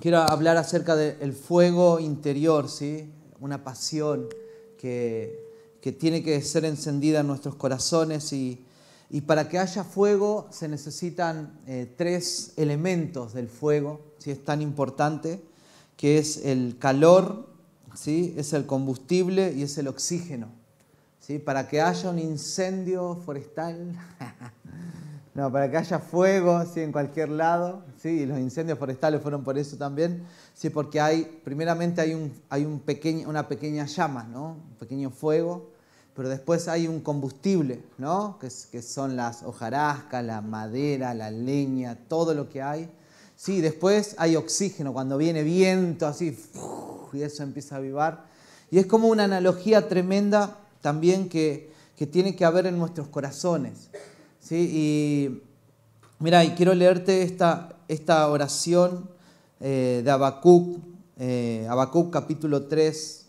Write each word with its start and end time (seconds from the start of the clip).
quiero 0.00 0.18
hablar 0.18 0.56
acerca 0.56 0.94
del 0.96 1.32
fuego 1.32 2.00
interior, 2.00 2.68
¿sí? 2.68 3.10
Una 3.40 3.64
pasión 3.64 4.28
que, 4.78 5.44
tiene 6.00 6.22
que 6.24 6.42
ser 6.42 6.64
encendida 6.64 7.20
en 7.20 7.28
nuestros 7.28 7.54
corazones 7.54 8.32
y, 8.32 8.64
para 9.24 9.48
que 9.48 9.58
haya 9.58 9.84
fuego 9.84 10.48
se 10.50 10.68
necesitan 10.68 11.60
eh, 11.66 11.92
tres 11.96 12.52
elementos 12.56 13.34
del 13.34 13.48
fuego, 13.48 14.00
si 14.18 14.32
es 14.32 14.44
tan 14.44 14.62
importante, 14.62 15.40
que 15.96 16.18
es 16.18 16.44
el 16.44 16.76
calor, 16.78 17.48
¿sí? 17.94 18.34
es 18.36 18.52
el 18.52 18.66
combustible 18.66 19.52
y 19.52 19.62
es 19.62 19.78
el 19.78 19.86
oxígeno. 19.86 20.48
¿sí? 21.20 21.38
Para 21.38 21.68
que 21.68 21.80
haya 21.80 22.10
un 22.10 22.18
incendio 22.18 23.14
forestal, 23.24 23.92
no, 25.36 25.52
para 25.52 25.70
que 25.70 25.76
haya 25.76 25.98
fuego 25.98 26.64
¿sí? 26.64 26.80
en 26.80 26.90
cualquier 26.90 27.28
lado, 27.28 27.82
¿sí? 28.00 28.08
y 28.08 28.26
los 28.26 28.38
incendios 28.38 28.78
forestales 28.78 29.20
fueron 29.20 29.44
por 29.44 29.58
eso 29.58 29.76
también, 29.76 30.24
¿sí? 30.54 30.70
porque 30.70 30.98
hay, 30.98 31.40
primeramente 31.44 32.00
hay, 32.00 32.14
un, 32.14 32.32
hay 32.48 32.64
un 32.64 32.80
pequeño, 32.80 33.28
una 33.28 33.46
pequeña 33.46 33.84
llama, 33.84 34.24
¿no? 34.24 34.56
un 34.70 34.76
pequeño 34.78 35.10
fuego, 35.10 35.70
pero 36.14 36.30
después 36.30 36.68
hay 36.68 36.88
un 36.88 37.00
combustible, 37.00 37.84
¿no? 37.98 38.38
que, 38.40 38.48
que 38.72 38.80
son 38.80 39.14
las 39.14 39.42
hojarascas, 39.42 40.24
la 40.24 40.40
madera, 40.40 41.12
la 41.12 41.30
leña, 41.30 41.98
todo 42.08 42.32
lo 42.32 42.48
que 42.48 42.62
hay. 42.62 42.90
Sí, 43.36 43.60
después 43.60 44.16
hay 44.16 44.36
oxígeno, 44.36 44.94
cuando 44.94 45.18
viene 45.18 45.42
viento 45.42 46.06
así, 46.06 46.34
y 47.12 47.20
eso 47.20 47.42
empieza 47.42 47.74
a 47.74 47.78
avivar. 47.78 48.24
Y 48.70 48.78
es 48.78 48.86
como 48.86 49.08
una 49.08 49.24
analogía 49.24 49.86
tremenda 49.86 50.56
también 50.80 51.28
que, 51.28 51.74
tiene 52.10 52.34
que 52.34 52.44
haber 52.44 52.66
en 52.66 52.78
nuestros 52.78 53.08
corazones. 53.08 53.90
¿Sí? 54.46 54.70
Y 54.72 55.42
mira, 56.20 56.44
y 56.44 56.50
quiero 56.50 56.72
leerte 56.72 57.22
esta, 57.22 57.70
esta 57.88 58.28
oración 58.28 59.10
eh, 59.58 60.02
de 60.04 60.10
Habacuc, 60.10 60.78
eh, 61.18 61.68
capítulo 62.12 62.66
3, 62.66 63.26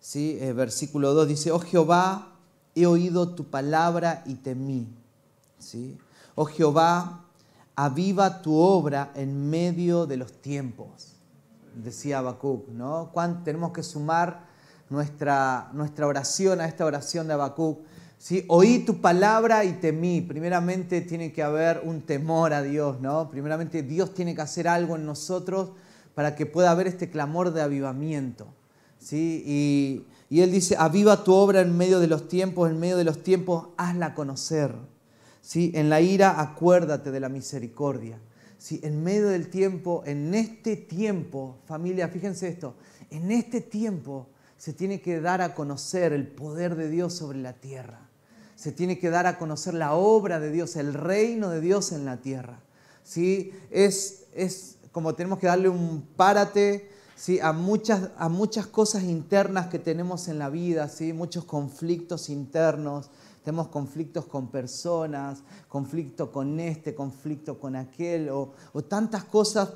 ¿sí? 0.00 0.38
Eh, 0.40 0.54
versículo 0.54 1.12
2, 1.12 1.28
dice, 1.28 1.50
oh 1.50 1.58
Jehová, 1.58 2.32
he 2.74 2.86
oído 2.86 3.34
tu 3.34 3.44
palabra 3.44 4.22
y 4.24 4.36
temí. 4.36 4.88
¿sí? 5.58 5.98
Oh 6.34 6.46
Jehová, 6.46 7.24
aviva 7.74 8.40
tu 8.40 8.56
obra 8.56 9.12
en 9.14 9.50
medio 9.50 10.06
de 10.06 10.16
los 10.16 10.32
tiempos, 10.40 11.16
decía 11.74 12.20
Habacuc, 12.20 12.68
¿no? 12.68 13.12
Tenemos 13.44 13.72
que 13.72 13.82
sumar 13.82 14.46
nuestra, 14.88 15.68
nuestra 15.74 16.06
oración 16.06 16.60
a 16.62 16.66
esta 16.66 16.86
oración 16.86 17.26
de 17.26 17.34
Habacuc. 17.34 17.80
Oí 18.48 18.80
tu 18.80 19.00
palabra 19.00 19.64
y 19.64 19.74
temí. 19.74 20.20
Primeramente 20.20 21.00
tiene 21.00 21.32
que 21.32 21.42
haber 21.42 21.82
un 21.84 22.02
temor 22.02 22.52
a 22.52 22.62
Dios, 22.62 23.00
¿no? 23.00 23.30
Primeramente 23.30 23.82
Dios 23.82 24.14
tiene 24.14 24.34
que 24.34 24.42
hacer 24.42 24.66
algo 24.68 24.96
en 24.96 25.06
nosotros 25.06 25.70
para 26.14 26.34
que 26.34 26.46
pueda 26.46 26.70
haber 26.70 26.86
este 26.86 27.10
clamor 27.10 27.52
de 27.52 27.60
avivamiento. 27.60 28.48
¿sí? 28.98 30.04
Y, 30.30 30.40
Él 30.40 30.50
dice, 30.50 30.74
aviva 30.78 31.22
tu 31.22 31.34
obra 31.34 31.60
en 31.60 31.76
medio 31.76 32.00
de 32.00 32.06
los 32.06 32.26
tiempos, 32.26 32.70
en 32.70 32.80
medio 32.80 32.96
de 32.96 33.04
los 33.04 33.22
tiempos, 33.22 33.68
hazla 33.76 34.14
conocer. 34.14 34.74
En 35.54 35.90
la 35.90 36.00
ira 36.00 36.40
acuérdate 36.40 37.10
de 37.10 37.20
la 37.20 37.28
misericordia. 37.28 38.18
En 38.70 39.04
medio 39.04 39.28
del 39.28 39.48
tiempo, 39.48 40.02
en 40.06 40.34
este 40.34 40.76
tiempo, 40.76 41.58
familia, 41.66 42.08
fíjense 42.08 42.48
esto, 42.48 42.74
en 43.10 43.30
este 43.30 43.60
tiempo 43.60 44.28
se 44.56 44.72
tiene 44.72 45.00
que 45.00 45.20
dar 45.20 45.42
a 45.42 45.54
conocer 45.54 46.12
el 46.12 46.26
poder 46.26 46.74
de 46.74 46.88
Dios 46.88 47.12
sobre 47.12 47.38
la 47.38 47.52
tierra. 47.52 48.05
Se 48.56 48.72
tiene 48.72 48.98
que 48.98 49.10
dar 49.10 49.26
a 49.26 49.38
conocer 49.38 49.74
la 49.74 49.94
obra 49.94 50.40
de 50.40 50.50
Dios, 50.50 50.74
el 50.76 50.94
reino 50.94 51.50
de 51.50 51.60
Dios 51.60 51.92
en 51.92 52.04
la 52.04 52.16
tierra. 52.16 52.58
¿Sí? 53.04 53.52
Es, 53.70 54.24
es 54.34 54.78
como 54.90 55.14
tenemos 55.14 55.38
que 55.38 55.46
darle 55.46 55.68
un 55.68 56.02
párate 56.16 56.90
¿sí? 57.16 57.38
a, 57.40 57.52
muchas, 57.52 58.10
a 58.16 58.28
muchas 58.28 58.66
cosas 58.66 59.02
internas 59.02 59.66
que 59.66 59.78
tenemos 59.78 60.28
en 60.28 60.38
la 60.38 60.50
vida, 60.50 60.88
¿sí? 60.88 61.12
muchos 61.12 61.44
conflictos 61.44 62.28
internos, 62.28 63.10
tenemos 63.46 63.68
conflictos 63.68 64.26
con 64.26 64.48
personas, 64.48 65.42
conflicto 65.68 66.32
con 66.32 66.58
este, 66.58 66.94
conflicto 66.94 67.60
con 67.60 67.76
aquel, 67.76 68.28
o, 68.30 68.54
tantas 68.88 69.22
cosas 69.22 69.70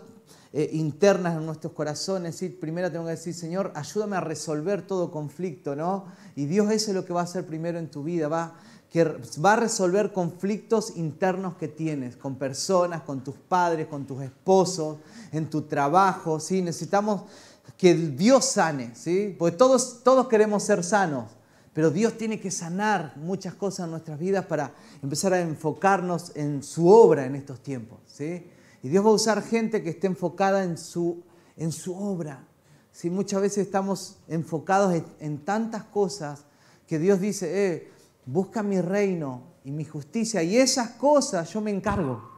eh, 0.53 0.71
internas 0.72 1.37
en 1.37 1.47
nuestros 1.47 1.72
corazones. 1.72 2.44
Primero 2.60 2.91
tengo 2.91 3.05
que 3.05 3.12
decir, 3.12 3.32
Señor, 3.32 3.71
ayúdame 3.76 4.16
a 4.16 4.21
resolver 4.21 4.82
todo 4.82 5.12
conflicto, 5.12 5.76
¿no? 5.76 6.06
Y 6.34 6.47
Dios 6.47 6.69
eso 6.72 6.91
es 6.91 6.97
lo 6.97 7.05
que 7.05 7.12
va 7.12 7.21
a 7.21 7.25
hacer 7.25 7.47
primero 7.47 7.78
en 7.78 7.93
tu 7.93 8.03
vida, 8.03 8.26
va, 8.26 8.59
que 8.91 9.05
va 9.05 9.53
a 9.53 9.56
resolver 9.56 10.12
conflictos 10.12 10.97
internos 10.97 11.55
que 11.56 11.69
tienes 11.69 12.17
con 12.17 12.34
personas, 12.37 13.03
con 13.03 13.23
tus 13.23 13.37
padres, 13.37 13.87
con 13.87 14.05
tus 14.05 14.23
esposos, 14.23 14.99
en 15.31 15.49
tu 15.49 15.62
trabajo, 15.62 16.41
¿sí? 16.41 16.61
Necesitamos 16.61 17.23
que 17.77 17.95
Dios 17.95 18.45
sane, 18.45 18.95
¿sí? 18.95 19.34
Porque 19.39 19.56
todos, 19.56 20.03
todos 20.03 20.29
queremos 20.29 20.65
ser 20.65 20.83
sanos. 20.83 21.27
Pero 21.73 21.91
Dios 21.91 22.19
tiene 22.19 22.41
que 22.41 22.50
sanar 22.50 23.17
muchas 23.17 23.55
cosas 23.55 23.84
en 23.84 23.93
nuestras 23.93 24.19
vidas 24.19 24.45
para 24.47 24.75
empezar 25.03 25.33
a 25.33 25.41
enfocarnos 25.41 26.33
en 26.34 26.62
su 26.62 26.89
obra 26.89 27.27
en 27.27 27.37
estos 27.37 27.62
tiempos. 27.62 28.00
¿sí? 28.06 28.45
Y 28.83 28.89
Dios 28.89 29.05
va 29.05 29.11
a 29.11 29.15
usar 29.15 29.43
gente 29.43 29.83
que 29.83 29.91
esté 29.91 30.09
enfocada 30.09 30.65
en 30.65 30.77
su, 30.77 31.23
en 31.56 31.71
su 31.71 31.97
obra. 31.97 32.45
¿sí? 32.91 33.09
Muchas 33.09 33.41
veces 33.41 33.67
estamos 33.67 34.17
enfocados 34.29 35.00
en, 35.21 35.39
tantas 35.39 35.84
cosas 35.84 36.45
que 36.89 36.99
Dios 36.99 37.21
dice, 37.21 37.67
eh, 37.67 37.91
busca 38.31 38.63
mi 38.63 38.81
reino 38.81 39.43
y 39.65 39.73
mi 39.73 39.85
justicia 39.85 40.43
y 40.43 40.57
esas 40.57 40.91
cosas 40.91 41.53
yo 41.53 41.61
me 41.61 41.71
encargo. 41.71 42.31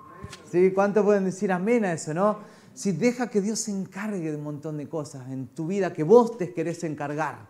¿Sí? 0.50 0.70
¿Cuántos 0.72 1.04
pueden 1.04 1.24
decir 1.24 1.52
amén 1.52 1.84
a 1.84 1.92
eso? 1.92 2.14
¿no? 2.14 2.38
Si 2.74 2.92
deja 2.92 3.28
que 3.28 3.40
Dios 3.40 3.60
se 3.60 3.72
encargue 3.72 4.30
de 4.30 4.36
un 4.36 4.44
montón 4.44 4.78
de 4.78 4.88
cosas 4.88 5.30
en 5.30 5.48
tu 5.48 5.66
vida 5.66 5.92
que 5.92 6.02
vos 6.02 6.38
te 6.38 6.52
querés 6.54 6.82
encargar. 6.84 7.46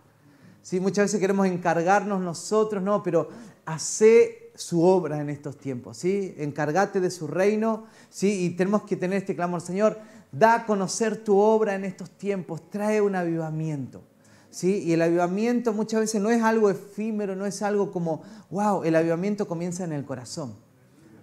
¿sí? 0.63 0.81
Muchas 0.81 1.05
veces 1.05 1.21
queremos 1.21 1.47
encargarnos 1.47 2.21
nosotros, 2.21 2.83
no, 2.83 3.03
pero 3.03 3.29
hace 3.65 4.51
su 4.55 4.83
obra 4.83 5.21
en 5.21 5.31
estos 5.31 5.57
tiempos, 5.57 5.97
¿sí? 5.97 6.35
Encárgate 6.37 7.01
de 7.01 7.11
su 7.11 7.27
reino, 7.27 7.85
¿sí? 8.11 8.45
Y 8.45 8.51
tenemos 8.51 8.83
que 8.83 8.97
tener 8.97 9.19
este 9.19 9.35
clamor, 9.35 9.63
Señor, 9.63 9.99
da 10.31 10.55
a 10.55 10.67
conocer 10.67 11.25
tu 11.25 11.39
obra 11.39 11.75
en 11.75 11.85
estos 11.85 12.11
tiempos, 12.11 12.69
trae 12.69 13.01
un 13.01 13.15
avivamiento. 13.15 14.03
¿Sí? 14.53 14.83
Y 14.85 14.93
el 14.93 15.01
avivamiento 15.01 15.73
muchas 15.73 16.01
veces 16.01 16.21
no 16.21 16.31
es 16.31 16.43
algo 16.43 16.69
efímero, 16.69 17.35
no 17.35 17.47
es 17.47 17.63
algo 17.63 17.91
como, 17.91 18.23
wow, 18.51 18.85
el 18.85 18.95
avivamiento 18.95 19.49
comienza 19.49 19.83
en 19.83 19.93
el 19.93 20.05
corazón. 20.05 20.55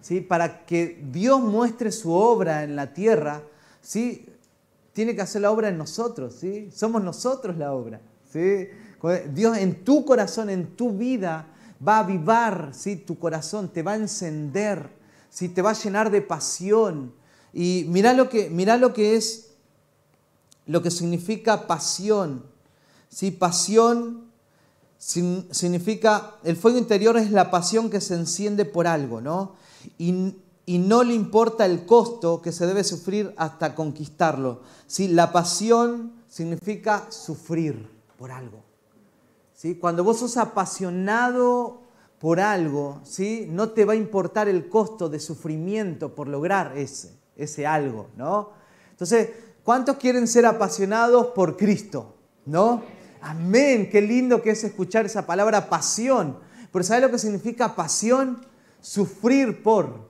¿Sí? 0.02 0.20
Para 0.20 0.66
que 0.66 1.00
Dios 1.12 1.40
muestre 1.40 1.92
su 1.92 2.12
obra 2.12 2.64
en 2.64 2.76
la 2.76 2.92
tierra, 2.92 3.44
¿sí? 3.82 4.26
tiene 4.94 5.16
que 5.16 5.22
hacer 5.22 5.44
la 5.44 5.52
obra 5.52 5.70
en 5.70 5.78
nosotros, 5.78 6.38
¿sí? 6.40 6.72
somos 6.74 7.04
nosotros 7.04 7.56
la 7.56 7.72
obra. 7.72 8.02
¿sí? 8.34 8.68
Dios 9.32 9.58
en 9.58 9.84
tu 9.84 10.04
corazón, 10.04 10.50
en 10.50 10.76
tu 10.76 10.92
vida, 10.92 11.46
va 11.86 11.98
a 11.98 12.00
avivar 12.00 12.72
¿sí? 12.74 12.96
tu 12.96 13.18
corazón, 13.20 13.70
te 13.70 13.84
va 13.84 13.94
a 13.94 13.96
encender, 13.98 14.90
¿sí? 15.30 15.50
te 15.50 15.62
va 15.62 15.70
a 15.70 15.74
llenar 15.74 16.10
de 16.10 16.22
pasión. 16.22 17.14
Y 17.54 17.86
mira 17.90 18.14
lo 18.14 18.28
que, 18.28 18.50
mira 18.50 18.76
lo 18.78 18.92
que 18.92 19.16
es, 19.16 19.52
lo 20.66 20.82
que 20.82 20.92
significa 20.92 21.68
pasión. 21.68 22.44
¿Sí? 23.10 23.32
Pasión 23.32 24.30
significa, 25.00 26.36
el 26.44 26.58
fuego 26.58 26.78
interior 26.78 27.18
es 27.18 27.32
la 27.32 27.50
pasión 27.50 27.90
que 27.90 28.02
se 28.02 28.16
enciende 28.16 28.66
por 28.66 28.86
algo, 28.86 29.22
¿no? 29.22 29.56
Y, 29.98 30.36
no 30.68 31.04
le 31.04 31.16
importa 31.16 31.66
el 31.66 31.88
costo 31.88 32.44
que 32.44 32.52
se 32.52 32.68
debe 32.68 32.84
sufrir 32.84 33.34
hasta 33.38 33.74
conquistarlo. 33.74 34.62
¿sí? 34.86 35.08
La 35.08 35.32
pasión 35.32 36.14
significa 36.28 37.08
sufrir 37.10 37.90
por 38.20 38.32
algo. 38.32 38.62
Cuando 39.82 40.04
vos 40.04 40.20
sos 40.20 40.38
apasionado 40.38 41.82
por 42.20 42.40
algo, 42.40 43.02
¿sí? 43.04 43.48
no 43.50 43.70
te 43.70 43.84
va 43.84 43.94
a 43.94 43.96
importar 43.96 44.48
el 44.48 44.70
costo 44.70 45.10
de 45.10 45.20
sufrimiento 45.20 46.14
por 46.14 46.28
lograr 46.28 46.78
ese, 46.78 47.18
ese 47.36 47.66
algo. 47.66 48.10
¿no? 48.16 48.52
Entonces, 48.92 49.30
¿cuántos 49.64 49.98
quieren 49.98 50.28
ser 50.28 50.46
apasionados 50.46 51.28
por 51.28 51.58
Cristo? 51.58 52.14
¿No? 52.46 52.84
Amén, 53.22 53.90
qué 53.90 54.02
lindo 54.02 54.42
que 54.42 54.52
es 54.52 54.64
escuchar 54.64 55.06
esa 55.06 55.26
palabra 55.26 55.70
pasión. 55.70 56.38
Pero 56.72 56.84
¿sabes 56.84 57.04
lo 57.04 57.12
que 57.12 57.20
significa 57.20 57.76
pasión? 57.76 58.46
Sufrir 58.82 59.62
por. 59.64 60.08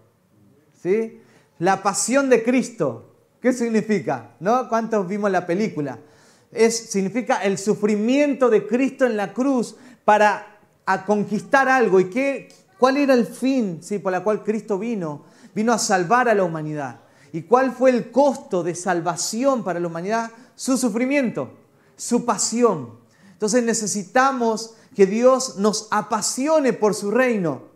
¿Sí? 0.82 1.22
La 1.58 1.82
pasión 1.84 2.30
de 2.30 2.44
Cristo. 2.44 3.16
¿Qué 3.42 3.54
significa? 3.54 4.32
¿No? 4.40 4.68
¿Cuántos 4.70 5.08
vimos 5.08 5.32
la 5.32 5.46
película? 5.46 6.00
es, 6.52 6.90
significa 6.90 7.44
el 7.44 7.58
sufrimiento 7.58 8.50
de 8.50 8.66
Cristo 8.66 9.06
en 9.06 9.18
la 9.18 9.34
cruz 9.34 9.76
para 10.06 10.60
conquistar 11.06 11.68
algo. 11.70 12.00
¿Y 12.00 12.10
qué, 12.10 12.50
cuál 12.78 12.98
era 12.98 13.14
el 13.14 13.26
fin 13.26 13.80
¿sí? 13.82 14.00
por 14.00 14.12
la 14.12 14.24
cual 14.24 14.44
Cristo 14.44 14.80
vino? 14.80 15.24
Vino 15.54 15.74
a 15.74 15.78
salvar 15.78 16.30
a 16.30 16.34
la 16.34 16.44
humanidad. 16.44 17.02
¿Y 17.32 17.44
cuál 17.44 17.72
fue 17.72 17.92
el 17.92 18.12
costo 18.12 18.64
de 18.64 18.74
salvación 18.74 19.64
para 19.64 19.80
la 19.80 19.88
humanidad? 19.88 20.32
Su 20.56 20.78
sufrimiento, 20.78 21.54
su 21.96 22.26
pasión. 22.26 22.99
Entonces 23.40 23.64
necesitamos 23.64 24.74
que 24.94 25.06
Dios 25.06 25.56
nos 25.60 25.88
apasione 25.92 26.74
por 26.74 26.94
su 26.94 27.10
reino. 27.10 27.70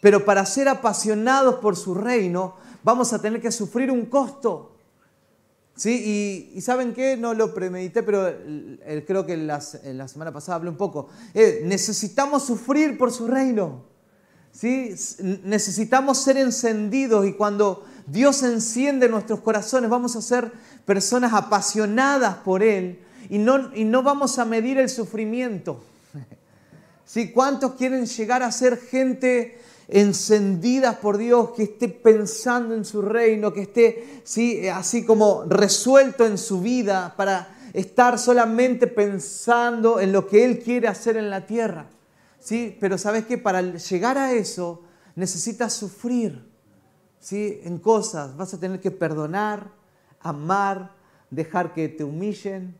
Pero 0.00 0.24
para 0.24 0.44
ser 0.44 0.68
apasionados 0.68 1.60
por 1.60 1.76
su 1.76 1.94
reino 1.94 2.56
vamos 2.82 3.12
a 3.12 3.22
tener 3.22 3.40
que 3.40 3.52
sufrir 3.52 3.92
un 3.92 4.06
costo. 4.06 4.72
¿Sí? 5.76 6.50
Y, 6.56 6.60
¿saben 6.60 6.92
qué? 6.92 7.16
No 7.16 7.34
lo 7.34 7.54
premedité, 7.54 8.02
pero 8.02 8.36
creo 9.06 9.24
que 9.24 9.34
en 9.34 9.46
la, 9.46 9.60
semana 9.60 10.32
pasada 10.32 10.56
hablé 10.56 10.70
un 10.70 10.76
poco. 10.76 11.08
Eh, 11.34 11.60
necesitamos 11.64 12.42
sufrir 12.42 12.98
por 12.98 13.12
su 13.12 13.28
reino. 13.28 13.84
¿Sí? 14.50 14.92
Necesitamos 15.44 16.18
ser 16.18 16.36
encendidos 16.36 17.24
y 17.26 17.34
cuando 17.34 17.84
Dios 18.08 18.42
enciende 18.42 19.08
nuestros 19.08 19.38
corazones 19.38 19.88
vamos 19.88 20.16
a 20.16 20.20
ser 20.20 20.50
personas 20.84 21.32
apasionadas 21.32 22.38
por 22.38 22.64
Él 22.64 23.05
y 23.28 23.38
no, 23.38 23.74
y 23.74 23.84
no 23.84 24.02
vamos 24.02 24.38
a 24.38 24.44
medir 24.44 24.78
el 24.78 24.88
sufrimiento. 24.88 25.82
¿Sí? 27.04 27.32
¿Cuántos 27.32 27.74
quieren 27.74 28.06
llegar 28.06 28.42
a 28.42 28.50
ser 28.52 28.78
gente 28.78 29.58
encendidas 29.88 30.96
por 30.96 31.16
Dios, 31.16 31.50
que 31.50 31.64
esté 31.64 31.88
pensando 31.88 32.74
en 32.74 32.84
su 32.84 33.02
reino, 33.02 33.52
que 33.52 33.62
esté 33.62 34.20
¿sí? 34.24 34.68
así 34.68 35.04
como 35.04 35.44
resuelto 35.44 36.26
en 36.26 36.38
su 36.38 36.60
vida 36.60 37.14
para 37.16 37.56
estar 37.72 38.18
solamente 38.18 38.86
pensando 38.86 40.00
en 40.00 40.12
lo 40.12 40.26
que 40.26 40.44
Él 40.44 40.60
quiere 40.60 40.88
hacer 40.88 41.16
en 41.16 41.30
la 41.30 41.46
tierra. 41.46 41.86
¿sí? 42.40 42.76
Pero 42.80 42.98
sabes 42.98 43.26
que 43.26 43.38
para 43.38 43.60
llegar 43.60 44.18
a 44.18 44.32
eso 44.32 44.82
necesitas 45.14 45.72
sufrir 45.72 46.44
¿sí? 47.20 47.60
en 47.64 47.78
cosas, 47.78 48.36
vas 48.36 48.54
a 48.54 48.60
tener 48.60 48.80
que 48.80 48.90
perdonar, 48.90 49.70
amar, 50.20 50.92
dejar 51.30 51.74
que 51.74 51.88
te 51.88 52.02
humillen, 52.02 52.76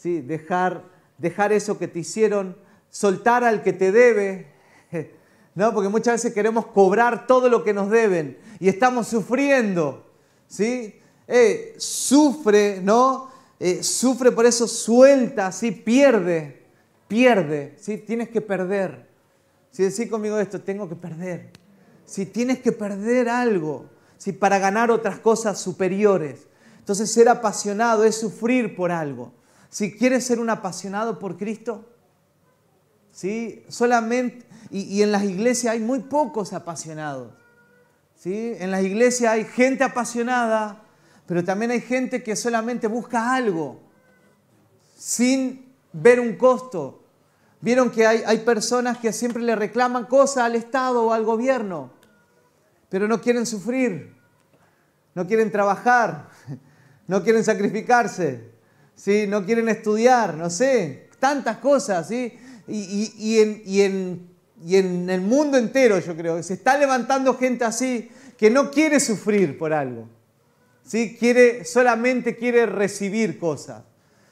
¿sí? 0.00 0.20
dejar, 0.20 0.84
dejar 1.18 1.52
eso 1.52 1.78
que 1.78 1.88
te 1.88 1.98
hicieron, 1.98 2.56
soltar 2.88 3.44
al 3.44 3.62
que 3.62 3.72
te 3.72 3.92
debe. 3.92 4.46
¿no? 5.54 5.74
Porque 5.74 5.88
muchas 5.88 6.14
veces 6.14 6.32
queremos 6.32 6.66
cobrar 6.66 7.26
todo 7.26 7.48
lo 7.48 7.62
que 7.62 7.74
nos 7.74 7.90
deben 7.90 8.38
y 8.58 8.68
estamos 8.68 9.08
sufriendo, 9.08 10.06
¿sí? 10.46 10.94
Eh, 11.26 11.74
sufre, 11.76 12.80
¿no? 12.82 13.30
Eh, 13.58 13.82
sufre 13.82 14.32
por 14.32 14.46
eso, 14.46 14.66
suelta, 14.66 15.52
¿sí? 15.52 15.70
Pierde, 15.70 16.62
pierde, 17.08 17.74
¿sí? 17.78 17.98
Tienes 17.98 18.30
que 18.30 18.40
perder. 18.40 19.06
Si 19.70 19.82
decís 19.82 20.10
conmigo 20.10 20.38
esto, 20.38 20.60
tengo 20.60 20.88
que 20.88 20.96
perder. 20.96 21.50
Si 22.06 22.26
tienes 22.26 22.60
que 22.60 22.72
perder 22.72 23.28
algo, 23.28 23.86
¿sí? 24.16 24.32
Para 24.32 24.58
ganar 24.58 24.90
otras 24.90 25.18
cosas 25.18 25.60
superiores. 25.60 26.46
Entonces 26.78 27.12
ser 27.12 27.28
apasionado 27.28 28.04
es 28.04 28.16
sufrir 28.16 28.74
por 28.74 28.90
algo. 28.90 29.32
Si 29.70 29.96
quieres 29.96 30.26
ser 30.26 30.38
un 30.40 30.50
apasionado 30.50 31.18
por 31.18 31.38
Cristo, 31.38 31.88
¿sí? 33.12 33.64
Solamente 33.68 34.50
y, 34.70 35.02
en 35.02 35.12
las 35.12 35.24
iglesias 35.24 35.74
hay 35.74 35.80
muy 35.80 36.00
pocos 36.00 36.52
apasionados. 36.52 37.32
¿sí? 38.16 38.54
En 38.58 38.70
las 38.70 38.82
iglesias 38.82 39.32
hay 39.32 39.44
gente 39.44 39.84
apasionada, 39.84 40.82
pero 41.26 41.44
también 41.44 41.72
hay 41.72 41.80
gente 41.80 42.22
que 42.22 42.36
solamente 42.36 42.86
busca 42.86 43.34
algo 43.34 43.80
sin 44.96 45.72
ver 45.92 46.20
un 46.20 46.36
costo. 46.36 47.02
Vieron 47.60 47.90
que 47.90 48.06
hay, 48.06 48.22
hay 48.24 48.38
personas 48.38 48.98
que 48.98 49.12
siempre 49.12 49.42
le 49.42 49.56
reclaman 49.56 50.06
cosas 50.06 50.44
al 50.44 50.54
Estado 50.54 51.06
o 51.06 51.12
al 51.12 51.24
gobierno, 51.24 51.90
pero 52.88 53.08
no 53.08 53.20
quieren 53.20 53.46
sufrir, 53.46 54.14
no 55.14 55.26
quieren 55.26 55.50
trabajar, 55.50 56.28
no 57.06 57.22
quieren 57.22 57.44
sacrificarse, 57.44 58.49
¿sí? 59.00 59.26
no 59.28 59.44
quieren 59.44 59.68
estudiar, 59.68 60.34
no 60.34 60.50
sé, 60.50 61.08
tantas 61.18 61.58
cosas. 61.58 62.08
¿sí? 62.08 62.32
y 62.66 63.38
en 63.80 64.30
y 64.62 64.76
en 64.76 65.08
el 65.08 65.20
mundo 65.22 65.56
entero 65.56 65.98
yo 65.98 66.14
creo 66.14 66.42
se 66.42 66.54
está 66.54 66.76
levantando 66.76 67.36
gente 67.36 67.64
así 67.64 68.10
que 68.36 68.50
no 68.50 68.70
quiere 68.70 69.00
sufrir 69.00 69.58
por 69.58 69.72
algo. 69.72 70.08
¿sí? 70.82 71.16
Quiere, 71.18 71.64
solamente 71.66 72.36
quiere 72.36 72.64
recibir 72.64 73.38
cosas. 73.38 73.82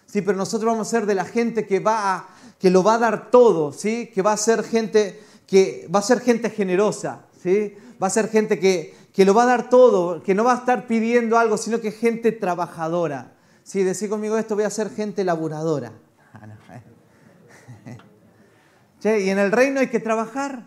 ¿sí? 0.06 0.23
Pero 0.23 0.37
nosotros 0.37 0.71
vamos 0.71 0.88
a 0.88 0.91
ser 0.91 1.05
de 1.05 1.14
la 1.14 1.26
gente 1.26 1.67
que, 1.67 1.79
va 1.81 2.26
que 2.59 2.71
lo 2.71 2.82
va 2.82 2.94
a 2.94 2.99
dar 2.99 3.31
todo, 3.31 3.71
¿sí? 3.73 4.11
que 4.14 4.23
va 4.23 4.32
a 4.32 4.37
ser 4.38 4.64
gente, 4.64 5.21
que 5.47 5.87
va 5.94 5.99
a 5.99 6.03
ser 6.03 6.21
gente 6.21 6.49
generosa, 6.49 7.26
¿sí? 7.43 7.75
va 8.03 8.06
a 8.06 8.11
ser 8.11 8.31
gente 8.31 8.59
que, 8.59 8.94
que 9.12 9.26
lo 9.26 9.35
va 9.35 9.43
a 9.43 9.47
dar 9.47 9.69
todo, 9.69 10.23
que 10.23 10.35
no 10.35 10.43
va 10.43 10.55
a 10.55 10.59
estar 10.59 10.87
pidiendo 10.87 11.38
algo, 11.38 11.59
sino 11.59 11.81
que 11.81 11.93
gente 11.93 12.32
trabajadora. 12.32 13.35
¿Sí? 13.69 13.85
Decir 13.85 14.09
conmigo 14.09 14.38
esto, 14.38 14.55
voy 14.55 14.65
a 14.65 14.70
ser 14.70 14.88
gente 14.88 15.23
laburadora. 15.25 15.93
y 19.05 19.29
en 19.29 19.38
el 19.38 19.53
reino 19.53 19.81
hay 19.81 19.88
que 19.88 20.00
trabajar, 20.00 20.65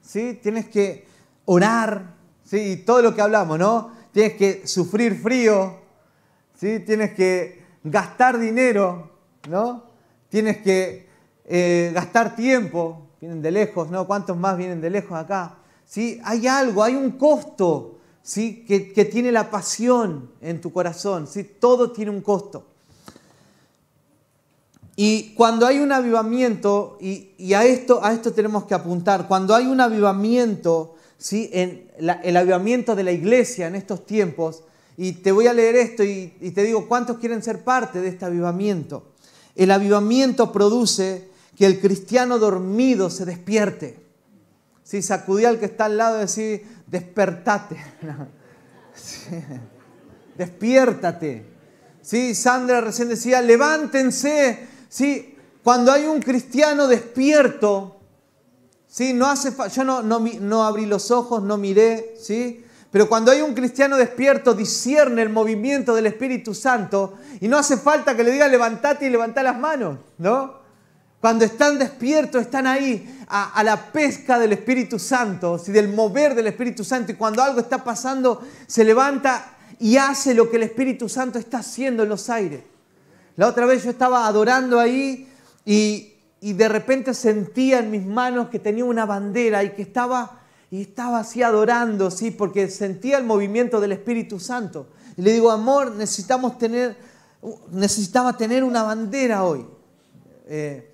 ¿sí? 0.00 0.40
Tienes 0.42 0.66
que 0.68 1.06
orar, 1.44 2.14
¿sí? 2.42 2.72
Y 2.72 2.76
todo 2.76 3.02
lo 3.02 3.14
que 3.14 3.20
hablamos, 3.20 3.58
¿no? 3.58 3.92
Tienes 4.12 4.32
que 4.32 4.66
sufrir 4.66 5.20
frío, 5.20 5.78
¿sí? 6.54 6.80
Tienes 6.80 7.12
que 7.12 7.62
gastar 7.84 8.38
dinero, 8.38 9.10
¿no? 9.50 9.84
Tienes 10.30 10.56
que 10.62 11.06
eh, 11.44 11.90
gastar 11.94 12.34
tiempo, 12.34 13.10
vienen 13.20 13.42
de 13.42 13.50
lejos, 13.50 13.90
¿no? 13.90 14.06
¿Cuántos 14.06 14.38
más 14.38 14.56
vienen 14.56 14.80
de 14.80 14.88
lejos 14.88 15.18
acá? 15.18 15.58
¿Sí? 15.84 16.18
Hay 16.24 16.46
algo, 16.46 16.82
hay 16.82 16.94
un 16.94 17.12
costo, 17.12 17.95
¿sí? 18.26 18.64
Que, 18.66 18.92
que 18.92 19.04
tiene 19.04 19.30
la 19.30 19.50
pasión 19.50 20.30
en 20.40 20.60
tu 20.60 20.72
corazón, 20.72 21.28
¿sí? 21.28 21.44
Todo 21.44 21.92
tiene 21.92 22.10
un 22.10 22.20
costo. 22.20 22.66
Y 24.96 25.34
cuando 25.34 25.66
hay 25.66 25.78
un 25.78 25.92
avivamiento, 25.92 26.98
y, 27.00 27.52
a, 27.52 27.64
esto, 27.64 28.04
a 28.04 28.12
esto 28.12 28.32
tenemos 28.32 28.64
que 28.64 28.74
apuntar, 28.74 29.28
cuando 29.28 29.54
hay 29.54 29.66
un 29.66 29.80
avivamiento, 29.80 30.96
¿sí? 31.18 31.48
en 31.52 31.88
el 31.98 32.36
avivamiento 32.36 32.96
de 32.96 33.04
la 33.04 33.12
iglesia 33.12 33.68
en 33.68 33.76
estos 33.76 34.04
tiempos, 34.04 34.64
y 34.96 35.12
te 35.12 35.30
voy 35.30 35.46
a 35.46 35.52
leer 35.52 35.76
esto 35.76 36.02
y, 36.02 36.28
te 36.52 36.64
digo, 36.64 36.88
¿cuántos 36.88 37.18
quieren 37.18 37.42
ser 37.42 37.62
parte 37.62 38.00
de 38.00 38.08
este 38.08 38.24
avivamiento? 38.24 39.12
El 39.54 39.70
avivamiento 39.70 40.50
produce 40.50 41.28
que 41.54 41.66
el 41.66 41.78
cristiano 41.78 42.38
dormido 42.38 43.08
se 43.08 43.24
despierte. 43.24 44.00
¿Sí? 44.82 45.02
Sacudí 45.02 45.44
al 45.44 45.58
que 45.58 45.66
está 45.66 45.86
al 45.86 45.98
lado 45.98 46.18
y 46.18 46.20
decir, 46.22 46.75
despertate. 46.86 47.76
Despiértate. 50.36 51.44
¿Sí? 52.00 52.34
Sandra 52.34 52.80
recién 52.80 53.08
decía, 53.08 53.40
levántense, 53.42 54.66
¿sí? 54.88 55.36
Cuando 55.62 55.90
hay 55.90 56.06
un 56.06 56.20
cristiano 56.20 56.86
despierto, 56.86 58.00
¿sí? 58.86 59.12
no 59.12 59.26
hace 59.26 59.52
yo 59.74 59.82
no, 59.82 60.02
no, 60.02 60.64
abrí 60.64 60.86
los 60.86 61.10
ojos, 61.10 61.42
no 61.42 61.56
miré, 61.56 62.14
¿sí? 62.20 62.64
pero 62.92 63.08
cuando 63.08 63.32
hay 63.32 63.40
un 63.40 63.52
cristiano 63.52 63.96
despierto, 63.96 64.54
discierne 64.54 65.22
el 65.22 65.30
movimiento 65.30 65.92
del 65.92 66.06
Espíritu 66.06 66.54
Santo 66.54 67.18
y 67.40 67.48
no 67.48 67.58
hace 67.58 67.76
falta 67.76 68.16
que 68.16 68.22
le 68.22 68.30
diga 68.30 68.46
levantate 68.46 69.06
y 69.06 69.10
levanta 69.10 69.42
las 69.42 69.58
manos, 69.58 69.98
¿no? 70.18 70.65
Cuando 71.26 71.44
están 71.44 71.76
despiertos, 71.76 72.40
están 72.40 72.68
ahí 72.68 73.24
a, 73.26 73.60
la 73.64 73.90
pesca 73.90 74.38
del 74.38 74.52
Espíritu 74.52 74.96
Santo, 74.96 75.58
¿sí? 75.58 75.72
del 75.72 75.88
mover 75.88 76.36
del 76.36 76.46
Espíritu 76.46 76.84
Santo. 76.84 77.10
Y 77.10 77.16
cuando 77.16 77.42
algo 77.42 77.58
está 77.58 77.82
pasando, 77.82 78.42
se 78.68 78.84
levanta 78.84 79.56
y 79.80 79.96
hace 79.96 80.34
lo 80.34 80.48
que 80.48 80.54
el 80.54 80.62
Espíritu 80.62 81.08
Santo 81.08 81.40
está 81.40 81.58
haciendo 81.58 82.04
en 82.04 82.10
los 82.10 82.30
aires. 82.30 82.62
La 83.34 83.48
otra 83.48 83.66
vez 83.66 83.82
yo 83.82 83.90
estaba 83.90 84.28
adorando 84.28 84.78
ahí 84.78 85.28
y, 85.64 86.12
de 86.40 86.68
repente 86.68 87.12
sentía 87.12 87.80
en 87.80 87.90
mis 87.90 88.06
manos 88.06 88.48
que 88.48 88.60
tenía 88.60 88.84
una 88.84 89.04
bandera 89.04 89.64
y 89.64 89.70
que 89.70 89.82
estaba, 89.82 90.42
y 90.70 90.82
estaba 90.82 91.18
así 91.18 91.42
adorando, 91.42 92.12
¿sí? 92.12 92.30
porque 92.30 92.68
sentía 92.68 93.18
el 93.18 93.24
movimiento 93.24 93.80
del 93.80 93.90
Espíritu 93.90 94.38
Santo. 94.38 94.90
Y 95.16 95.22
le 95.22 95.32
digo, 95.32 95.50
amor, 95.50 95.90
necesitamos 95.90 96.56
tener, 96.56 96.96
necesitaba 97.72 98.36
tener 98.36 98.62
una 98.62 98.84
bandera 98.84 99.42
hoy. 99.42 99.66
Eh, 100.46 100.92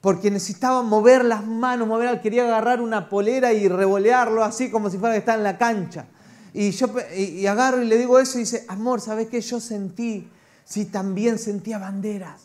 porque 0.00 0.30
necesitaba 0.30 0.82
mover 0.82 1.24
las 1.24 1.46
manos, 1.46 1.86
mover, 1.86 2.20
quería 2.20 2.44
agarrar 2.44 2.80
una 2.80 3.08
polera 3.08 3.52
y 3.52 3.68
revolearlo 3.68 4.42
así 4.42 4.70
como 4.70 4.88
si 4.88 4.98
fuera 4.98 5.14
que 5.14 5.18
estaba 5.18 5.38
en 5.38 5.44
la 5.44 5.58
cancha. 5.58 6.06
Y 6.52 6.70
yo 6.70 6.88
y 7.16 7.46
agarro 7.46 7.82
y 7.82 7.86
le 7.86 7.98
digo 7.98 8.18
eso 8.18 8.38
y 8.38 8.42
dice, 8.42 8.64
amor, 8.68 9.00
¿sabes 9.00 9.28
qué? 9.28 9.40
Yo 9.40 9.60
sentí 9.60 10.28
si 10.64 10.86
también 10.86 11.38
sentía 11.38 11.78
banderas, 11.78 12.42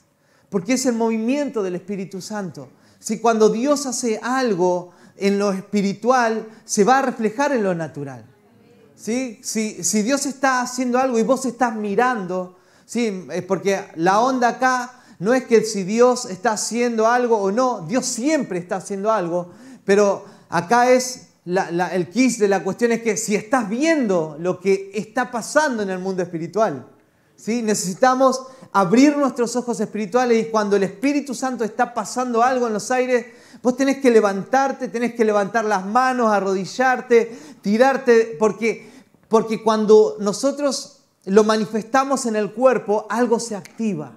porque 0.49 0.73
es 0.73 0.85
el 0.85 0.95
movimiento 0.95 1.63
del 1.63 1.75
Espíritu 1.75 2.21
Santo. 2.21 2.69
Si 2.99 3.19
cuando 3.19 3.49
Dios 3.49 3.85
hace 3.85 4.19
algo 4.21 4.91
en 5.17 5.39
lo 5.39 5.51
espiritual, 5.51 6.47
se 6.65 6.83
va 6.83 6.99
a 6.99 7.01
reflejar 7.03 7.51
en 7.51 7.63
lo 7.63 7.73
natural. 7.73 8.25
¿Sí? 8.95 9.39
Si, 9.43 9.83
si 9.83 10.01
Dios 10.01 10.25
está 10.25 10.61
haciendo 10.61 10.97
algo 10.97 11.19
y 11.19 11.23
vos 11.23 11.45
estás 11.45 11.75
mirando, 11.75 12.57
¿sí? 12.85 13.27
porque 13.47 13.79
la 13.95 14.19
onda 14.19 14.49
acá 14.49 14.94
no 15.19 15.33
es 15.33 15.45
que 15.45 15.61
si 15.63 15.83
Dios 15.83 16.25
está 16.25 16.51
haciendo 16.51 17.07
algo 17.07 17.37
o 17.37 17.51
no, 17.51 17.85
Dios 17.87 18.05
siempre 18.05 18.59
está 18.59 18.77
haciendo 18.77 19.11
algo, 19.11 19.51
pero 19.83 20.25
acá 20.49 20.91
es 20.91 21.27
el 21.45 22.09
kiss 22.09 22.39
de 22.39 22.47
la 22.47 22.63
cuestión 22.63 22.91
es 22.91 23.01
que 23.01 23.17
si 23.17 23.35
estás 23.35 23.69
viendo 23.69 24.35
lo 24.39 24.59
que 24.59 24.91
está 24.93 25.31
pasando 25.31 25.83
en 25.83 25.89
el 25.89 25.99
mundo 25.99 26.23
espiritual, 26.23 26.87
Necesitamos 27.47 28.41
abrir 28.71 29.15
nuestros 29.15 29.55
ojos 29.55 29.79
espirituales 29.79 30.47
y 30.47 30.49
cuando 30.49 30.77
el 30.77 30.83
Espíritu 30.83 31.35
Santo 31.35 31.63
está 31.63 31.93
pasando 31.93 32.41
algo 32.41 32.65
en 32.65 32.73
los 32.73 32.89
aires, 32.91 33.27
vos 33.61 33.77
tenés 33.77 33.97
que 33.97 34.09
levantarte, 34.09 34.87
tenés 34.87 35.13
que 35.13 35.25
levantar 35.25 35.65
las 35.65 35.85
manos, 35.85 36.31
arrodillarte, 36.31 37.37
tirarte, 37.61 38.35
porque, 38.39 38.89
porque 39.27 39.61
cuando 39.61 40.17
nosotros 40.19 41.01
lo 41.25 41.43
manifestamos 41.43 42.25
en 42.25 42.35
el 42.35 42.51
cuerpo, 42.51 43.05
algo 43.09 43.39
se 43.39 43.55
activa 43.55 44.13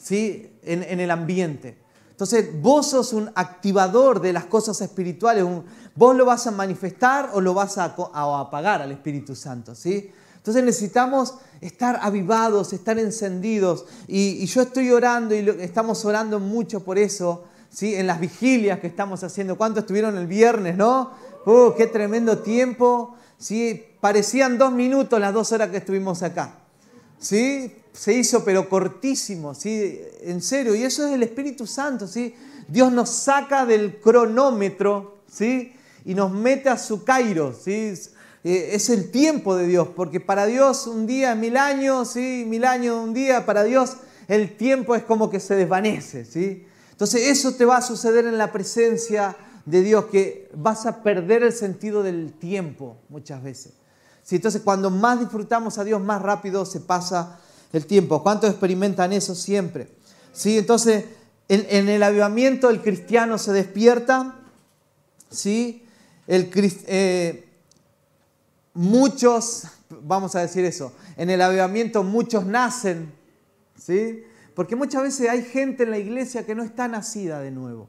¿sí? 0.00 0.50
en, 0.62 1.00
el 1.00 1.10
ambiente. 1.10 1.76
Entonces, 2.10 2.60
vos 2.60 2.90
sos 2.90 3.12
un 3.12 3.30
activador 3.34 4.20
de 4.20 4.32
las 4.32 4.46
cosas 4.46 4.80
espirituales. 4.80 5.44
vos 5.94 6.16
lo 6.16 6.24
vas 6.24 6.46
a 6.46 6.50
manifestar 6.50 7.30
o 7.32 7.40
lo 7.40 7.54
vas 7.54 7.78
a, 7.78 7.94
apagar 8.40 8.82
al 8.82 8.92
Espíritu 8.92 9.34
Santo. 9.34 9.74
¿sí? 9.74 10.10
Entonces 10.36 10.64
necesitamos 10.64 11.34
estar 11.60 11.98
avivados, 12.02 12.72
estar 12.72 12.98
encendidos. 12.98 13.84
Y, 14.06 14.44
yo 14.46 14.62
estoy 14.62 14.90
orando 14.90 15.34
y 15.34 15.48
estamos 15.60 16.04
orando 16.04 16.40
mucho 16.40 16.80
por 16.80 16.98
eso, 16.98 17.44
¿sí? 17.70 17.94
en 17.94 18.06
las 18.06 18.20
vigilias 18.20 18.80
que 18.80 18.86
estamos 18.86 19.22
haciendo. 19.24 19.56
¿Cuántos 19.56 19.84
estuvieron 19.84 20.16
el 20.18 20.26
viernes, 20.26 20.76
no? 20.76 21.12
¡Uh, 21.46 21.72
qué 21.74 21.86
tremendo 21.86 22.38
tiempo! 22.38 23.14
¿sí? 23.38 23.82
Parecían 24.00 24.58
dos 24.58 24.72
minutos 24.72 25.18
las 25.18 25.32
dos 25.32 25.52
horas 25.52 25.70
que 25.70 25.78
estuvimos 25.78 26.22
acá. 26.22 26.54
¿sí? 27.18 27.79
Se 27.92 28.12
hizo 28.12 28.44
pero 28.44 28.68
cortísimo, 28.68 29.54
¿sí? 29.54 30.00
En 30.22 30.40
serio, 30.40 30.74
y 30.74 30.84
eso 30.84 31.06
es 31.06 31.12
el 31.12 31.22
Espíritu 31.22 31.66
Santo, 31.66 32.06
¿sí? 32.06 32.34
Dios 32.68 32.92
nos 32.92 33.10
saca 33.10 33.66
del 33.66 34.00
cronómetro, 34.00 35.18
¿sí? 35.30 35.72
Y 36.04 36.14
nos 36.14 36.32
mete 36.32 36.68
a 36.68 36.78
su 36.78 37.04
Cairo, 37.04 37.52
¿sí? 37.52 37.92
Eh, 38.42 38.70
es 38.72 38.88
el 38.90 39.10
tiempo 39.10 39.56
de 39.56 39.66
Dios, 39.66 39.88
porque 39.94 40.20
para 40.20 40.46
Dios 40.46 40.86
un 40.86 41.06
día 41.06 41.34
mil 41.34 41.56
años, 41.56 42.12
¿sí? 42.12 42.44
Mil 42.46 42.64
años 42.64 42.96
un 43.02 43.12
día, 43.12 43.44
para 43.44 43.64
Dios 43.64 43.96
el 44.28 44.56
tiempo 44.56 44.94
es 44.94 45.02
como 45.02 45.28
que 45.28 45.40
se 45.40 45.56
desvanece, 45.56 46.24
¿sí? 46.24 46.64
Entonces 46.92 47.28
eso 47.28 47.54
te 47.54 47.64
va 47.64 47.78
a 47.78 47.82
suceder 47.82 48.26
en 48.26 48.38
la 48.38 48.52
presencia 48.52 49.36
de 49.66 49.82
Dios, 49.82 50.06
que 50.06 50.48
vas 50.54 50.86
a 50.86 51.02
perder 51.02 51.42
el 51.42 51.52
sentido 51.52 52.02
del 52.02 52.32
tiempo 52.32 52.96
muchas 53.08 53.42
veces. 53.42 53.72
Entonces, 54.30 54.62
cuando 54.62 54.90
más 54.90 55.18
disfrutamos 55.18 55.78
a 55.78 55.84
Dios, 55.84 56.00
más 56.00 56.22
rápido 56.22 56.64
se 56.64 56.80
pasa 56.80 57.40
el 57.72 57.86
tiempo. 57.86 58.22
¿Cuántos 58.22 58.50
experimentan 58.50 59.12
eso 59.12 59.34
siempre? 59.34 59.88
¿Sí? 60.32 60.58
Entonces, 60.58 61.04
en, 61.48 61.88
el 61.88 62.02
avivamiento 62.02 62.70
el 62.70 62.80
cristiano 62.80 63.38
se 63.38 63.52
despierta. 63.52 64.36
¿sí? 65.30 65.84
Eh, 66.26 67.48
muchos, 68.74 69.64
vamos 70.02 70.34
a 70.36 70.40
decir 70.40 70.64
eso, 70.64 70.92
en 71.16 71.30
el 71.30 71.42
avivamiento 71.42 72.02
muchos 72.02 72.46
nacen. 72.46 73.12
¿sí? 73.76 74.22
Porque 74.54 74.76
muchas 74.76 75.02
veces 75.02 75.28
hay 75.28 75.42
gente 75.42 75.84
en 75.84 75.90
la 75.90 75.98
iglesia 75.98 76.46
que 76.46 76.54
no 76.54 76.62
está 76.62 76.88
nacida 76.88 77.40
de 77.40 77.50
nuevo. 77.50 77.88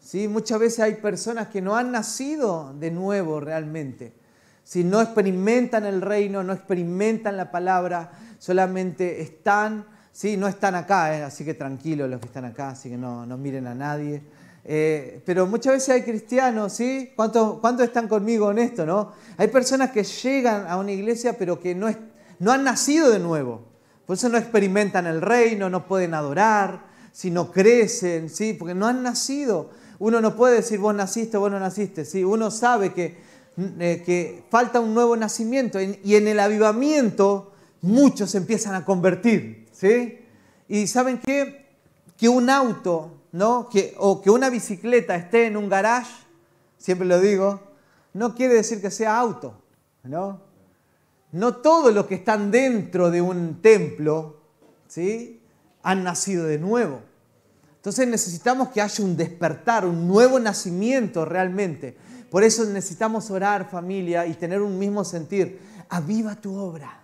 ¿sí? 0.00 0.28
Muchas 0.28 0.58
veces 0.58 0.80
hay 0.80 0.94
personas 0.96 1.48
que 1.48 1.60
no 1.60 1.76
han 1.76 1.92
nacido 1.92 2.74
de 2.78 2.90
nuevo 2.90 3.40
realmente 3.40 4.22
si 4.64 4.84
no 4.84 5.00
experimentan 5.00 5.84
el 5.84 6.00
reino, 6.00 6.42
no 6.42 6.52
experimentan 6.52 7.36
la 7.36 7.50
palabra, 7.50 8.12
solamente 8.42 9.22
están, 9.22 9.86
¿sí? 10.10 10.36
no 10.36 10.48
están 10.48 10.74
acá, 10.74 11.16
¿eh? 11.16 11.22
así 11.22 11.44
que 11.44 11.54
tranquilos 11.54 12.10
los 12.10 12.18
que 12.18 12.26
están 12.26 12.44
acá, 12.44 12.70
así 12.70 12.90
que 12.90 12.98
no, 12.98 13.24
no 13.24 13.38
miren 13.38 13.68
a 13.68 13.74
nadie. 13.76 14.20
Eh, 14.64 15.22
pero 15.24 15.46
muchas 15.46 15.74
veces 15.74 15.90
hay 15.90 16.02
cristianos, 16.02 16.72
¿sí? 16.72 17.12
¿Cuántos, 17.14 17.60
¿Cuántos, 17.60 17.86
están 17.86 18.08
conmigo 18.08 18.50
en 18.50 18.58
esto, 18.58 18.84
no? 18.84 19.12
Hay 19.36 19.46
personas 19.46 19.92
que 19.92 20.02
llegan 20.02 20.66
a 20.66 20.76
una 20.76 20.90
iglesia 20.90 21.38
pero 21.38 21.60
que 21.60 21.76
no, 21.76 21.88
es, 21.88 21.96
no 22.40 22.50
han 22.50 22.64
nacido 22.64 23.10
de 23.10 23.20
nuevo. 23.20 23.62
Por 24.06 24.16
eso 24.16 24.28
no 24.28 24.38
experimentan 24.38 25.06
el 25.06 25.20
reino, 25.20 25.70
no 25.70 25.86
pueden 25.86 26.12
adorar, 26.12 26.84
si 27.12 27.30
no 27.30 27.52
crecen, 27.52 28.28
¿sí? 28.28 28.54
Porque 28.54 28.74
no 28.74 28.88
han 28.88 29.04
nacido. 29.04 29.70
Uno 30.00 30.20
no 30.20 30.34
puede 30.34 30.56
decir 30.56 30.80
vos 30.80 30.96
naciste, 30.96 31.36
vos 31.36 31.52
no 31.52 31.60
naciste, 31.60 32.04
¿sí? 32.04 32.24
Uno 32.24 32.50
sabe 32.50 32.92
que 32.92 33.18
eh, 33.56 34.02
que 34.04 34.42
falta 34.50 34.80
un 34.80 34.94
nuevo 34.94 35.16
nacimiento 35.16 35.78
y 35.80 36.16
en 36.16 36.26
el 36.26 36.40
avivamiento 36.40 37.51
muchos 37.82 38.34
empiezan 38.34 38.74
a 38.74 38.84
convertir, 38.84 39.68
¿sí? 39.72 40.20
Y 40.68 40.86
¿saben 40.86 41.18
qué? 41.18 41.66
Que 42.16 42.28
un 42.28 42.48
auto, 42.48 43.20
¿no? 43.32 43.68
Que, 43.68 43.94
o 43.98 44.22
que 44.22 44.30
una 44.30 44.48
bicicleta 44.48 45.16
esté 45.16 45.46
en 45.46 45.56
un 45.56 45.68
garage, 45.68 46.12
siempre 46.78 47.06
lo 47.06 47.20
digo, 47.20 47.60
no 48.14 48.34
quiere 48.34 48.54
decir 48.54 48.80
que 48.80 48.90
sea 48.90 49.18
auto, 49.18 49.60
¿no? 50.04 50.40
No 51.32 51.56
todos 51.56 51.92
los 51.92 52.06
que 52.06 52.14
están 52.14 52.50
dentro 52.50 53.10
de 53.10 53.20
un 53.20 53.60
templo, 53.60 54.40
¿sí? 54.86 55.40
Han 55.82 56.04
nacido 56.04 56.44
de 56.44 56.58
nuevo. 56.58 57.00
Entonces 57.76 58.06
necesitamos 58.06 58.68
que 58.68 58.80
haya 58.80 59.04
un 59.04 59.16
despertar, 59.16 59.84
un 59.84 60.06
nuevo 60.06 60.38
nacimiento 60.38 61.24
realmente. 61.24 61.96
Por 62.30 62.44
eso 62.44 62.64
necesitamos 62.64 63.30
orar 63.30 63.68
familia 63.68 64.24
y 64.26 64.34
tener 64.34 64.62
un 64.62 64.78
mismo 64.78 65.04
sentir. 65.04 65.58
Aviva 65.88 66.36
tu 66.36 66.54
obra. 66.54 67.01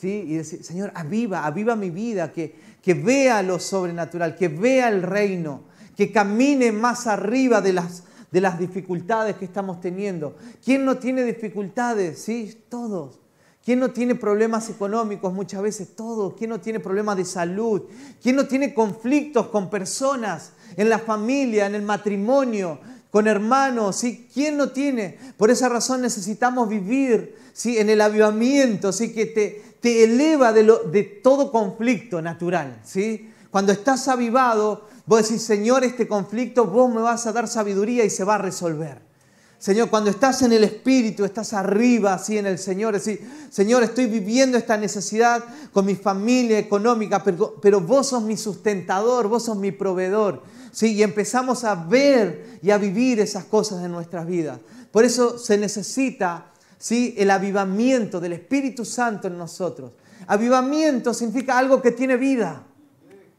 ¿Sí? 0.00 0.24
Y 0.28 0.36
decir, 0.36 0.64
Señor, 0.64 0.92
aviva, 0.94 1.44
aviva 1.44 1.76
mi 1.76 1.90
vida, 1.90 2.32
que, 2.32 2.54
que 2.82 2.94
vea 2.94 3.42
lo 3.42 3.58
sobrenatural, 3.58 4.34
que 4.34 4.48
vea 4.48 4.88
el 4.88 5.02
reino, 5.02 5.64
que 5.94 6.10
camine 6.10 6.72
más 6.72 7.06
arriba 7.06 7.60
de 7.60 7.74
las, 7.74 8.04
de 8.30 8.40
las 8.40 8.58
dificultades 8.58 9.36
que 9.36 9.44
estamos 9.44 9.78
teniendo. 9.82 10.36
¿Quién 10.64 10.86
no 10.86 10.96
tiene 10.96 11.22
dificultades? 11.22 12.18
Sí, 12.18 12.62
todos. 12.70 13.20
¿Quién 13.62 13.78
no 13.78 13.90
tiene 13.90 14.14
problemas 14.14 14.70
económicos 14.70 15.34
muchas 15.34 15.60
veces? 15.60 15.94
Todos. 15.94 16.32
¿Quién 16.32 16.48
no 16.48 16.60
tiene 16.60 16.80
problemas 16.80 17.18
de 17.18 17.26
salud? 17.26 17.82
¿Quién 18.22 18.36
no 18.36 18.46
tiene 18.46 18.72
conflictos 18.72 19.48
con 19.48 19.68
personas 19.68 20.54
en 20.78 20.88
la 20.88 20.98
familia, 20.98 21.66
en 21.66 21.74
el 21.74 21.82
matrimonio? 21.82 22.80
con 23.10 23.26
hermanos, 23.26 23.96
¿sí? 23.96 24.28
¿Quién 24.32 24.56
no 24.56 24.70
tiene? 24.70 25.18
Por 25.36 25.50
esa 25.50 25.68
razón 25.68 26.00
necesitamos 26.00 26.68
vivir 26.68 27.34
¿sí? 27.52 27.78
en 27.78 27.90
el 27.90 28.00
avivamiento, 28.00 28.92
¿sí? 28.92 29.12
que 29.12 29.26
te, 29.26 29.69
te 29.80 30.04
eleva 30.04 30.52
de, 30.52 31.20
todo 31.22 31.50
conflicto 31.50 32.20
natural. 32.22 32.80
¿sí? 32.84 33.32
Cuando 33.50 33.72
estás 33.72 34.08
avivado, 34.08 34.86
vos 35.06 35.22
decís, 35.22 35.42
Señor, 35.42 35.84
este 35.84 36.06
conflicto 36.06 36.66
vos 36.66 36.92
me 36.92 37.00
vas 37.00 37.26
a 37.26 37.32
dar 37.32 37.48
sabiduría 37.48 38.04
y 38.04 38.10
se 38.10 38.24
va 38.24 38.36
a 38.36 38.38
resolver. 38.38 39.10
Señor, 39.58 39.90
cuando 39.90 40.08
estás 40.08 40.40
en 40.40 40.52
el 40.52 40.64
Espíritu, 40.64 41.22
estás 41.22 41.52
arriba, 41.52 42.14
así 42.14 42.38
en 42.38 42.46
el 42.46 42.58
Señor, 42.58 42.94
decir, 42.94 43.20
Señor, 43.50 43.82
estoy 43.82 44.06
viviendo 44.06 44.56
esta 44.56 44.78
necesidad 44.78 45.44
con 45.70 45.84
mi 45.84 45.96
familia 45.96 46.58
económica, 46.58 47.22
pero, 47.22 47.56
pero 47.60 47.78
vos 47.82 48.08
sos 48.08 48.22
mi 48.22 48.38
sustentador, 48.38 49.28
vos 49.28 49.44
sos 49.44 49.58
mi 49.58 49.70
proveedor. 49.70 50.42
¿sí? 50.72 50.94
Y 50.94 51.02
empezamos 51.02 51.64
a 51.64 51.74
ver 51.74 52.58
y 52.62 52.70
a 52.70 52.78
vivir 52.78 53.20
esas 53.20 53.44
cosas 53.44 53.84
en 53.84 53.92
nuestras 53.92 54.26
vidas. 54.26 54.60
Por 54.90 55.04
eso 55.04 55.38
se 55.38 55.58
necesita 55.58 56.49
¿sí? 56.80 57.14
el 57.18 57.30
avivamiento 57.30 58.18
del 58.18 58.32
Espíritu 58.32 58.84
Santo 58.84 59.28
en 59.28 59.38
nosotros. 59.38 59.92
Avivamiento 60.26 61.14
significa 61.14 61.58
algo 61.58 61.80
que 61.80 61.92
tiene 61.92 62.16
vida. 62.16 62.64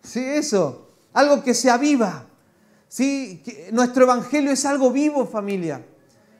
Sí, 0.01 0.19
eso. 0.19 0.89
Algo 1.13 1.43
que 1.43 1.53
se 1.53 1.69
aviva. 1.69 2.27
¿Sí? 2.87 3.41
nuestro 3.71 4.03
evangelio 4.03 4.51
es 4.51 4.65
algo 4.65 4.91
vivo, 4.91 5.25
familia. 5.25 5.85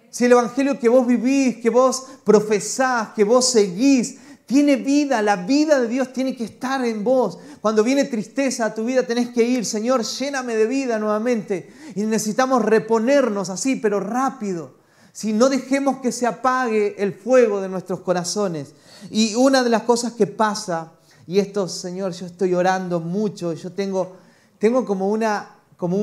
Si 0.10 0.26
el 0.26 0.34
evangelio 0.34 0.78
que 0.78 0.90
vos 0.90 1.08
vivís, 1.08 1.58
que 1.58 1.70
vos 1.70 2.06
profesás, 2.26 3.10
que 3.16 3.24
vos 3.24 3.50
seguís, 3.50 4.18
tiene 4.46 4.76
vida, 4.76 5.22
la 5.22 5.38
vida 5.38 5.80
de 5.80 5.88
Dios 5.88 6.12
tiene 6.12 6.36
que 6.36 6.44
estar 6.44 6.84
en 6.86 7.06
vos. 7.06 7.40
Cuando 7.62 7.84
viene 7.84 8.04
tristeza 8.04 8.66
a 8.66 8.76
tu 8.76 8.84
vida 8.84 9.04
tenés 9.04 9.30
que 9.30 9.44
ir, 9.44 9.66
Señor, 9.66 10.04
lléname 10.04 10.56
de 10.56 10.68
vida 10.68 11.00
nuevamente. 11.00 11.72
Y 11.96 12.02
necesitamos 12.02 12.64
reponernos 12.64 13.50
así, 13.50 13.78
pero 13.78 14.02
rápido. 14.02 14.81
Si 15.12 15.34
no 15.34 15.50
dejemos 15.50 15.98
que 15.98 16.12
se 16.12 16.26
apague 16.26 16.96
el 16.98 17.14
fuego 17.14 17.62
de 17.62 17.70
nuestros 17.70 18.02
corazones. 18.02 18.74
Y 19.10 19.36
una 19.36 19.64
de 19.64 19.70
las 19.70 19.84
cosas 19.84 20.14
que 20.14 20.28
pasa, 20.28 20.94
y 21.28 21.40
esto, 21.40 21.68
Señor, 21.68 22.14
yo 22.14 22.26
estoy 22.26 22.54
orando 22.54 23.00
mucho, 23.00 23.54
yo 23.54 23.72
tengo, 23.72 24.16
tengo 24.58 24.86
como 24.86 25.10
una, 25.10 25.56
como 25.78 25.98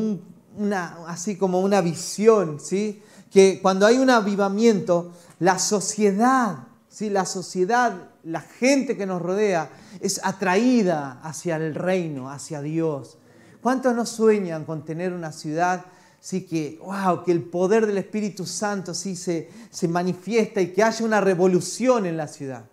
una, 0.57 0.99
así 1.07 1.37
como 1.37 1.61
una 1.61 1.81
visión, 1.81 2.61
¿sí? 2.61 3.03
Que 3.31 3.61
cuando 3.63 3.87
hay 3.87 3.99
un 3.99 4.11
avivamiento, 4.11 5.13
la 5.39 5.59
sociedad, 5.59 6.59
¿sí? 6.89 7.09
La 7.09 7.25
sociedad 7.25 8.09
la 8.29 8.41
gente 8.41 8.97
que 8.97 9.07
nos 9.07 9.23
rodea 9.23 9.71
es 10.01 10.21
atraída 10.23 11.21
hacia 11.23 11.57
el 11.57 11.75
reino, 11.75 12.31
hacia 12.31 12.61
Dios. 12.61 13.17
¿Cuántos 13.63 13.95
no 13.95 14.05
sueñan 14.05 14.65
con 14.65 14.85
tener 14.85 15.13
una 15.13 15.33
ciudad 15.33 15.85
sí 16.21 16.43
que, 16.43 16.79
wow, 16.85 17.25
que 17.25 17.33
el 17.33 17.43
poder 17.43 17.87
del 17.87 17.99
Espíritu 17.99 18.47
Santo 18.47 18.95
sí 18.95 19.17
se, 19.17 19.49
se 19.71 19.89
manifiesta 19.89 20.61
y 20.61 20.73
que 20.73 20.83
haya 20.83 21.05
una 21.05 21.21
revolución 21.21 22.07
en 22.07 22.17
la 22.17 22.29
ciudad? 22.29 22.65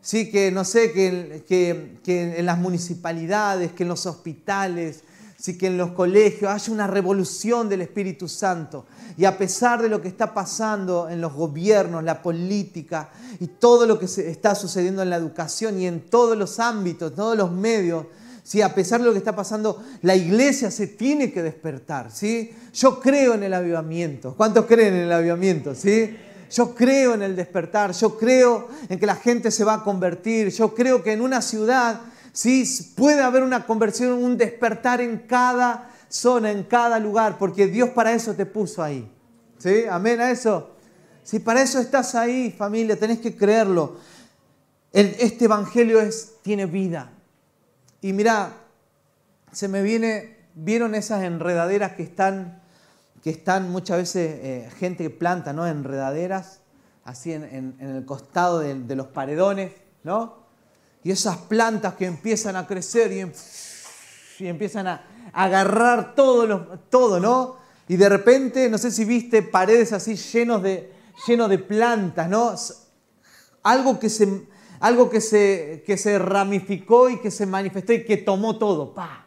Sí, 0.00 0.30
que 0.30 0.50
no 0.50 0.64
sé, 0.64 0.92
que, 0.92 1.44
que, 1.46 1.98
que 2.02 2.38
en 2.38 2.46
las 2.46 2.58
municipalidades, 2.58 3.72
que 3.72 3.82
en 3.82 3.88
los 3.88 4.06
hospitales, 4.06 5.02
sí 5.38 5.56
que 5.56 5.68
en 5.68 5.78
los 5.78 5.92
colegios 5.92 6.50
haya 6.50 6.72
una 6.72 6.86
revolución 6.86 7.68
del 7.68 7.82
Espíritu 7.82 8.28
Santo. 8.28 8.86
Y 9.16 9.24
a 9.24 9.38
pesar 9.38 9.80
de 9.80 9.88
lo 9.88 10.02
que 10.02 10.08
está 10.08 10.34
pasando 10.34 11.08
en 11.08 11.20
los 11.20 11.32
gobiernos, 11.32 12.02
la 12.02 12.22
política 12.22 13.10
y 13.38 13.46
todo 13.46 13.86
lo 13.86 13.98
que 13.98 14.06
está 14.06 14.54
sucediendo 14.54 15.02
en 15.02 15.10
la 15.10 15.16
educación 15.16 15.80
y 15.80 15.86
en 15.86 16.00
todos 16.00 16.36
los 16.36 16.58
ámbitos, 16.58 17.14
todos 17.14 17.36
los 17.36 17.52
medios, 17.52 18.06
¿sí? 18.48 18.62
a 18.62 18.74
pesar 18.74 19.00
de 19.00 19.06
lo 19.06 19.12
que 19.12 19.18
está 19.18 19.36
pasando, 19.36 19.84
la 20.00 20.16
iglesia 20.16 20.70
se 20.70 20.86
tiene 20.86 21.30
que 21.30 21.42
despertar. 21.42 22.10
¿sí? 22.10 22.50
Yo 22.72 22.98
creo 22.98 23.34
en 23.34 23.42
el 23.42 23.52
avivamiento. 23.52 24.34
¿Cuántos 24.34 24.64
creen 24.64 24.94
en 24.94 25.02
el 25.02 25.12
avivamiento? 25.12 25.74
¿sí? 25.74 26.16
Yo 26.50 26.74
creo 26.74 27.12
en 27.12 27.20
el 27.20 27.36
despertar, 27.36 27.92
yo 27.92 28.16
creo 28.16 28.68
en 28.88 28.98
que 28.98 29.04
la 29.04 29.16
gente 29.16 29.50
se 29.50 29.64
va 29.64 29.74
a 29.74 29.84
convertir, 29.84 30.48
yo 30.48 30.74
creo 30.74 31.02
que 31.02 31.12
en 31.12 31.20
una 31.20 31.42
ciudad 31.42 32.00
sí 32.32 32.64
puede 32.96 33.20
haber 33.20 33.42
una 33.42 33.66
conversión, 33.66 34.12
un 34.12 34.38
despertar 34.38 35.02
en 35.02 35.18
cada 35.18 35.90
zona, 36.08 36.50
en 36.50 36.62
cada 36.62 36.98
lugar, 36.98 37.36
porque 37.36 37.66
Dios 37.66 37.90
para 37.90 38.14
eso 38.14 38.32
te 38.32 38.46
puso 38.46 38.82
ahí. 38.82 39.12
¿Sí? 39.58 39.82
Amén 39.90 40.22
a 40.22 40.30
eso. 40.30 40.70
Si 41.22 41.38
para 41.38 41.60
eso 41.60 41.80
estás 41.80 42.14
ahí, 42.14 42.54
familia, 42.56 42.98
tenés 42.98 43.18
que 43.18 43.36
creerlo. 43.36 43.98
este 44.90 45.44
evangelio 45.44 46.00
es, 46.00 46.36
tiene 46.40 46.64
vida. 46.64 47.12
Y 48.00 48.12
mira, 48.12 48.52
se 49.52 49.68
me 49.68 49.82
viene, 49.82 50.36
¿vieron 50.54 50.94
esas 50.94 51.22
enredaderas 51.24 51.92
que 51.92 52.02
están 52.02 52.58
que 53.22 53.30
están 53.30 53.70
muchas 53.70 53.98
veces 53.98 54.38
eh, 54.42 54.70
gente 54.78 55.04
que 55.04 55.10
planta 55.10 55.52
¿no? 55.52 55.66
enredaderas, 55.66 56.60
así 57.04 57.32
en, 57.32 57.76
el 57.80 58.04
costado 58.04 58.60
de, 58.60 58.96
los 58.96 59.08
paredones, 59.08 59.72
¿no? 60.04 60.46
Y 61.02 61.10
esas 61.10 61.38
plantas 61.38 61.94
que 61.94 62.06
empiezan 62.06 62.56
a 62.56 62.66
crecer 62.66 63.12
y, 63.12 64.46
empiezan 64.46 64.86
a 64.86 65.04
agarrar 65.32 66.14
todo, 66.14 66.78
todo, 66.90 67.18
¿no? 67.18 67.56
Y 67.88 67.96
de 67.96 68.08
repente, 68.08 68.68
no 68.68 68.76
sé 68.76 68.90
si 68.90 69.04
viste 69.04 69.42
paredes 69.42 69.92
así 69.92 70.16
llenos 70.16 70.62
de, 70.62 70.92
llenos 71.26 71.48
de 71.48 71.58
plantas, 71.58 72.28
¿no? 72.28 72.54
Algo 73.62 73.98
que 73.98 74.10
se, 74.10 74.46
algo 74.80 75.10
que 75.10 75.20
se, 75.20 75.82
que 75.86 75.96
se 75.96 76.18
ramificó 76.18 77.10
y 77.10 77.18
que 77.18 77.30
se 77.30 77.46
manifestó 77.46 77.92
y 77.92 78.04
que 78.04 78.16
tomó 78.16 78.58
todo. 78.58 78.94
¡Pah! 78.94 79.26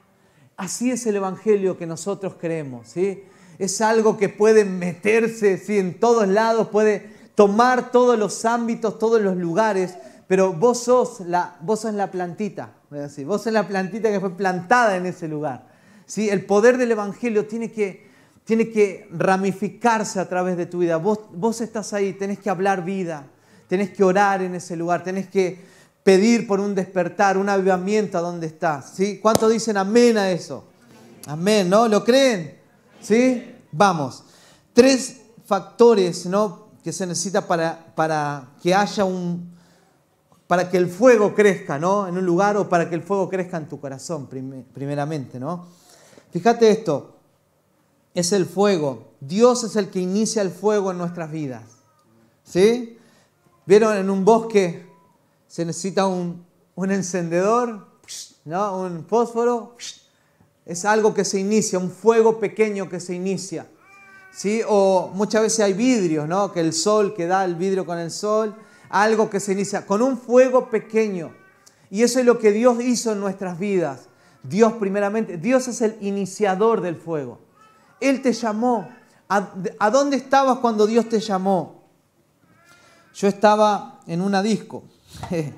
Así 0.57 0.91
es 0.91 1.05
el 1.05 1.15
Evangelio 1.15 1.77
que 1.77 1.85
nosotros 1.85 2.35
creemos, 2.39 2.87
¿sí? 2.89 3.23
es 3.61 3.79
algo 3.79 4.17
que 4.17 4.27
puede 4.27 4.65
meterse 4.65 5.59
¿sí? 5.59 5.77
en 5.77 5.99
todos 5.99 6.27
lados, 6.27 6.69
puede 6.69 7.11
tomar 7.35 7.91
todos 7.91 8.17
los 8.17 8.43
ámbitos, 8.43 8.97
todos 8.97 9.21
los 9.21 9.37
lugares, 9.37 9.99
pero 10.27 10.51
vos 10.51 10.79
sos 10.79 11.19
la, 11.19 11.57
vos 11.61 11.81
sos 11.81 11.93
la 11.93 12.09
plantita, 12.09 12.73
vos 12.89 13.43
sos 13.43 13.53
la 13.53 13.67
plantita 13.67 14.09
que 14.09 14.19
fue 14.19 14.35
plantada 14.35 14.95
en 14.95 15.05
ese 15.05 15.27
lugar. 15.27 15.67
¿sí? 16.07 16.27
El 16.27 16.43
poder 16.45 16.79
del 16.79 16.91
Evangelio 16.91 17.45
tiene 17.45 17.71
que, 17.71 18.09
tiene 18.45 18.71
que 18.71 19.07
ramificarse 19.11 20.19
a 20.19 20.27
través 20.27 20.57
de 20.57 20.65
tu 20.65 20.79
vida. 20.79 20.97
Vos, 20.97 21.19
vos 21.31 21.61
estás 21.61 21.93
ahí, 21.93 22.13
tenés 22.13 22.39
que 22.39 22.49
hablar 22.49 22.83
vida, 22.83 23.27
tenés 23.71 23.91
que 23.91 24.03
orar 24.03 24.41
en 24.41 24.53
ese 24.53 24.75
lugar, 24.75 25.01
tenés 25.01 25.29
que 25.29 25.57
pedir 26.03 26.45
por 26.45 26.59
un 26.59 26.75
despertar, 26.75 27.37
un 27.37 27.47
avivamiento 27.47 28.17
a 28.17 28.21
donde 28.21 28.47
estás. 28.47 28.91
¿sí? 28.95 29.19
¿Cuántos 29.21 29.49
dicen 29.49 29.77
amén 29.77 30.17
a 30.17 30.29
eso? 30.29 30.65
Amén, 31.25 31.69
¿no? 31.69 31.87
¿Lo 31.87 32.03
creen? 32.03 32.59
¿Sí? 32.99 33.49
Vamos. 33.71 34.25
Tres 34.73 35.21
factores 35.45 36.25
¿no? 36.25 36.67
que 36.83 36.91
se 36.91 37.07
necesita 37.07 37.47
para, 37.47 37.93
para 37.95 38.49
que 38.61 38.75
haya 38.75 39.05
un. 39.05 39.55
para 40.47 40.69
que 40.69 40.75
el 40.75 40.89
fuego 40.89 41.33
crezca 41.33 41.79
¿no? 41.79 42.09
en 42.09 42.17
un 42.17 42.25
lugar 42.25 42.57
o 42.57 42.67
para 42.67 42.89
que 42.89 42.95
el 42.95 43.03
fuego 43.03 43.29
crezca 43.29 43.55
en 43.55 43.69
tu 43.69 43.79
corazón, 43.79 44.27
primeramente. 44.73 45.39
¿no? 45.39 45.67
Fíjate 46.33 46.69
esto. 46.69 47.15
Es 48.13 48.33
el 48.33 48.45
fuego. 48.45 49.13
Dios 49.21 49.63
es 49.63 49.77
el 49.77 49.89
que 49.89 50.01
inicia 50.01 50.41
el 50.41 50.51
fuego 50.51 50.91
en 50.91 50.97
nuestras 50.97 51.31
vidas. 51.31 51.63
¿Sí? 52.43 52.97
¿Vieron 53.65 53.95
en 53.95 54.09
un 54.09 54.25
bosque 54.25 54.87
se 55.47 55.65
necesita 55.65 56.07
un, 56.07 56.45
un 56.75 56.91
encendedor, 56.91 57.87
¿no? 58.45 58.81
un 58.81 59.05
fósforo? 59.05 59.75
Es 60.65 60.85
algo 60.85 61.13
que 61.13 61.25
se 61.25 61.39
inicia, 61.39 61.77
un 61.77 61.91
fuego 61.91 62.39
pequeño 62.39 62.89
que 62.89 62.99
se 62.99 63.13
inicia. 63.13 63.67
¿sí? 64.31 64.61
O 64.67 65.11
muchas 65.13 65.43
veces 65.43 65.59
hay 65.59 65.73
vidrios, 65.73 66.27
¿no? 66.27 66.51
que 66.51 66.59
el 66.59 66.73
sol, 66.73 67.13
que 67.13 67.27
da 67.27 67.45
el 67.45 67.55
vidrio 67.55 67.85
con 67.85 67.99
el 67.99 68.11
sol, 68.11 68.55
algo 68.89 69.29
que 69.29 69.39
se 69.39 69.53
inicia 69.53 69.85
con 69.85 70.01
un 70.01 70.17
fuego 70.17 70.69
pequeño. 70.69 71.33
Y 71.89 72.03
eso 72.03 72.19
es 72.19 72.25
lo 72.25 72.39
que 72.39 72.51
Dios 72.51 72.81
hizo 72.81 73.11
en 73.11 73.19
nuestras 73.19 73.59
vidas. 73.59 74.07
Dios 74.43 74.73
primeramente, 74.73 75.37
Dios 75.37 75.67
es 75.67 75.81
el 75.81 75.97
iniciador 76.01 76.81
del 76.81 76.95
fuego. 76.95 77.39
Él 77.99 78.21
te 78.21 78.33
llamó. 78.33 78.89
¿A, 79.29 79.49
¿A, 79.79 79.89
dónde 79.91 80.17
estabas 80.17 80.59
cuando 80.59 80.87
Dios 80.87 81.07
te 81.07 81.19
llamó? 81.19 81.80
Yo 83.13 83.27
estaba 83.27 83.99
en 84.07 84.21
una 84.21 84.41
disco. 84.41 84.83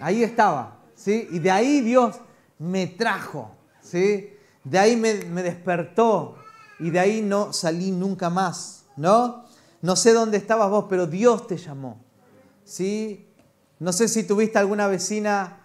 Ahí 0.00 0.22
estaba. 0.22 0.80
Y 1.06 1.38
de 1.38 1.50
ahí 1.50 1.80
Dios 1.80 2.16
me 2.58 2.86
trajo, 2.86 3.56
¿sí? 3.80 4.30
De 4.64 4.78
ahí 4.78 4.96
me, 4.96 5.14
despertó 5.14 6.36
y 6.78 6.90
de 6.90 7.00
ahí 7.00 7.22
no 7.22 7.52
salí 7.52 7.90
nunca 7.90 8.28
más, 8.28 8.84
¿no? 8.96 9.44
No 9.80 9.96
sé 9.96 10.12
dónde 10.12 10.36
estabas 10.36 10.68
vos, 10.68 10.86
pero 10.90 11.06
Dios 11.06 11.46
te 11.46 11.56
llamó, 11.56 12.04
¿sí? 12.64 13.28
No 13.78 13.94
sé 13.94 14.08
si 14.08 14.24
tuviste 14.24 14.58
alguna 14.58 14.88
vecina 14.88 15.60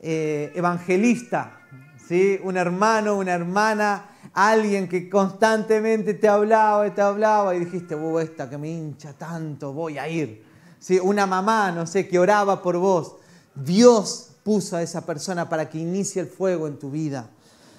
eh, 0.00 0.52
evangelista, 0.56 1.60
¿sí? 2.08 2.40
Un 2.42 2.56
hermano, 2.56 3.16
una 3.16 3.34
hermana, 3.34 4.06
alguien 4.34 4.88
que 4.88 5.10
constantemente 5.10 6.14
te 6.14 6.28
hablaba 6.28 6.86
y 6.86 6.92
te 6.92 7.02
hablaba 7.02 7.54
y 7.54 7.60
dijiste, 7.60 7.96
esta 8.20 8.48
que 8.48 8.58
me 8.58 8.70
hincha 8.70 9.12
tanto, 9.12 9.72
voy 9.72 9.98
a 9.98 10.08
ir. 10.08 10.44
¿Sí? 10.78 10.98
Una 10.98 11.26
mamá, 11.26 11.70
no 11.70 11.86
sé, 11.86 12.08
que 12.08 12.18
oraba 12.18 12.62
por 12.62 12.76
vos. 12.78 13.16
Dios 13.54 14.30
puso 14.42 14.76
a 14.76 14.82
esa 14.82 15.06
persona 15.06 15.48
para 15.48 15.68
que 15.68 15.78
inicie 15.78 16.22
el 16.22 16.28
fuego 16.28 16.66
en 16.66 16.78
tu 16.78 16.90
vida. 16.90 17.30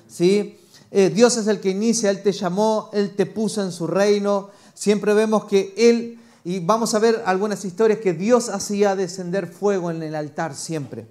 ¿sí? 0.07 0.57
Eh, 0.91 1.09
Dios 1.09 1.37
es 1.37 1.47
el 1.47 1.59
que 1.59 1.71
inicia, 1.71 2.09
Él 2.09 2.21
te 2.21 2.31
llamó, 2.31 2.89
Él 2.93 3.15
te 3.15 3.25
puso 3.25 3.63
en 3.63 3.71
su 3.71 3.87
reino. 3.87 4.49
Siempre 4.73 5.13
vemos 5.13 5.45
que 5.45 5.73
Él, 5.75 6.19
y 6.43 6.59
vamos 6.59 6.93
a 6.93 6.99
ver 6.99 7.23
algunas 7.25 7.65
historias 7.65 7.99
que 7.99 8.13
Dios 8.13 8.49
hacía 8.49 8.95
descender 8.95 9.47
fuego 9.47 9.91
en 9.91 10.03
el 10.03 10.15
altar 10.15 10.55
siempre. 10.55 11.07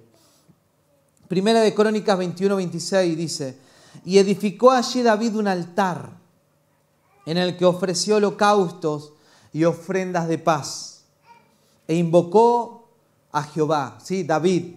Primera 1.27 1.61
de 1.61 1.73
Crónicas 1.73 2.17
21, 2.17 2.55
26 2.55 3.17
dice, 3.17 3.57
y 4.05 4.17
edificó 4.17 4.71
allí 4.71 5.01
David 5.01 5.35
un 5.35 5.47
altar 5.47 6.17
en 7.25 7.37
el 7.37 7.57
que 7.57 7.65
ofreció 7.65 8.17
holocaustos 8.17 9.13
y 9.51 9.63
ofrendas 9.63 10.27
de 10.27 10.37
paz. 10.37 11.05
E 11.87 11.95
invocó 11.95 12.89
a 13.31 13.43
Jehová, 13.43 13.97
¿sí? 14.01 14.23
David, 14.23 14.75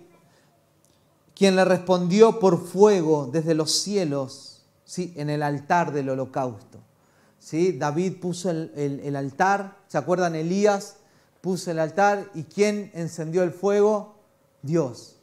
quien 1.37 1.55
le 1.55 1.65
respondió 1.65 2.41
por 2.41 2.67
fuego 2.67 3.29
desde 3.31 3.55
los 3.55 3.71
cielos 3.71 4.63
¿sí? 4.85 5.13
en 5.17 5.29
el 5.29 5.43
altar 5.43 5.93
del 5.93 6.09
holocausto. 6.09 6.79
¿sí? 7.39 7.73
David 7.73 8.19
puso 8.21 8.51
el, 8.51 9.17
altar, 9.17 9.77
¿se 9.87 9.99
acuerdan? 9.99 10.35
Elías 10.35 10.97
puso 11.43 11.71
el 11.71 11.79
altar 11.79 12.31
y 12.35 12.45
¿quién 12.45 12.91
encendió 12.95 13.43
el 13.43 13.53
fuego? 13.53 14.17
Dios. 14.63 15.17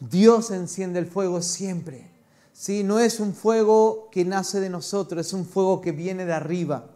Dios 0.00 0.50
enciende 0.50 0.98
el 0.98 1.06
fuego 1.06 1.40
siempre. 1.40 2.10
¿Sí? 2.54 2.82
No 2.82 2.98
es 2.98 3.20
un 3.20 3.34
fuego 3.34 4.08
que 4.10 4.24
nace 4.24 4.60
de 4.60 4.70
nosotros, 4.70 5.26
es 5.26 5.32
un 5.34 5.44
fuego 5.44 5.82
que 5.82 5.92
viene 5.92 6.24
de 6.24 6.32
arriba. 6.32 6.86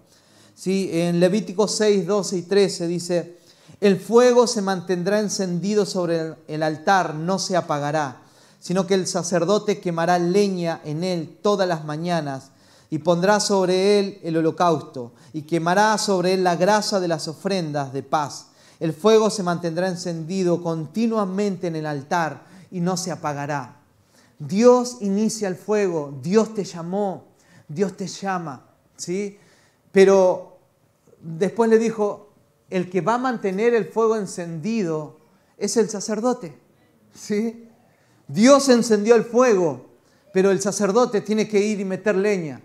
¿sí? 0.54 0.88
En 0.90 1.20
Levítico 1.20 1.68
6, 1.68 2.06
12 2.06 2.36
y 2.38 2.42
13 2.42 2.86
dice, 2.86 3.38
el 3.80 4.00
fuego 4.00 4.46
se 4.46 4.62
mantendrá 4.62 5.20
encendido 5.20 5.84
sobre 5.84 6.34
el 6.48 6.62
altar, 6.62 7.14
no 7.14 7.38
se 7.38 7.56
apagará 7.56 8.22
sino 8.60 8.86
que 8.86 8.94
el 8.94 9.06
sacerdote 9.06 9.80
quemará 9.80 10.18
leña 10.18 10.80
en 10.84 11.04
él 11.04 11.38
todas 11.42 11.68
las 11.68 11.84
mañanas 11.84 12.50
y 12.90 12.98
pondrá 12.98 13.40
sobre 13.40 13.98
él 13.98 14.18
el 14.22 14.36
holocausto 14.36 15.12
y 15.32 15.42
quemará 15.42 15.96
sobre 15.98 16.34
él 16.34 16.44
la 16.44 16.56
grasa 16.56 17.00
de 17.00 17.08
las 17.08 17.28
ofrendas 17.28 17.92
de 17.92 18.02
paz. 18.02 18.46
El 18.80 18.92
fuego 18.92 19.30
se 19.30 19.42
mantendrá 19.42 19.88
encendido 19.88 20.62
continuamente 20.62 21.66
en 21.66 21.76
el 21.76 21.86
altar 21.86 22.44
y 22.70 22.80
no 22.80 22.96
se 22.96 23.10
apagará. 23.10 23.77
Dios 24.38 24.98
inicia 25.00 25.48
el 25.48 25.56
fuego, 25.56 26.18
Dios 26.22 26.54
te 26.54 26.64
llamó, 26.64 27.24
Dios 27.66 27.96
te 27.96 28.06
llama, 28.06 28.70
¿sí? 28.96 29.38
Pero 29.90 30.58
después 31.20 31.68
le 31.68 31.78
dijo, 31.78 32.28
el 32.70 32.90
que 32.90 33.00
va 33.00 33.14
a 33.14 33.18
mantener 33.18 33.74
el 33.74 33.86
fuego 33.86 34.16
encendido 34.16 35.18
es 35.56 35.76
el 35.76 35.88
sacerdote, 35.88 36.56
¿sí? 37.12 37.68
Dios 38.28 38.68
encendió 38.68 39.16
el 39.16 39.24
fuego, 39.24 39.86
pero 40.32 40.50
el 40.50 40.60
sacerdote 40.60 41.20
tiene 41.20 41.48
que 41.48 41.60
ir 41.60 41.80
y 41.80 41.84
meter 41.84 42.14
leña. 42.14 42.60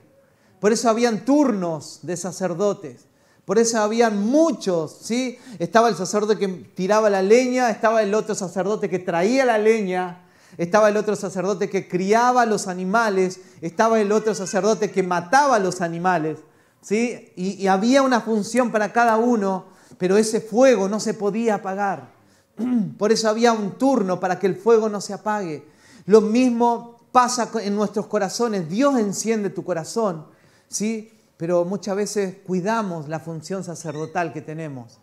Por 0.59 0.71
eso 0.71 0.89
habían 0.89 1.25
turnos 1.25 1.99
de 2.03 2.15
sacerdotes. 2.17 3.05
Por 3.45 3.59
eso 3.59 3.79
habían 3.79 4.25
muchos, 4.25 4.99
¿sí? 5.01 5.37
Estaba 5.59 5.89
el 5.89 5.95
sacerdote 5.95 6.37
que 6.37 6.47
tiraba 6.47 7.09
la 7.09 7.21
leña, 7.21 7.69
estaba 7.69 8.01
el 8.01 8.13
otro 8.13 8.35
sacerdote 8.35 8.89
que 8.89 8.99
traía 8.99 9.43
la 9.43 9.57
leña, 9.57 10.23
estaba 10.57 10.89
el 10.89 10.97
otro 10.97 11.15
sacerdote 11.15 11.69
que 11.69 11.87
criaba 11.87 12.45
los 12.45 12.67
animales, 12.67 13.39
estaba 13.61 13.99
el 13.99 14.11
otro 14.11 14.35
sacerdote 14.35 14.91
que 14.91 15.03
mataba 15.03 15.59
los 15.59 15.81
animales, 15.81 16.39
¿sí? 16.81 17.31
Y, 17.35 17.63
y 17.63 17.67
había 17.67 18.01
una 18.01 18.21
función 18.21 18.71
para 18.71 18.91
cada 18.91 19.17
uno, 19.17 19.65
pero 19.97 20.17
ese 20.17 20.41
fuego 20.41 20.87
no 20.89 20.99
se 20.99 21.13
podía 21.13 21.55
apagar. 21.55 22.11
Por 22.97 23.11
eso 23.11 23.29
había 23.29 23.53
un 23.53 23.77
turno 23.77 24.19
para 24.19 24.39
que 24.39 24.47
el 24.47 24.55
fuego 24.55 24.89
no 24.89 25.01
se 25.01 25.13
apague. 25.13 25.67
Lo 26.05 26.21
mismo 26.21 26.99
pasa 27.11 27.49
en 27.61 27.75
nuestros 27.75 28.07
corazones. 28.07 28.69
Dios 28.69 28.97
enciende 28.99 29.49
tu 29.49 29.63
corazón, 29.63 30.25
¿sí? 30.67 31.13
pero 31.37 31.65
muchas 31.65 31.95
veces 31.95 32.37
cuidamos 32.45 33.09
la 33.09 33.19
función 33.19 33.63
sacerdotal 33.63 34.31
que 34.33 34.41
tenemos 34.41 34.99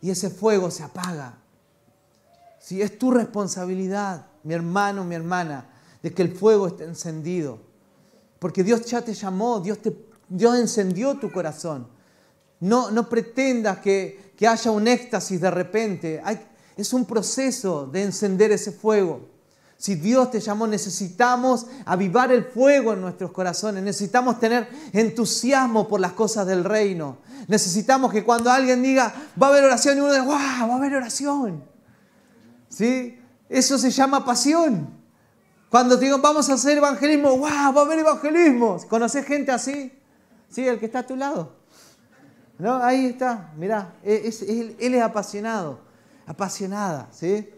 y 0.00 0.10
ese 0.10 0.30
fuego 0.30 0.70
se 0.70 0.82
apaga. 0.82 1.38
Si 2.60 2.82
es 2.82 2.98
tu 2.98 3.10
responsabilidad, 3.10 4.26
mi 4.44 4.54
hermano, 4.54 5.02
mi 5.02 5.14
hermana, 5.14 5.66
de 6.02 6.12
que 6.12 6.22
el 6.22 6.36
fuego 6.36 6.66
esté 6.68 6.84
encendido, 6.84 7.58
porque 8.38 8.62
Dios 8.62 8.84
ya 8.84 9.02
te 9.02 9.14
llamó, 9.14 9.60
Dios, 9.60 9.78
te, 9.78 9.96
Dios 10.28 10.58
encendió 10.58 11.18
tu 11.18 11.32
corazón. 11.32 11.88
No, 12.60 12.90
no 12.90 13.08
pretendas 13.08 13.78
que, 13.78 14.32
que 14.36 14.46
haya 14.46 14.70
un 14.70 14.86
éxtasis 14.86 15.40
de 15.40 15.50
repente. 15.50 16.22
Es 16.76 16.92
un 16.92 17.06
proceso 17.06 17.86
de 17.86 18.02
encender 18.02 18.52
ese 18.52 18.72
fuego. 18.72 19.28
Si 19.78 19.94
Dios 19.94 20.30
te 20.30 20.40
llamó, 20.40 20.66
necesitamos 20.66 21.66
avivar 21.86 22.30
el 22.30 22.44
fuego 22.44 22.92
en 22.92 23.00
nuestros 23.00 23.32
corazones. 23.32 23.82
Necesitamos 23.82 24.38
tener 24.38 24.68
entusiasmo 24.92 25.88
por 25.88 26.00
las 26.00 26.12
cosas 26.12 26.46
del 26.46 26.64
reino. 26.64 27.16
Necesitamos 27.48 28.12
que 28.12 28.22
cuando 28.22 28.50
alguien 28.50 28.82
diga, 28.82 29.14
va 29.42 29.46
a 29.46 29.50
haber 29.50 29.64
oración, 29.64 29.96
y 29.96 30.00
uno 30.00 30.12
diga, 30.12 30.24
¡wow! 30.24 30.34
Va 30.34 30.74
a 30.74 30.76
haber 30.76 30.94
oración. 30.94 31.69
¿Sí? 32.80 33.18
Eso 33.46 33.76
se 33.76 33.90
llama 33.90 34.24
pasión. 34.24 34.88
Cuando 35.68 35.98
te 35.98 36.06
digo, 36.06 36.16
vamos 36.16 36.48
a 36.48 36.54
hacer 36.54 36.78
evangelismo, 36.78 37.36
¡wow! 37.36 37.74
Va 37.74 37.82
a 37.82 37.84
haber 37.84 37.98
evangelismo. 37.98 38.78
¿Conoces 38.88 39.26
gente 39.26 39.52
así? 39.52 39.92
¿Sí? 40.48 40.66
El 40.66 40.78
que 40.78 40.86
está 40.86 41.00
a 41.00 41.06
tu 41.06 41.14
lado. 41.14 41.52
¿No? 42.58 42.82
Ahí 42.82 43.04
está, 43.04 43.52
mirá, 43.58 43.92
él 44.02 44.78
es 44.78 45.02
apasionado, 45.02 45.80
apasionada, 46.26 47.08
¿sí? 47.10 47.50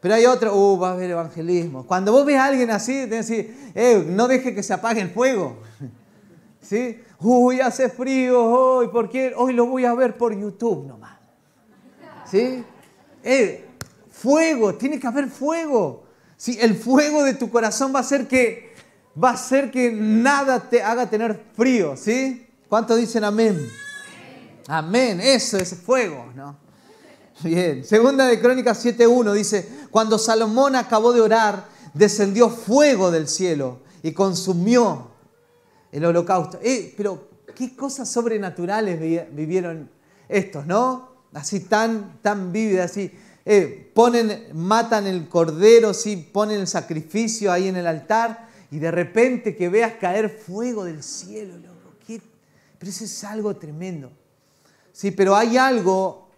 Pero 0.00 0.14
hay 0.14 0.24
otro, 0.24 0.56
uh, 0.56 0.78
va 0.78 0.88
a 0.88 0.92
haber 0.92 1.10
evangelismo. 1.10 1.86
Cuando 1.86 2.12
vos 2.12 2.24
ves 2.24 2.38
a 2.38 2.46
alguien 2.46 2.70
así, 2.70 3.06
te 3.06 3.22
decís, 3.22 3.54
eh, 3.74 4.02
no 4.08 4.28
deje 4.28 4.54
que 4.54 4.62
se 4.62 4.72
apague 4.72 5.02
el 5.02 5.10
fuego. 5.10 5.58
¿Sí? 6.62 7.02
Uy, 7.18 7.60
hace 7.60 7.90
frío 7.90 8.42
hoy, 8.42 8.88
¿por 8.88 9.10
qué? 9.10 9.34
Hoy 9.36 9.52
lo 9.52 9.66
voy 9.66 9.84
a 9.84 9.92
ver 9.92 10.16
por 10.16 10.34
YouTube 10.34 10.86
nomás. 10.86 11.18
¿Sí? 12.24 12.64
Eh, 13.22 13.66
fuego, 14.20 14.74
tiene 14.74 14.98
que 14.98 15.06
haber 15.06 15.28
fuego. 15.28 16.04
¿Sí? 16.36 16.58
El 16.60 16.74
fuego 16.74 17.24
de 17.24 17.34
tu 17.34 17.50
corazón 17.50 17.94
va 17.94 17.98
a 17.98 18.02
hacer 18.02 18.26
que, 18.26 18.74
va 19.22 19.30
a 19.30 19.34
hacer 19.34 19.70
que 19.70 19.90
nada 19.92 20.68
te 20.70 20.82
haga 20.82 21.08
tener 21.08 21.40
frío. 21.54 21.96
¿Sí? 21.96 22.46
¿Cuántos 22.68 22.98
dicen 22.98 23.24
amén? 23.24 23.68
Amén, 24.66 25.20
eso 25.20 25.58
es 25.58 25.74
fuego, 25.74 26.26
¿no? 26.36 26.56
Bien, 27.42 27.84
segunda 27.84 28.26
de 28.26 28.38
Crónicas 28.38 28.84
7.1 28.84 29.32
dice, 29.32 29.68
cuando 29.90 30.18
Salomón 30.18 30.76
acabó 30.76 31.12
de 31.12 31.22
orar, 31.22 31.66
descendió 31.94 32.50
fuego 32.50 33.10
del 33.10 33.26
cielo 33.26 33.80
y 34.02 34.12
consumió 34.12 35.10
el 35.90 36.04
holocausto. 36.04 36.60
Eh, 36.62 36.94
pero 36.96 37.28
qué 37.54 37.74
cosas 37.74 38.10
sobrenaturales 38.10 39.00
vivieron 39.32 39.90
estos, 40.28 40.66
¿no? 40.66 41.10
Así 41.32 41.60
tan, 41.60 42.20
tan 42.22 42.52
vívidas, 42.52 42.90
así. 42.90 43.12
Eh, 43.52 43.90
ponen, 43.92 44.46
matan 44.54 45.08
el 45.08 45.28
cordero, 45.28 45.92
¿sí? 45.92 46.16
ponen 46.16 46.60
el 46.60 46.68
sacrificio 46.68 47.50
ahí 47.50 47.66
en 47.66 47.74
el 47.74 47.88
altar 47.88 48.48
y 48.70 48.78
de 48.78 48.92
repente 48.92 49.56
que 49.56 49.68
veas 49.68 49.94
caer 49.94 50.30
fuego 50.30 50.84
del 50.84 51.02
cielo, 51.02 51.54
pero 52.06 52.90
eso 52.92 53.02
es 53.02 53.24
algo 53.24 53.56
tremendo. 53.56 54.12
Sí, 54.92 55.10
pero 55.10 55.34
hay 55.34 55.56
algo 55.56 56.28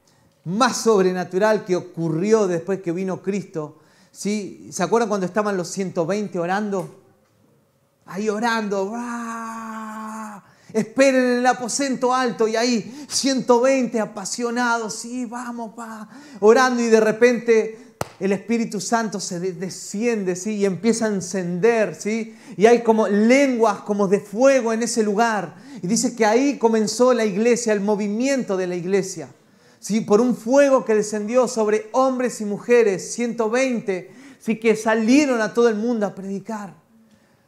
más 0.44 0.78
sobrenatural 0.78 1.66
que 1.66 1.76
ocurrió 1.76 2.48
después 2.48 2.80
que 2.80 2.92
vino 2.92 3.22
Cristo. 3.22 3.78
¿Sí? 4.10 4.70
¿Se 4.72 4.82
acuerdan 4.82 5.10
cuando 5.10 5.26
estaban 5.26 5.54
los 5.54 5.68
120 5.68 6.38
orando? 6.38 7.02
Ahí 8.06 8.30
orando. 8.30 8.90
Esperen 10.72 11.24
en 11.24 11.38
el 11.38 11.46
aposento 11.46 12.14
alto 12.14 12.48
y 12.48 12.56
ahí 12.56 13.06
120 13.08 14.00
apasionados. 14.00 14.94
Sí, 14.94 15.24
vamos, 15.24 15.72
va. 15.78 16.08
Orando 16.40 16.82
y 16.82 16.86
de 16.86 17.00
repente 17.00 17.78
el 18.18 18.32
Espíritu 18.32 18.80
Santo 18.80 19.20
se 19.20 19.40
desciende, 19.40 20.36
¿sí? 20.36 20.56
Y 20.56 20.64
empieza 20.64 21.06
a 21.06 21.08
encender, 21.08 21.94
¿sí? 21.94 22.36
Y 22.56 22.66
hay 22.66 22.82
como 22.82 23.08
lenguas 23.08 23.80
como 23.80 24.08
de 24.08 24.20
fuego 24.20 24.72
en 24.72 24.82
ese 24.82 25.02
lugar. 25.02 25.56
Y 25.82 25.86
dice 25.86 26.14
que 26.14 26.24
ahí 26.24 26.58
comenzó 26.58 27.12
la 27.12 27.24
iglesia, 27.24 27.72
el 27.72 27.80
movimiento 27.80 28.56
de 28.56 28.66
la 28.66 28.76
iglesia 28.76 29.28
por 30.06 30.20
un 30.20 30.36
fuego 30.36 30.84
que 30.84 30.94
descendió 30.94 31.48
sobre 31.48 31.88
hombres 31.92 32.40
y 32.40 32.44
mujeres, 32.44 33.12
120, 33.14 34.10
¿sí? 34.38 34.56
que 34.58 34.76
salieron 34.76 35.40
a 35.40 35.52
todo 35.52 35.68
el 35.68 35.74
mundo 35.74 36.06
a 36.06 36.14
predicar. 36.14 36.74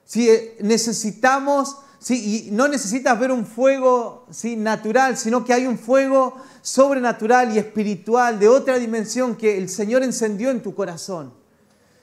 ¿Sí? 0.04 0.28
Eh, 0.28 0.56
necesitamos, 0.60 1.76
¿sí? 2.04 2.48
y 2.48 2.50
no 2.50 2.68
necesitas 2.68 3.18
ver 3.18 3.32
un 3.32 3.46
fuego 3.46 4.26
¿sí? 4.30 4.56
natural, 4.56 5.16
sino 5.16 5.42
que 5.42 5.54
hay 5.54 5.66
un 5.66 5.78
fuego 5.78 6.36
sobrenatural 6.60 7.54
y 7.54 7.58
espiritual 7.58 8.38
de 8.38 8.48
otra 8.48 8.78
dimensión 8.78 9.34
que 9.34 9.56
el 9.56 9.70
Señor 9.70 10.02
encendió 10.02 10.50
en 10.50 10.62
tu 10.62 10.74
corazón. 10.74 11.32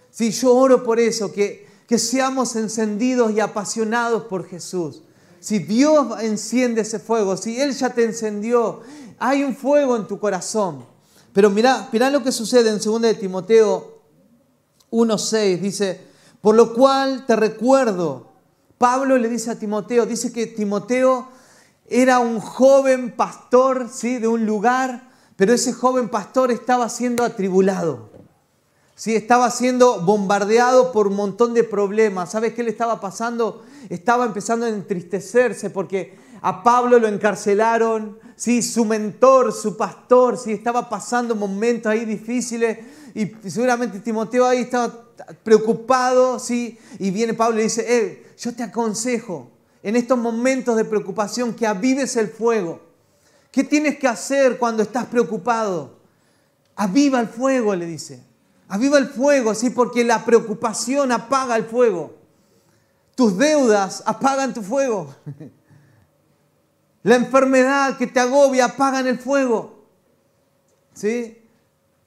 ¿Sí? 0.09 0.31
Yo 0.31 0.55
oro 0.55 0.83
por 0.83 0.99
eso, 0.99 1.31
que, 1.31 1.67
que 1.87 1.99
seamos 1.99 2.55
encendidos 2.55 3.31
y 3.31 3.39
apasionados 3.39 4.23
por 4.23 4.47
Jesús. 4.47 5.03
Si 5.39 5.59
Dios 5.59 6.19
enciende 6.21 6.81
ese 6.81 6.97
fuego, 6.97 7.37
si 7.37 7.61
Él 7.61 7.71
ya 7.71 7.91
te 7.91 8.03
encendió 8.03 8.81
hay 9.19 9.43
un 9.43 9.55
fuego 9.55 9.95
en 9.95 10.07
tu 10.07 10.19
corazón. 10.19 10.83
Pero 11.31 11.51
mira, 11.51 11.87
mira 11.91 12.09
lo 12.09 12.23
que 12.23 12.31
sucede 12.31 12.71
en 12.71 12.79
2 12.79 13.01
de 13.03 13.13
Timoteo 13.13 14.01
1.6. 14.89 15.59
Dice, 15.59 16.01
por 16.41 16.55
lo 16.55 16.73
cual 16.73 17.27
te 17.27 17.35
recuerdo, 17.35 18.30
Pablo 18.81 19.15
le 19.19 19.29
dice 19.29 19.51
a 19.51 19.59
Timoteo, 19.59 20.07
dice 20.07 20.33
que 20.33 20.47
Timoteo 20.47 21.27
era 21.87 22.17
un 22.17 22.39
joven 22.39 23.15
pastor 23.15 23.87
¿sí? 23.93 24.17
de 24.17 24.27
un 24.27 24.47
lugar, 24.47 25.07
pero 25.35 25.53
ese 25.53 25.71
joven 25.71 26.09
pastor 26.09 26.49
estaba 26.49 26.89
siendo 26.89 27.23
atribulado. 27.23 28.09
¿sí? 28.95 29.15
Estaba 29.15 29.51
siendo 29.51 30.01
bombardeado 30.01 30.91
por 30.91 31.05
un 31.05 31.15
montón 31.15 31.53
de 31.53 31.63
problemas. 31.63 32.31
¿Sabes 32.31 32.55
qué 32.55 32.63
le 32.63 32.71
estaba 32.71 32.99
pasando? 32.99 33.63
Estaba 33.89 34.25
empezando 34.25 34.65
a 34.65 34.69
entristecerse 34.69 35.69
porque 35.69 36.17
a 36.41 36.63
Pablo 36.63 36.97
lo 36.97 37.07
encarcelaron, 37.07 38.17
¿sí? 38.35 38.63
su 38.63 38.83
mentor, 38.83 39.53
su 39.53 39.77
pastor, 39.77 40.39
¿sí? 40.39 40.53
estaba 40.53 40.89
pasando 40.89 41.35
momentos 41.35 41.91
ahí 41.91 42.03
difíciles 42.03 42.79
y 43.13 43.49
seguramente 43.49 43.99
Timoteo 43.99 44.45
ahí 44.45 44.59
estaba 44.59 45.05
preocupado, 45.43 46.39
¿sí? 46.39 46.77
y 46.99 47.11
viene 47.11 47.33
Pablo 47.33 47.59
y 47.59 47.63
dice, 47.63 47.85
eh, 47.87 48.33
yo 48.37 48.53
te 48.53 48.63
aconsejo 48.63 49.51
en 49.83 49.95
estos 49.95 50.17
momentos 50.17 50.75
de 50.75 50.85
preocupación 50.85 51.53
que 51.53 51.67
avives 51.67 52.15
el 52.15 52.29
fuego. 52.29 52.81
¿Qué 53.51 53.63
tienes 53.63 53.97
que 53.97 54.07
hacer 54.07 54.57
cuando 54.57 54.83
estás 54.83 55.05
preocupado? 55.05 55.99
Aviva 56.75 57.19
el 57.19 57.27
fuego, 57.27 57.75
le 57.75 57.85
dice. 57.85 58.23
Aviva 58.67 58.97
el 58.97 59.07
fuego, 59.07 59.53
¿sí? 59.53 59.69
porque 59.69 60.03
la 60.03 60.23
preocupación 60.23 61.11
apaga 61.11 61.57
el 61.57 61.65
fuego. 61.65 62.15
Tus 63.15 63.37
deudas 63.37 64.03
apagan 64.05 64.53
tu 64.53 64.61
fuego. 64.61 65.13
La 67.03 67.15
enfermedad 67.15 67.97
que 67.97 68.07
te 68.07 68.19
agobia 68.19 68.65
apaga 68.65 68.99
en 68.99 69.07
el 69.07 69.19
fuego. 69.19 69.85
¿Sí? 70.93 71.40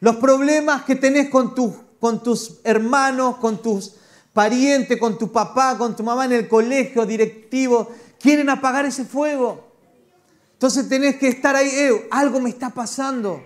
Los 0.05 0.17
problemas 0.17 0.83
que 0.83 0.97
tenés 0.97 1.31
con, 1.31 1.55
con 1.99 2.23
tus 2.23 2.61
hermanos, 2.63 3.39
con 3.39 3.63
tus 3.63 3.95
parientes, 4.35 5.01
con 5.01 5.17
tu 5.17 5.33
papá, 5.33 5.79
con 5.79 5.97
tu 5.97 6.03
mamá 6.03 6.27
en 6.27 6.33
el 6.33 6.47
colegio 6.47 7.07
directivo, 7.07 7.91
quieren 8.21 8.51
apagar 8.51 8.85
ese 8.85 9.07
fuego. 9.07 9.67
Entonces 10.53 10.91
tenés 10.91 11.17
que 11.17 11.29
estar 11.29 11.57
ahí, 11.57 11.69
eh, 11.69 12.07
algo 12.11 12.39
me 12.39 12.51
está 12.51 12.69
pasando. 12.69 13.43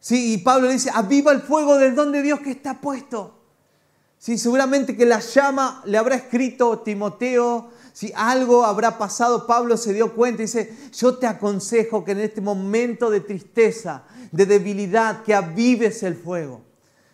¿Sí? 0.00 0.32
Y 0.32 0.38
Pablo 0.38 0.68
dice, 0.68 0.90
aviva 0.92 1.30
el 1.30 1.40
fuego 1.40 1.78
del 1.78 1.94
don 1.94 2.10
de 2.10 2.22
Dios 2.22 2.40
que 2.40 2.50
está 2.50 2.80
puesto. 2.80 3.38
¿Sí? 4.18 4.38
Seguramente 4.38 4.96
que 4.96 5.06
la 5.06 5.20
llama 5.20 5.82
le 5.84 5.98
habrá 5.98 6.16
escrito 6.16 6.80
Timoteo, 6.80 7.70
si 8.00 8.14
algo 8.16 8.64
habrá 8.64 8.96
pasado, 8.96 9.46
Pablo 9.46 9.76
se 9.76 9.92
dio 9.92 10.14
cuenta 10.14 10.40
y 10.40 10.46
dice, 10.46 10.74
yo 10.96 11.18
te 11.18 11.26
aconsejo 11.26 12.02
que 12.02 12.12
en 12.12 12.20
este 12.20 12.40
momento 12.40 13.10
de 13.10 13.20
tristeza, 13.20 14.04
de 14.32 14.46
debilidad, 14.46 15.22
que 15.22 15.34
avives 15.34 16.02
el 16.02 16.16
fuego. 16.16 16.62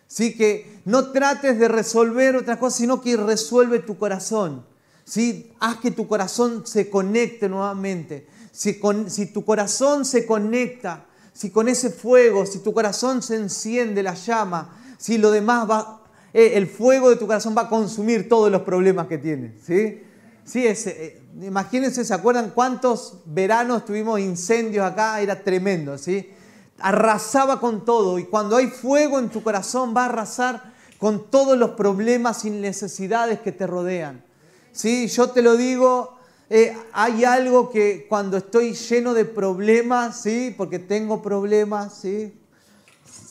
¿Sí? 0.07 0.37
Que 0.37 0.79
no 0.85 1.11
trates 1.11 1.59
de 1.59 1.67
resolver 1.67 2.37
otra 2.37 2.57
cosa, 2.57 2.77
sino 2.77 3.01
que 3.01 3.17
resuelve 3.17 3.79
tu 3.79 3.97
corazón. 3.97 4.65
¿Sí? 5.03 5.51
Haz 5.59 5.75
que 5.81 5.91
tu 5.91 6.07
corazón 6.07 6.65
se 6.65 6.89
conecte 6.89 7.49
nuevamente. 7.49 8.25
Si, 8.53 8.79
si 9.07 9.25
tu 9.25 9.43
corazón 9.43 10.05
se 10.05 10.25
conecta, 10.25 11.05
si 11.33 11.49
con 11.49 11.67
ese 11.67 11.89
fuego, 11.89 12.45
si 12.45 12.59
tu 12.59 12.73
corazón 12.73 13.21
se 13.21 13.35
enciende 13.35 14.03
la 14.03 14.13
llama, 14.13 14.79
si 14.97 15.17
lo 15.17 15.31
demás 15.31 15.69
va, 15.69 16.03
eh, 16.33 16.51
el 16.53 16.65
fuego 16.65 17.09
de 17.09 17.17
tu 17.17 17.27
corazón 17.27 17.53
va 17.57 17.63
a 17.63 17.69
consumir 17.69 18.29
todos 18.29 18.49
los 18.49 18.61
problemas 18.61 19.07
que 19.07 19.17
tienes. 19.17 19.61
¿sí? 19.65 20.06
Sí, 20.47 20.65
eh, 20.65 21.21
imagínense, 21.41 22.05
¿se 22.05 22.13
acuerdan 22.13 22.51
cuántos 22.55 23.17
veranos 23.25 23.83
tuvimos 23.83 24.17
incendios 24.21 24.85
acá? 24.85 25.19
Era 25.19 25.43
tremendo, 25.43 25.97
¿sí? 25.97 26.31
Arrasaba 26.79 27.59
con 27.59 27.83
todo 27.83 28.17
y 28.17 28.23
cuando 28.23 28.55
hay 28.55 28.67
fuego 28.67 29.19
en 29.19 29.27
tu 29.27 29.43
corazón 29.43 29.93
va 29.95 30.03
a 30.03 30.05
arrasar 30.05 30.73
con 30.99 31.29
todos 31.29 31.57
los 31.57 31.71
problemas 31.71 32.45
y 32.45 32.49
necesidades 32.49 33.41
que 33.41 33.51
te 33.51 33.67
rodean. 33.67 34.23
¿Sí? 34.71 35.07
Yo 35.07 35.29
te 35.31 35.41
lo 35.41 35.57
digo 35.57 36.15
Eh, 36.49 36.73
hay 36.93 37.25
algo 37.25 37.69
que 37.69 38.05
cuando 38.07 38.37
estoy 38.37 38.73
lleno 38.73 39.13
de 39.13 39.25
problemas, 39.25 40.21
¿sí? 40.21 40.55
Porque 40.57 40.79
tengo 40.79 41.21
problemas, 41.21 41.93
¿sí? 42.01 42.33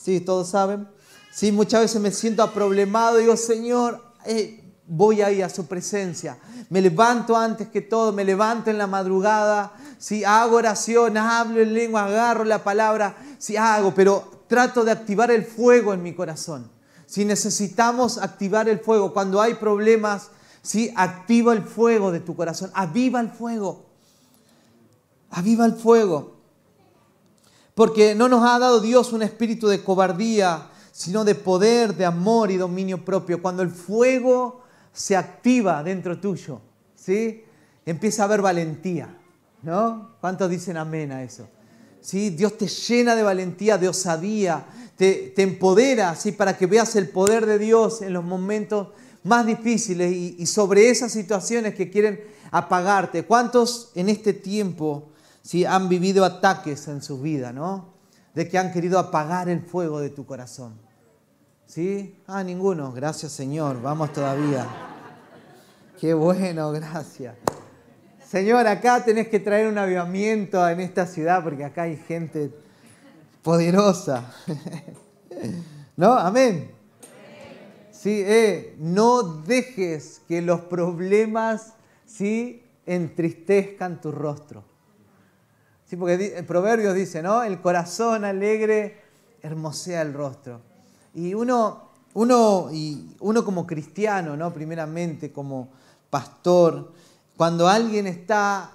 Sí, 0.03 0.19
todos 0.19 0.49
saben. 0.49 0.87
Sí, 1.31 1.51
muchas 1.51 1.81
veces 1.81 1.99
me 1.99 2.11
siento 2.11 2.43
aproblemado 2.43 3.17
digo, 3.17 3.35
Señor, 3.35 4.03
eh, 4.27 4.63
voy 4.87 5.21
ahí 5.21 5.41
a 5.41 5.49
su 5.49 5.67
presencia. 5.67 6.37
Me 6.69 6.81
levanto 6.81 7.35
antes 7.35 7.67
que 7.67 7.81
todo, 7.81 8.13
me 8.13 8.23
levanto 8.23 8.69
en 8.69 8.77
la 8.77 8.87
madrugada, 8.87 9.73
si 9.99 10.23
hago 10.23 10.57
oración, 10.57 11.17
hablo 11.17 11.61
en 11.61 11.73
lengua, 11.73 12.05
agarro 12.05 12.45
la 12.45 12.63
palabra, 12.63 13.17
si 13.37 13.57
hago, 13.57 13.93
pero 13.93 14.43
trato 14.47 14.83
de 14.83 14.91
activar 14.91 15.29
el 15.31 15.45
fuego 15.45 15.93
en 15.93 16.01
mi 16.01 16.13
corazón. 16.13 16.71
Si 17.05 17.25
necesitamos 17.25 18.17
activar 18.17 18.67
el 18.69 18.79
fuego, 18.79 19.13
cuando 19.13 19.41
hay 19.41 19.55
problemas, 19.55 20.29
si 20.61 20.91
activa 20.95 21.53
el 21.53 21.63
fuego 21.63 22.11
de 22.11 22.19
tu 22.19 22.35
corazón, 22.35 22.71
aviva 22.73 23.19
el 23.19 23.29
fuego. 23.29 23.85
Aviva 25.29 25.65
el 25.65 25.73
fuego. 25.73 26.37
Porque 27.75 28.15
no 28.15 28.27
nos 28.27 28.43
ha 28.43 28.59
dado 28.59 28.81
Dios 28.81 29.13
un 29.13 29.21
espíritu 29.21 29.67
de 29.67 29.83
cobardía, 29.83 30.69
sino 30.91 31.23
de 31.23 31.35
poder, 31.35 31.95
de 31.95 32.05
amor 32.05 32.51
y 32.51 32.57
dominio 32.57 33.05
propio. 33.05 33.41
Cuando 33.41 33.63
el 33.63 33.69
fuego 33.69 34.63
se 34.97 35.15
activa 35.15 35.83
dentro 35.83 36.19
tuyo, 36.19 36.59
¿sí? 36.95 37.43
Empieza 37.85 38.23
a 38.23 38.25
haber 38.25 38.41
valentía, 38.41 39.15
¿no? 39.61 40.15
¿Cuántos 40.19 40.49
dicen 40.49 40.75
amén 40.75 41.11
a 41.11 41.21
eso? 41.21 41.47
¿Sí? 42.01 42.31
Dios 42.31 42.57
te 42.57 42.67
llena 42.67 43.15
de 43.15 43.21
valentía, 43.21 43.77
de 43.77 43.87
osadía, 43.87 44.65
te, 44.95 45.31
te 45.35 45.43
empodera, 45.43 46.15
¿sí? 46.15 46.31
Para 46.31 46.57
que 46.57 46.65
veas 46.65 46.95
el 46.95 47.09
poder 47.09 47.45
de 47.45 47.59
Dios 47.59 48.01
en 48.01 48.11
los 48.11 48.23
momentos 48.23 48.87
más 49.23 49.45
difíciles 49.45 50.11
y, 50.11 50.45
sobre 50.47 50.89
esas 50.89 51.11
situaciones 51.11 51.75
que 51.75 51.91
quieren 51.91 52.19
apagarte. 52.49 53.23
¿Cuántos 53.23 53.91
en 53.93 54.09
este 54.09 54.33
tiempo 54.33 55.09
¿sí? 55.43 55.63
han 55.63 55.89
vivido 55.89 56.25
ataques 56.25 56.87
en 56.87 57.03
su 57.03 57.21
vida, 57.21 57.53
¿no? 57.53 57.93
De 58.33 58.49
que 58.49 58.57
han 58.57 58.71
querido 58.71 58.97
apagar 58.97 59.47
el 59.47 59.61
fuego 59.61 59.99
de 59.99 60.09
tu 60.09 60.25
corazón. 60.25 60.86
¿Sí? 61.67 62.15
Ah, 62.27 62.43
ninguno. 62.43 62.93
Gracias 62.93 63.33
Señor. 63.33 63.81
Vamos 63.81 64.13
todavía. 64.13 64.65
Qué 65.99 66.13
bueno, 66.13 66.71
gracias. 66.71 67.35
Señor, 68.25 68.65
acá 68.67 69.03
tenés 69.03 69.27
que 69.27 69.39
traer 69.39 69.67
un 69.67 69.77
avivamiento 69.77 70.67
en 70.67 70.79
esta 70.79 71.05
ciudad 71.05 71.43
porque 71.43 71.65
acá 71.65 71.83
hay 71.83 71.97
gente 71.97 72.51
poderosa. 73.43 74.33
¿No? 75.97 76.13
Amén. 76.13 76.71
Sí, 77.91 78.21
eh, 78.25 78.75
no 78.79 79.23
dejes 79.23 80.21
que 80.27 80.41
los 80.41 80.61
problemas 80.61 81.73
¿sí? 82.05 82.63
entristezcan 82.85 83.99
tu 83.99 84.13
rostro. 84.13 84.63
Sí, 85.85 85.97
porque 85.97 86.37
el 86.37 86.45
proverbio 86.45 86.93
dice, 86.93 87.21
¿no? 87.21 87.43
El 87.43 87.59
corazón 87.59 88.23
alegre 88.23 89.01
hermosea 89.41 90.01
el 90.01 90.13
rostro. 90.13 90.61
Y 91.13 91.33
uno, 91.33 91.89
uno, 92.13 92.69
y 92.71 93.15
uno 93.19 93.43
como 93.43 93.65
cristiano, 93.65 94.35
¿no? 94.37 94.53
Primeramente, 94.53 95.31
como 95.31 95.69
pastor, 96.09 96.93
cuando 97.35 97.67
alguien 97.67 98.07
está 98.07 98.71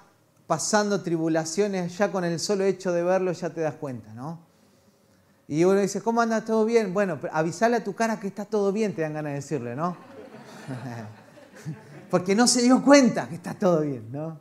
pasando 0.47 1.03
tribulaciones, 1.03 1.97
ya 1.97 2.13
con 2.13 2.25
el 2.25 2.39
solo 2.39 2.65
hecho 2.65 2.93
de 2.93 3.03
verlo 3.03 3.33
ya 3.33 3.51
te 3.51 3.61
das 3.61 3.75
cuenta, 3.75 4.13
¿no? 4.15 4.39
Y 5.49 5.65
uno 5.65 5.81
dice, 5.81 6.01
¿cómo 6.01 6.21
anda 6.21 6.45
todo 6.45 6.65
bien? 6.65 6.95
Bueno, 6.95 7.19
avisale 7.33 7.77
a 7.77 7.85
tu 7.85 7.95
cara 7.95 8.21
que 8.21 8.27
está 8.27 8.45
todo 8.45 8.73
bien, 8.73 8.95
te 8.95 9.03
dan 9.03 9.15
ganas 9.15 9.31
de 9.33 9.37
decirle, 9.37 9.75
¿no? 9.75 9.97
Porque 12.11 12.35
no 12.35 12.47
se 12.47 12.63
dio 12.63 12.83
cuenta 12.83 13.29
que 13.29 13.35
está 13.35 13.55
todo 13.55 13.81
bien, 13.81 14.11
¿no? 14.13 14.39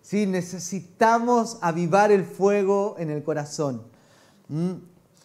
Sí, 0.00 0.26
necesitamos 0.26 1.58
avivar 1.60 2.10
el 2.10 2.24
fuego 2.24 2.96
en 2.98 3.10
el 3.10 3.22
corazón. 3.22 3.82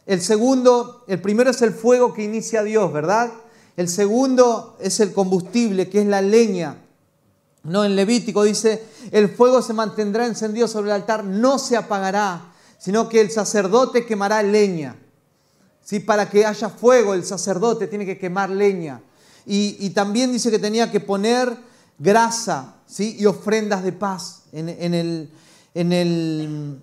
El 0.08 0.22
segundo, 0.22 1.04
el 1.08 1.22
primero 1.22 1.52
es 1.52 1.62
el 1.62 1.74
fuego 1.74 2.13
que 2.13 2.24
inicia 2.24 2.63
Dios, 2.63 2.91
¿verdad? 2.91 3.32
El 3.76 3.89
segundo 3.89 4.78
es 4.80 5.00
el 5.00 5.13
combustible, 5.13 5.89
que 5.89 6.02
es 6.02 6.08
la 6.08 6.22
leña. 6.22 6.78
No, 7.63 7.84
en 7.84 7.96
Levítico 7.96 8.43
dice, 8.43 8.84
el 9.12 9.30
fuego 9.30 9.62
se 9.62 9.74
mantendrá 9.74 10.26
encendido 10.26 10.67
sobre 10.67 10.89
el 10.89 10.96
altar, 10.96 11.26
no 11.26 11.60
se 11.60 11.76
apagará, 11.76 12.54
sino 12.78 13.10
que 13.10 13.20
el 13.20 13.30
sacerdote 13.30 14.06
quemará 14.06 14.41
leña. 14.41 14.96
¿Sí? 15.84 16.00
Para 16.00 16.30
que 16.30 16.46
haya 16.46 16.70
fuego, 16.70 17.13
el 17.13 17.26
sacerdote 17.26 17.88
tiene 17.88 18.06
que 18.06 18.17
quemar 18.17 18.50
leña. 18.50 19.02
Y, 19.46 19.89
también 19.91 20.32
dice 20.32 20.52
que 20.52 20.60
tenía 20.60 20.91
que 20.91 21.00
poner 21.00 21.56
grasa 21.98 22.76
¿sí? 22.86 23.15
y 23.17 23.26
ofrendas 23.26 23.82
de 23.82 23.93
paz 23.93 24.43
en, 24.52 24.67
el, 24.70 25.32
en, 25.74 25.93
el, 25.93 26.82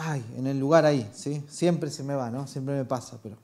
ay, 0.00 0.24
en 0.36 0.46
el 0.46 0.58
lugar 0.58 0.86
ahí. 0.86 1.08
¿sí? 1.14 1.44
Siempre 1.48 1.90
se 1.90 2.02
me 2.02 2.14
va, 2.14 2.30
¿no? 2.30 2.46
Siempre 2.46 2.74
me 2.74 2.84
pasa. 2.84 3.18
Pero 3.22 3.36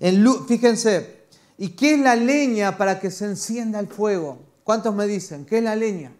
en, 0.00 0.46
fíjense, 0.46 1.26
¿y 1.58 1.70
qué 1.70 1.94
es 1.94 2.00
la 2.00 2.16
leña 2.16 2.76
para 2.76 2.98
que 2.98 3.10
se 3.10 3.26
encienda 3.26 3.78
el 3.78 3.88
fuego? 3.88 4.38
¿Cuántos 4.64 4.94
me 4.94 5.06
dicen? 5.06 5.44
¿Qué 5.44 5.58
es 5.58 5.64
la 5.64 5.76
leña? 5.76 6.12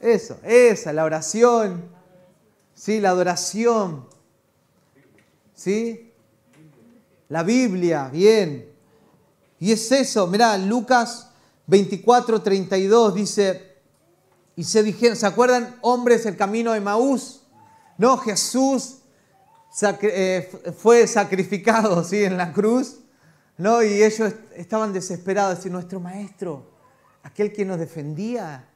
Eso, 0.00 0.38
esa, 0.42 0.92
la 0.92 1.04
oración, 1.04 1.82
¿sí? 2.74 3.00
La 3.00 3.10
adoración, 3.10 4.06
¿sí? 5.54 6.10
La 7.28 7.42
Biblia, 7.42 8.08
bien. 8.08 8.70
Y 9.58 9.72
es 9.72 9.92
eso, 9.92 10.26
mirá, 10.26 10.56
Lucas 10.56 11.30
24, 11.66 12.42
32 12.42 13.14
dice, 13.14 13.69
y 14.60 14.64
se 14.64 14.82
dijeron, 14.82 15.16
¿se 15.16 15.26
acuerdan 15.26 15.76
hombres 15.80 16.26
el 16.26 16.36
camino 16.36 16.72
de 16.72 16.80
Maús? 16.80 17.40
No, 17.96 18.18
Jesús 18.18 18.98
eh, 19.82 20.50
fue 20.76 21.06
sacrificado, 21.06 22.04
¿sí? 22.04 22.24
En 22.24 22.36
la 22.36 22.52
cruz 22.52 23.00
¿no? 23.56 23.82
Y 23.82 24.02
ellos 24.02 24.32
estaban 24.54 24.92
desesperados, 24.92 25.64
y 25.64 25.70
nuestro 25.70 25.98
maestro, 25.98 26.66
aquel 27.22 27.52
que 27.52 27.64
nos 27.64 27.78
defendía, 27.78 28.68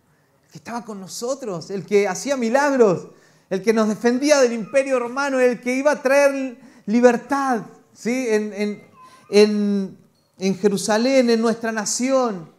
que 0.53 0.59
estaba 0.59 0.85
con 0.85 1.01
nosotros, 1.01 1.70
el 1.70 1.85
que 1.85 2.07
hacía 2.07 2.37
milagros, 2.37 3.09
el 3.51 3.62
que 3.62 3.75
nos 3.75 3.88
defendía 3.88 4.40
del 4.40 4.53
imperio 4.53 4.99
romano, 4.99 5.38
el 5.38 5.61
que 5.61 5.75
iba 5.75 5.92
a 5.92 6.03
traer 6.03 6.59
libertad 6.87 7.62
¿sí? 7.92 8.27
en, 8.31 8.83
en, 9.29 10.59
Jerusalén, 10.59 11.29
en 11.29 11.42
nuestra 11.42 11.73
nación. 11.73 12.54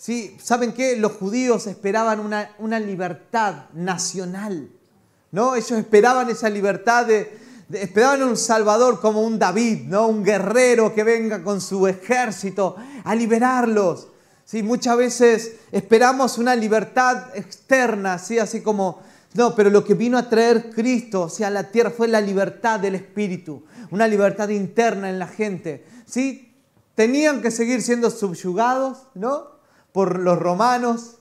¿Sí? 0.00 0.34
¿Saben 0.42 0.72
qué? 0.72 0.96
Los 0.96 1.12
judíos 1.12 1.66
esperaban 1.66 2.20
una, 2.20 2.52
una 2.58 2.80
libertad 2.80 3.66
nacional. 3.74 4.70
¿no? 5.30 5.54
Ellos 5.54 5.72
esperaban 5.72 6.30
esa 6.30 6.48
libertad 6.48 7.06
de, 7.06 7.38
esperaban 7.70 8.22
un 8.22 8.36
Salvador 8.36 8.98
como 8.98 9.20
un 9.20 9.38
David, 9.38 9.82
¿no? 9.86 10.08
un 10.08 10.24
guerrero 10.24 10.94
que 10.94 11.04
venga 11.04 11.44
con 11.44 11.60
su 11.60 11.86
ejército 11.86 12.76
a 13.04 13.14
liberarlos. 13.14 14.08
¿sí? 14.46 14.62
Muchas 14.62 14.96
veces 14.96 15.56
esperamos 15.70 16.38
una 16.38 16.56
libertad 16.56 17.36
externa, 17.36 18.18
¿sí? 18.18 18.38
así 18.38 18.62
como, 18.62 19.02
no, 19.34 19.54
pero 19.54 19.68
lo 19.68 19.84
que 19.84 19.92
vino 19.92 20.16
a 20.16 20.30
traer 20.30 20.70
Cristo 20.70 21.28
sea, 21.28 21.48
a 21.48 21.50
la 21.50 21.70
tierra 21.70 21.90
fue 21.90 22.08
la 22.08 22.22
libertad 22.22 22.80
del 22.80 22.94
Espíritu, 22.94 23.64
una 23.90 24.08
libertad 24.08 24.48
interna 24.48 25.10
en 25.10 25.18
la 25.18 25.28
gente. 25.28 25.84
¿sí? 26.06 26.54
Tenían 26.94 27.42
que 27.42 27.50
seguir 27.50 27.82
siendo 27.82 28.10
subyugados 28.10 29.02
¿no? 29.14 29.59
Por 29.92 30.18
los 30.18 30.38
romanos, 30.38 31.18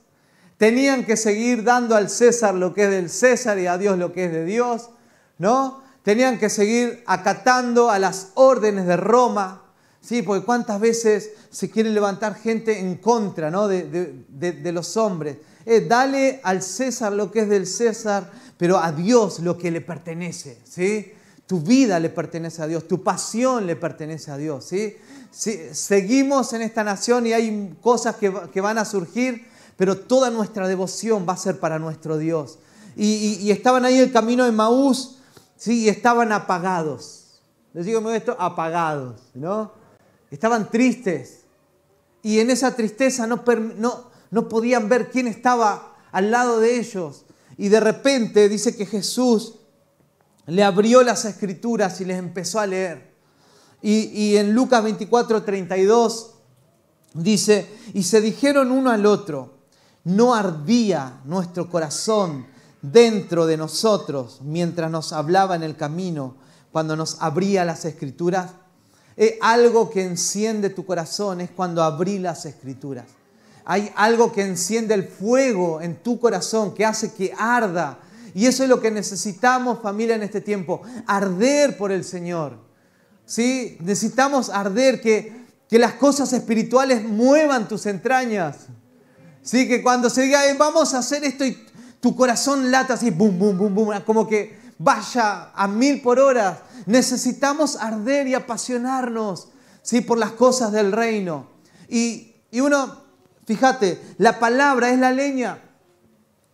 tenían 0.57 1.05
que 1.05 1.17
seguir 1.17 1.63
dando 1.63 1.95
al 1.95 2.09
César 2.09 2.55
lo 2.55 2.73
que 2.73 2.85
es 2.85 2.89
del 2.91 3.09
César 3.09 3.59
y 3.59 3.67
a 3.67 3.77
Dios 3.77 3.97
lo 3.97 4.11
que 4.13 4.25
es 4.25 4.31
de 4.31 4.45
Dios, 4.45 4.89
¿no? 5.37 5.81
tenían 6.03 6.39
que 6.39 6.49
seguir 6.49 7.03
acatando 7.05 7.89
a 7.89 7.99
las 7.99 8.31
órdenes 8.35 8.85
de 8.87 8.97
Roma, 8.97 9.63
¿sí? 10.01 10.21
porque 10.21 10.45
cuántas 10.45 10.79
veces 10.79 11.31
se 11.49 11.69
quiere 11.69 11.89
levantar 11.89 12.35
gente 12.35 12.79
en 12.79 12.95
contra 12.95 13.51
¿no? 13.51 13.67
de, 13.67 14.71
los 14.73 14.97
hombres. 14.97 15.37
Eh, 15.65 15.85
dale 15.87 16.39
al 16.43 16.61
César 16.61 17.13
lo 17.13 17.31
que 17.31 17.41
es 17.41 17.49
del 17.49 17.67
César, 17.67 18.31
pero 18.57 18.79
a 18.79 18.91
Dios 18.91 19.39
lo 19.39 19.57
que 19.57 19.71
le 19.71 19.81
pertenece. 19.81 20.59
¿sí? 20.63 21.13
Tu 21.49 21.59
vida 21.61 21.99
le 21.99 22.11
pertenece 22.11 22.61
a 22.61 22.67
Dios, 22.67 22.87
tu 22.87 23.01
pasión 23.01 23.65
le 23.65 23.75
pertenece 23.75 24.29
a 24.29 24.37
Dios. 24.37 24.65
¿sí? 24.65 24.95
seguimos 25.31 26.53
en 26.53 26.61
esta 26.61 26.83
nación 26.83 27.25
y 27.25 27.33
hay 27.33 27.75
cosas 27.81 28.17
que, 28.17 28.61
van 28.61 28.77
a 28.77 28.85
surgir, 28.85 29.47
pero 29.75 29.97
toda 29.97 30.29
nuestra 30.29 30.67
devoción 30.67 31.25
va 31.27 31.33
a 31.33 31.37
ser 31.37 31.59
para 31.59 31.79
nuestro 31.79 32.19
Dios. 32.19 32.59
Y, 32.95 33.39
y 33.41 33.49
estaban 33.49 33.83
ahí 33.83 33.97
el 33.97 34.11
camino 34.11 34.45
de 34.45 34.51
Maús 34.51 35.15
Sí, 35.59 35.89
estaban 35.89 36.31
apagados. 36.31 37.41
Les 37.73 37.85
digo 37.85 38.09
esto, 38.11 38.33
apagados, 38.39 39.19
¿no? 39.33 39.73
Estaban 40.31 40.71
tristes. 40.71 41.41
Y 42.23 42.39
en 42.39 42.49
esa 42.49 42.77
tristeza 42.77 43.27
no, 43.27 43.43
no, 43.75 44.09
no 44.31 44.47
podían 44.47 44.87
ver 44.87 45.11
quién 45.11 45.27
estaba 45.27 45.97
al 46.13 46.31
lado 46.31 46.61
de 46.61 46.79
ellos. 46.79 47.25
Y 47.57 47.67
de 47.67 47.81
repente 47.81 48.47
dice 48.47 48.73
que 48.73 48.85
Jesús 48.85 49.55
le 50.49 50.63
abrió 50.63 51.03
las 51.03 51.25
escrituras 51.25 52.01
y 52.01 52.05
les 52.05 52.17
empezó 52.17 52.59
a 52.59 52.67
leer. 52.67 53.09
Y, 53.81 54.35
en 54.35 54.53
Lucas 54.53 54.83
24, 54.83 55.43
32 55.43 56.31
dice, 57.13 57.69
y 57.93 58.03
se 58.03 58.19
dijeron 58.19 58.71
uno 58.71 58.89
al 58.91 59.05
otro, 59.05 59.59
no 60.03 60.35
ardía 60.35 61.21
nuestro 61.23 61.69
corazón 61.69 62.47
dentro 62.81 63.45
de 63.45 63.57
nosotros 63.57 64.39
mientras 64.43 64.91
nos 64.91 65.13
hablaba 65.13 65.55
en 65.55 65.63
el 65.63 65.77
camino, 65.77 66.35
cuando 66.71 66.95
nos 66.95 67.21
abría 67.21 67.63
las 67.63 67.85
escrituras. 67.85 68.51
Es 69.15 69.35
algo 69.41 69.89
que 69.89 70.03
enciende 70.03 70.69
tu 70.69 70.85
corazón, 70.85 71.41
es 71.41 71.51
cuando 71.51 71.83
abrí 71.83 72.19
las 72.19 72.45
escrituras. 72.45 73.05
Hay 73.65 73.91
algo 73.95 74.31
que 74.31 74.41
enciende 74.41 74.93
el 74.93 75.07
fuego 75.07 75.81
en 75.81 76.01
tu 76.01 76.19
corazón, 76.19 76.73
que 76.73 76.85
hace 76.85 77.13
que 77.13 77.33
arda. 77.37 77.99
Y 78.33 78.45
eso 78.45 78.63
es 78.63 78.69
lo 78.69 78.79
que 78.79 78.91
necesitamos, 78.91 79.79
familia, 79.81 80.15
en 80.15 80.23
este 80.23 80.41
tiempo, 80.41 80.81
arder 81.07 81.77
por 81.77 81.91
el 81.91 82.03
Señor. 82.03 82.57
¿Sí? 83.25 83.77
Necesitamos 83.81 84.49
arder, 84.49 85.01
que, 85.01 85.45
que 85.69 85.79
las 85.79 85.93
cosas 85.93 86.33
espirituales 86.33 87.03
muevan 87.03 87.67
tus 87.67 87.85
entrañas. 87.85 88.67
¿Sí? 89.41 89.67
Que 89.67 89.81
cuando 89.81 90.09
se 90.09 90.23
diga, 90.23 90.41
vamos 90.57 90.93
a 90.93 90.99
hacer 90.99 91.23
esto 91.23 91.45
y 91.45 91.65
tu 91.99 92.15
corazón 92.15 92.71
lata 92.71 92.93
así, 92.93 93.11
boom, 93.11 93.37
boom, 93.37 93.57
boom, 93.57 93.75
boom, 93.75 94.01
como 94.05 94.27
que 94.27 94.57
vaya 94.77 95.51
a 95.53 95.67
mil 95.67 96.01
por 96.01 96.19
hora. 96.19 96.63
Necesitamos 96.85 97.75
arder 97.75 98.27
y 98.27 98.33
apasionarnos 98.33 99.49
¿sí? 99.81 100.01
por 100.01 100.17
las 100.17 100.31
cosas 100.31 100.71
del 100.71 100.91
reino. 100.91 101.47
Y, 101.87 102.35
y 102.51 102.61
uno, 102.61 103.03
fíjate, 103.45 104.01
la 104.17 104.39
palabra 104.39 104.91
es 104.91 104.99
la 104.99 105.11
leña. 105.11 105.61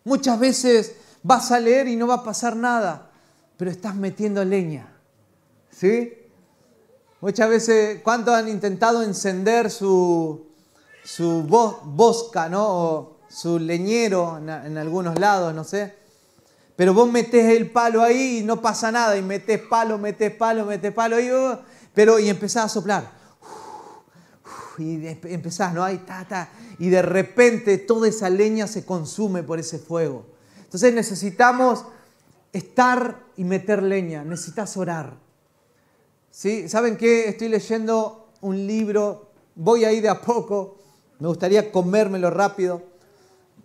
Muchas 0.03 0.39
veces 0.39 0.95
vas 1.25 1.51
a 1.51 1.59
leer 1.59 1.87
y 1.87 1.95
no 1.95 2.05
va 2.05 2.15
a 2.15 2.23
pasar 2.23 2.55
nada, 2.55 3.09
pero 3.57 3.71
estás 3.71 3.95
metiendo 3.95 4.45
leña. 4.45 4.87
¿Sí? 5.71 6.13
Muchas 7.19 7.49
veces, 7.49 8.01
¿cuántos 8.03 8.35
han 8.35 8.47
intentado 8.47 9.01
encender 9.01 9.71
su, 9.71 10.45
su 11.03 11.41
bosca, 11.43 12.47
¿no? 12.47 12.67
O 12.67 13.17
su 13.27 13.57
leñero 13.57 14.37
en, 14.37 14.49
en 14.49 14.77
algunos 14.77 15.19
lados, 15.19 15.53
no 15.55 15.63
sé? 15.63 15.95
Pero 16.75 16.93
vos 16.93 17.11
metés 17.11 17.57
el 17.57 17.71
palo 17.71 18.03
ahí 18.03 18.39
y 18.39 18.43
no 18.43 18.61
pasa 18.61 18.91
nada, 18.91 19.17
y 19.17 19.23
metés 19.23 19.61
palo, 19.61 19.97
metés 19.97 20.31
palo, 20.31 20.65
metés 20.65 20.93
palo, 20.93 21.19
y, 21.19 21.31
oh, 21.31 21.59
pero, 21.95 22.19
y 22.19 22.29
empezás 22.29 22.65
a 22.65 22.69
soplar. 22.69 23.09
Y 24.77 25.07
empezás, 25.07 25.73
¿no? 25.73 25.83
Ahí, 25.83 25.97
ta, 26.05 26.49
y 26.77 26.89
de 26.89 27.01
repente 27.01 27.79
toda 27.79 28.07
esa 28.07 28.29
leña 28.29 28.67
se 28.67 28.85
consume 28.85 29.41
por 29.41 29.57
ese 29.57 29.79
fuego. 29.79 30.34
Entonces 30.65 30.93
necesitamos 30.93 31.85
estar 32.51 33.23
y 33.37 33.43
meter 33.43 33.81
leña, 33.81 34.23
necesitas 34.23 34.75
orar. 34.77 35.17
¿Sí? 36.29 36.67
¿Saben 36.67 36.97
qué? 36.97 37.29
Estoy 37.29 37.47
leyendo 37.47 38.29
un 38.41 38.67
libro, 38.67 39.31
voy 39.55 39.85
ahí 39.85 40.01
de 40.01 40.09
a 40.09 40.21
poco, 40.21 40.77
me 41.19 41.27
gustaría 41.27 41.71
comérmelo 41.71 42.29
rápido. 42.29 42.83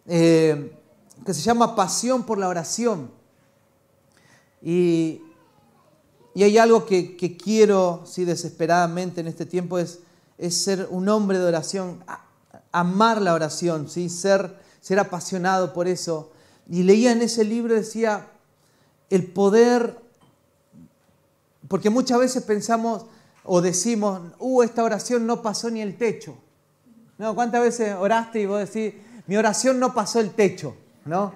Eh, 0.07 0.77
que 1.25 1.35
se 1.35 1.43
llama 1.43 1.77
Pasión 1.77 2.25
por 2.25 2.39
la 2.39 2.49
Oración. 2.49 3.11
Y, 4.63 5.23
hay 6.37 6.57
algo 6.59 6.87
que, 6.87 7.37
quiero, 7.37 8.03
sí, 8.07 8.25
desesperadamente 8.25 9.21
en 9.21 9.27
este 9.27 9.45
tiempo, 9.45 9.79
es, 9.79 10.01
es 10.39 10.57
ser 10.57 10.89
un 10.91 11.09
hombre 11.09 11.39
de 11.39 11.45
oración, 11.45 12.03
amar 12.73 13.21
la 13.21 13.35
oración, 13.35 13.91
¿sí? 13.91 14.09
ser, 14.09 14.57
ser 14.81 14.99
apasionado 14.99 15.75
por 15.75 15.87
eso. 15.87 16.31
Y 16.71 16.85
leía 16.85 17.13
en 17.13 17.21
ese 17.21 17.45
libro, 17.45 17.75
decía, 17.75 18.29
el 19.11 19.27
poder, 19.27 19.99
porque 21.69 21.91
muchas 21.91 22.19
veces 22.19 22.45
pensamos 22.45 23.05
o 23.45 23.61
decimos, 23.61 24.21
uh, 24.39 24.63
esta 24.63 24.85
oración 24.85 25.27
no 25.27 25.43
pasó 25.43 25.71
ni 25.71 25.83
el 25.83 25.99
techo. 25.99 26.39
¿No? 27.19 27.35
¿Cuántas 27.35 27.61
veces 27.61 27.95
oraste 27.99 28.41
y 28.41 28.47
vos 28.47 28.61
decís, 28.61 28.95
mi 29.27 29.37
oración 29.37 29.79
no 29.79 29.93
pasó 29.93 30.21
el 30.21 30.31
techo? 30.31 30.75
¿no? 31.05 31.35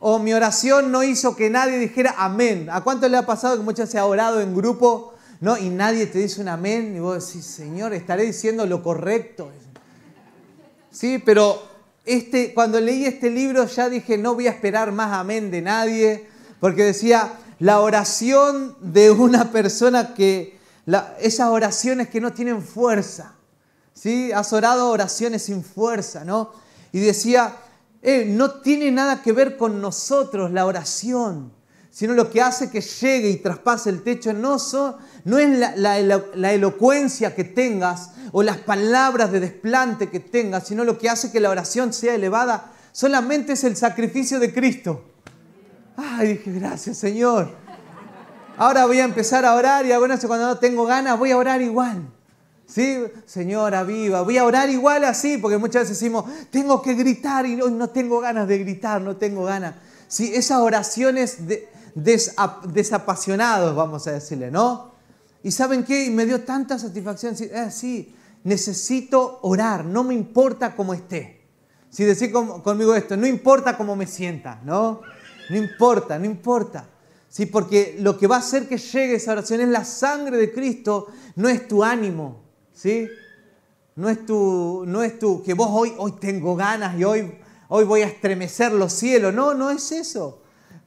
O 0.00 0.18
mi 0.18 0.32
oración 0.32 0.90
no 0.90 1.02
hizo 1.02 1.36
que 1.36 1.48
nadie 1.48 1.78
dijera 1.78 2.14
amén. 2.18 2.68
¿A 2.70 2.80
cuánto 2.82 3.08
le 3.08 3.16
ha 3.16 3.26
pasado 3.26 3.56
que 3.56 3.62
muchas 3.62 3.88
se 3.88 3.98
ha 3.98 4.06
orado 4.06 4.40
en 4.40 4.54
grupo, 4.54 5.14
¿no? 5.40 5.56
Y 5.56 5.68
nadie 5.68 6.06
te 6.06 6.18
dice 6.18 6.40
un 6.40 6.48
amén 6.48 6.96
y 6.96 7.00
vos 7.00 7.24
decís, 7.24 7.44
Señor, 7.44 7.92
estaré 7.92 8.24
diciendo 8.24 8.66
lo 8.66 8.82
correcto. 8.82 9.50
Sí, 10.90 11.22
pero 11.24 11.62
este, 12.04 12.52
cuando 12.54 12.80
leí 12.80 13.04
este 13.04 13.30
libro 13.30 13.66
ya 13.66 13.88
dije, 13.88 14.18
no 14.18 14.34
voy 14.34 14.48
a 14.48 14.50
esperar 14.50 14.92
más 14.92 15.12
amén 15.12 15.50
de 15.50 15.62
nadie, 15.62 16.28
porque 16.60 16.84
decía, 16.84 17.32
la 17.58 17.80
oración 17.80 18.76
de 18.80 19.10
una 19.10 19.52
persona 19.52 20.14
que, 20.14 20.58
esas 21.20 21.48
oraciones 21.48 22.08
que 22.08 22.20
no 22.20 22.32
tienen 22.32 22.62
fuerza, 22.62 23.34
¿sí? 23.94 24.32
Has 24.32 24.52
orado 24.52 24.88
oraciones 24.90 25.44
sin 25.44 25.62
fuerza, 25.62 26.24
¿no? 26.24 26.52
Y 26.90 26.98
decía, 27.00 27.54
eh, 28.02 28.24
no 28.26 28.60
tiene 28.60 28.90
nada 28.90 29.22
que 29.22 29.32
ver 29.32 29.56
con 29.56 29.80
nosotros 29.80 30.50
la 30.50 30.66
oración, 30.66 31.52
sino 31.92 32.14
lo 32.14 32.30
que 32.30 32.40
hace 32.40 32.70
que 32.70 32.80
llegue 32.80 33.28
y 33.28 33.36
traspase 33.36 33.90
el 33.90 34.02
techo 34.02 34.32
no, 34.32 34.56
no 35.24 35.38
es 35.38 35.76
la, 35.76 36.52
elocuencia 36.52 37.34
que 37.34 37.44
tengas 37.44 38.12
o 38.32 38.42
las 38.42 38.56
palabras 38.56 39.30
de 39.30 39.40
desplante 39.40 40.08
que 40.08 40.18
tengas, 40.18 40.66
sino 40.66 40.84
lo 40.84 40.96
que 40.96 41.10
hace 41.10 41.30
que 41.30 41.38
la 41.38 41.50
oración 41.50 41.92
sea 41.92 42.14
elevada 42.14 42.72
solamente 42.92 43.52
es 43.52 43.64
el 43.64 43.76
sacrificio 43.76 44.40
de 44.40 44.54
Cristo. 44.54 45.04
Ay, 45.94 46.28
dije, 46.28 46.50
gracias 46.52 46.96
Señor. 46.96 47.50
Ahora 48.56 48.86
voy 48.86 48.98
a 48.98 49.04
empezar 49.04 49.44
a 49.44 49.54
orar 49.54 49.84
y 49.84 49.94
bueno, 49.94 50.14
cuando 50.26 50.46
no 50.46 50.58
tengo 50.58 50.86
ganas 50.86 51.18
voy 51.18 51.30
a 51.30 51.36
orar 51.36 51.60
igual. 51.60 52.08
¿Sí? 52.66 53.04
Señora, 53.26 53.82
viva, 53.84 54.22
voy 54.22 54.38
a 54.38 54.46
orar 54.46 54.70
igual 54.70 55.04
así, 55.04 55.36
porque 55.36 55.58
muchas 55.58 55.82
veces 55.82 56.00
decimos, 56.00 56.24
tengo 56.50 56.80
que 56.80 56.94
gritar 56.94 57.44
y 57.44 57.60
hoy 57.60 57.72
no 57.72 57.90
tengo 57.90 58.18
ganas 58.20 58.48
de 58.48 58.56
gritar, 58.56 59.02
no 59.02 59.16
tengo 59.16 59.44
ganas. 59.44 59.74
¿Sí? 60.08 60.32
Esas 60.34 60.58
oraciones 60.58 61.46
desapasionados, 61.94 63.74
vamos 63.74 64.06
a 64.06 64.12
decirle, 64.12 64.50
¿no? 64.50 64.92
Y 65.42 65.50
¿saben 65.50 65.84
qué? 65.84 66.06
Y 66.06 66.10
me 66.10 66.24
dio 66.24 66.44
tanta 66.44 66.78
satisfacción, 66.78 67.34
eh, 67.40 67.70
sí, 67.70 68.14
necesito 68.44 69.40
orar, 69.42 69.84
no 69.84 70.04
me 70.04 70.14
importa 70.14 70.74
cómo 70.76 70.94
esté. 70.94 71.42
Si 71.90 72.04
decir 72.04 72.32
conmigo 72.32 72.94
esto, 72.94 73.16
no 73.16 73.26
importa 73.26 73.76
cómo 73.76 73.96
me 73.96 74.06
sienta, 74.06 74.60
¿no? 74.64 75.02
No 75.50 75.56
importa, 75.56 76.18
no 76.18 76.24
importa. 76.24 76.88
Sí, 77.28 77.46
porque 77.46 77.96
lo 77.98 78.18
que 78.18 78.26
va 78.26 78.36
a 78.36 78.38
hacer 78.38 78.68
que 78.68 78.78
llegue 78.78 79.14
esa 79.14 79.32
oración 79.32 79.60
es 79.60 79.68
la 79.68 79.84
sangre 79.84 80.36
de 80.36 80.52
Cristo, 80.52 81.08
no 81.36 81.48
es 81.48 81.66
tu 81.66 81.82
ánimo, 81.82 82.42
¿sí? 82.72 83.08
No 83.96 84.08
es 84.08 84.24
tu, 84.24 84.84
no 84.86 85.02
es 85.02 85.18
tu, 85.18 85.42
que 85.42 85.54
vos 85.54 85.68
hoy, 85.70 85.94
hoy 85.98 86.12
tengo 86.12 86.56
ganas 86.56 86.98
y 86.98 87.04
hoy, 87.04 87.38
hoy 87.68 87.84
voy 87.84 88.02
a 88.02 88.06
estremecer 88.06 88.72
los 88.72 88.92
cielos. 88.92 89.34
No, 89.34 89.54
no 89.54 89.70
es 89.70 89.92
eso. 89.92 90.41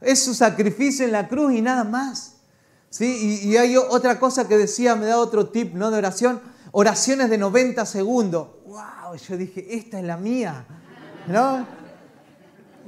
Es 0.05 0.23
su 0.23 0.33
sacrificio 0.33 1.03
en 1.05 1.11
la 1.11 1.27
cruz 1.27 1.53
y 1.53 1.61
nada 1.61 1.83
más. 1.83 2.33
¿sí? 2.89 3.41
Y, 3.43 3.57
hay 3.57 3.75
otra 3.75 4.19
cosa 4.19 4.47
que 4.47 4.57
decía, 4.57 4.95
me 4.95 5.07
da 5.07 5.17
otro 5.17 5.49
tip 5.49 5.73
¿no? 5.73 5.91
de 5.91 5.97
oración, 5.97 6.39
oraciones 6.71 7.29
de 7.29 7.37
90 7.37 7.85
segundos. 7.85 8.47
¡Wow! 8.67 9.17
Yo 9.27 9.35
dije, 9.35 9.75
esta 9.75 9.99
es 9.99 10.05
la 10.05 10.17
mía. 10.17 10.65
¿No? 11.27 11.65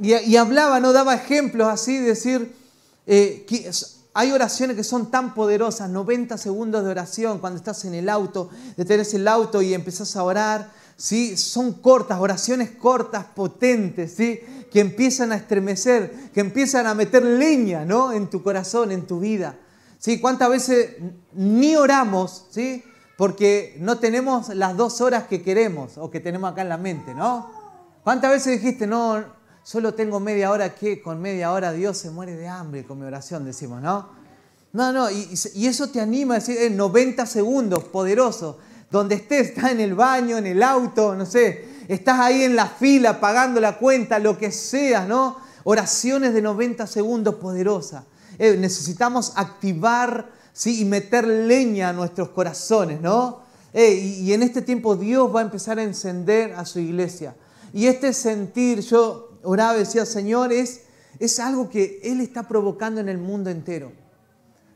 Y, 0.01 0.35
hablaba, 0.35 0.79
¿no? 0.79 0.93
Daba 0.93 1.15
ejemplos 1.15 1.67
así, 1.67 1.97
decir, 1.97 2.55
eh, 3.07 3.45
hay 4.13 4.31
oraciones 4.31 4.75
que 4.75 4.83
son 4.83 5.09
tan 5.09 5.33
poderosas, 5.33 5.89
90 5.89 6.37
segundos 6.37 6.83
de 6.83 6.91
oración 6.91 7.39
cuando 7.39 7.57
estás 7.57 7.83
en 7.85 7.95
el 7.95 8.09
auto, 8.09 8.49
detenes 8.75 9.13
el 9.15 9.27
auto 9.27 9.61
y 9.61 9.73
empezás 9.73 10.15
a 10.15 10.23
orar. 10.23 10.71
¿Sí? 10.97 11.37
Son 11.37 11.73
cortas, 11.73 12.19
oraciones 12.19 12.71
cortas, 12.71 13.25
potentes, 13.25 14.13
¿sí? 14.13 14.41
que 14.71 14.81
empiezan 14.81 15.31
a 15.31 15.37
estremecer, 15.37 16.31
que 16.33 16.41
empiezan 16.41 16.87
a 16.87 16.93
meter 16.93 17.23
leña 17.23 17.85
¿no? 17.85 18.11
en 18.11 18.29
tu 18.29 18.43
corazón, 18.43 18.91
en 18.91 19.07
tu 19.07 19.19
vida. 19.19 19.55
¿sí? 19.99 20.19
¿Cuántas 20.19 20.49
veces 20.49 20.95
ni 21.33 21.75
oramos 21.75 22.47
¿sí? 22.49 22.83
porque 23.17 23.77
no 23.79 23.99
tenemos 23.99 24.49
las 24.49 24.75
dos 24.75 24.99
horas 24.99 25.27
que 25.27 25.41
queremos 25.41 25.97
o 25.97 26.11
que 26.11 26.19
tenemos 26.19 26.51
acá 26.51 26.63
en 26.63 26.69
la 26.69 26.77
mente? 26.77 27.13
¿no? 27.13 27.49
¿Cuántas 28.03 28.31
veces 28.31 28.61
dijiste, 28.61 28.87
no, 28.87 29.23
solo 29.63 29.93
tengo 29.93 30.19
media 30.19 30.51
hora 30.51 30.75
que 30.75 31.01
con 31.01 31.21
media 31.21 31.51
hora 31.51 31.71
Dios 31.71 31.97
se 31.97 32.09
muere 32.09 32.35
de 32.35 32.47
hambre 32.47 32.85
con 32.85 32.99
mi 32.99 33.05
oración, 33.05 33.45
decimos, 33.45 33.81
¿no? 33.81 34.17
No, 34.73 34.91
no, 34.91 35.09
y, 35.09 35.65
eso 35.65 35.89
te 35.89 35.99
anima 35.99 36.35
a 36.35 36.39
decir, 36.39 36.57
en 36.57 36.77
90 36.77 37.25
segundos, 37.25 37.85
poderoso, 37.85 38.59
donde 38.89 39.15
estés, 39.15 39.49
estás 39.49 39.71
en 39.71 39.79
el 39.79 39.95
baño, 39.95 40.37
en 40.37 40.47
el 40.47 40.63
auto, 40.63 41.15
no 41.15 41.25
sé, 41.25 41.65
estás 41.87 42.19
ahí 42.19 42.43
en 42.43 42.55
la 42.55 42.67
fila 42.67 43.19
pagando 43.19 43.59
la 43.59 43.77
cuenta, 43.77 44.19
lo 44.19 44.37
que 44.37 44.51
sea, 44.51 45.05
¿no? 45.05 45.37
Oraciones 45.63 46.33
de 46.33 46.41
90 46.41 46.87
segundos 46.87 47.35
poderosas. 47.35 48.03
Eh, 48.39 48.55
necesitamos 48.57 49.33
activar 49.35 50.29
¿sí? 50.53 50.81
y 50.81 50.85
meter 50.85 51.25
leña 51.27 51.89
a 51.89 51.93
nuestros 51.93 52.29
corazones, 52.29 53.01
¿no? 53.01 53.41
Eh, 53.73 53.93
y, 53.93 54.33
en 54.33 54.43
este 54.43 54.61
tiempo 54.61 54.95
Dios 54.95 55.33
va 55.35 55.41
a 55.41 55.43
empezar 55.43 55.77
a 55.77 55.83
encender 55.83 56.53
a 56.53 56.65
su 56.65 56.79
iglesia. 56.79 57.35
Y 57.73 57.87
este 57.87 58.13
sentir, 58.13 58.79
yo 58.79 59.39
oraba 59.43 59.73
decía, 59.73 60.05
Señor, 60.05 60.51
es, 60.51 60.81
algo 61.39 61.69
que 61.69 61.99
Él 62.03 62.21
está 62.21 62.47
provocando 62.47 63.01
en 63.01 63.09
el 63.09 63.17
mundo 63.17 63.49
entero. 63.49 63.91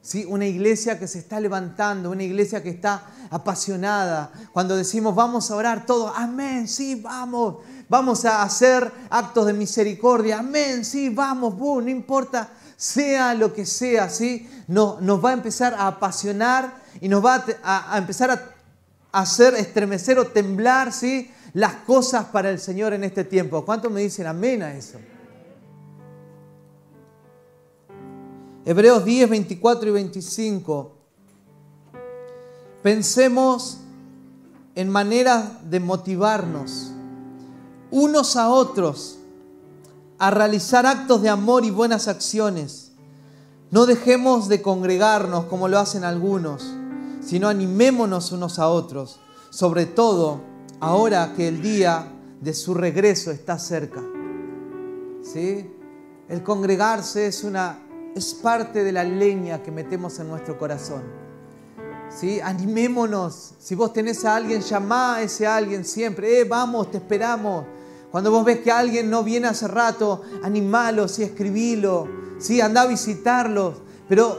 ¿Sí? 0.02 0.26
Una 0.28 0.48
iglesia 0.48 0.98
que 0.98 1.08
se 1.08 1.20
está 1.20 1.40
levantando, 1.40 2.10
una 2.10 2.24
iglesia 2.24 2.64
que 2.64 2.70
está 2.70 3.04
apasionada. 3.30 4.32
Cuando 4.52 4.76
decimos 4.76 5.14
vamos 5.14 5.52
a 5.52 5.56
orar 5.56 5.86
todo, 5.86 6.12
amén, 6.16 6.68
sí, 6.68 6.96
vamos, 6.96 7.58
vamos 7.88 8.26
a 8.26 8.42
hacer 8.42 8.92
actos 9.10 9.46
de 9.46 9.54
misericordia. 9.54 10.40
Amén, 10.40 10.84
sí, 10.84 11.10
vamos, 11.10 11.56
no 11.58 11.90
importa, 11.90 12.50
sea 12.76 13.36
lo 13.36 13.54
que 13.54 13.66
sea, 13.66 14.10
¿sí? 14.10 14.50
No, 14.68 14.98
nos 15.02 15.24
va 15.24 15.30
a 15.30 15.34
empezar 15.34 15.76
a 15.76 15.86
apasionar 15.86 16.82
y 17.00 17.08
nos 17.08 17.24
va 17.24 17.46
a, 17.64 17.94
a 17.94 17.98
empezar 18.00 18.32
a 18.32 19.22
hacer 19.22 19.54
estremecer 19.54 20.18
o 20.18 20.26
temblar, 20.26 20.92
¿sí? 20.92 21.32
Las 21.54 21.76
cosas 21.76 22.26
para 22.26 22.50
el 22.50 22.60
Señor 22.60 22.94
en 22.94 23.04
este 23.04 23.24
tiempo. 23.24 23.64
¿Cuántos 23.66 23.92
me 23.92 24.02
dicen 24.02 24.26
amén 24.26 24.64
a 24.64 24.74
eso? 24.74 24.98
Hebreos 28.64 29.04
10, 29.04 29.28
24 29.28 29.90
y 29.90 29.92
25. 29.92 30.92
Pensemos 32.84 33.80
en 34.76 34.88
maneras 34.88 35.70
de 35.70 35.80
motivarnos 35.80 36.92
unos 37.90 38.36
a 38.36 38.50
otros 38.50 39.18
a 40.20 40.30
realizar 40.30 40.86
actos 40.86 41.24
de 41.24 41.30
amor 41.30 41.66
y 41.66 41.72
buenas 41.72 42.08
acciones. 42.08 42.92
No 43.72 43.88
dejemos 43.88 44.48
de 44.48 44.62
congregarnos 44.62 45.46
como 45.46 45.68
lo 45.68 45.80
hacen 45.80 46.04
algunos, 46.04 46.72
sino 47.20 47.48
animémonos 47.48 48.32
unos 48.32 48.60
a 48.60 48.68
otros, 48.68 49.20
sobre 49.50 49.88
todo 49.88 50.40
ahora 50.80 51.34
que 51.36 51.48
el 51.48 51.64
día 51.64 52.14
de 52.40 52.54
su 52.54 52.76
regreso 52.76 53.32
está 53.32 53.58
cerca. 53.58 54.04
¿Sí? 55.24 55.68
El 56.30 56.44
congregarse 56.44 57.26
es 57.26 57.44
una 57.44 57.80
es 58.16 58.34
parte 58.34 58.84
de 58.84 58.92
la 58.92 59.04
leña 59.04 59.64
que 59.64 59.72
metemos 59.72 60.20
en 60.20 60.28
nuestro 60.28 60.58
corazón. 60.58 61.04
¿Sí? 62.10 62.42
Animémonos. 62.42 63.54
Si 63.58 63.74
vos 63.76 63.94
tenés 63.94 64.26
a 64.26 64.36
alguien, 64.36 64.62
llamá 64.62 65.16
a 65.16 65.22
ese 65.22 65.48
alguien 65.48 65.86
siempre. 65.86 66.42
Eh, 66.42 66.44
vamos, 66.44 66.92
te 66.92 66.98
esperamos. 66.98 67.66
Cuando 68.12 68.32
vos 68.32 68.44
ves 68.44 68.60
que 68.60 68.72
alguien 68.72 69.10
no 69.10 69.24
viene 69.24 69.48
hace 69.48 69.68
rato, 69.68 70.22
animalo, 70.44 71.08
sí, 71.08 71.24
escribilo, 71.24 72.10
sí, 72.40 72.60
anda 72.60 72.82
a 72.82 72.88
visitarlos. 72.88 73.76
Pero 74.10 74.38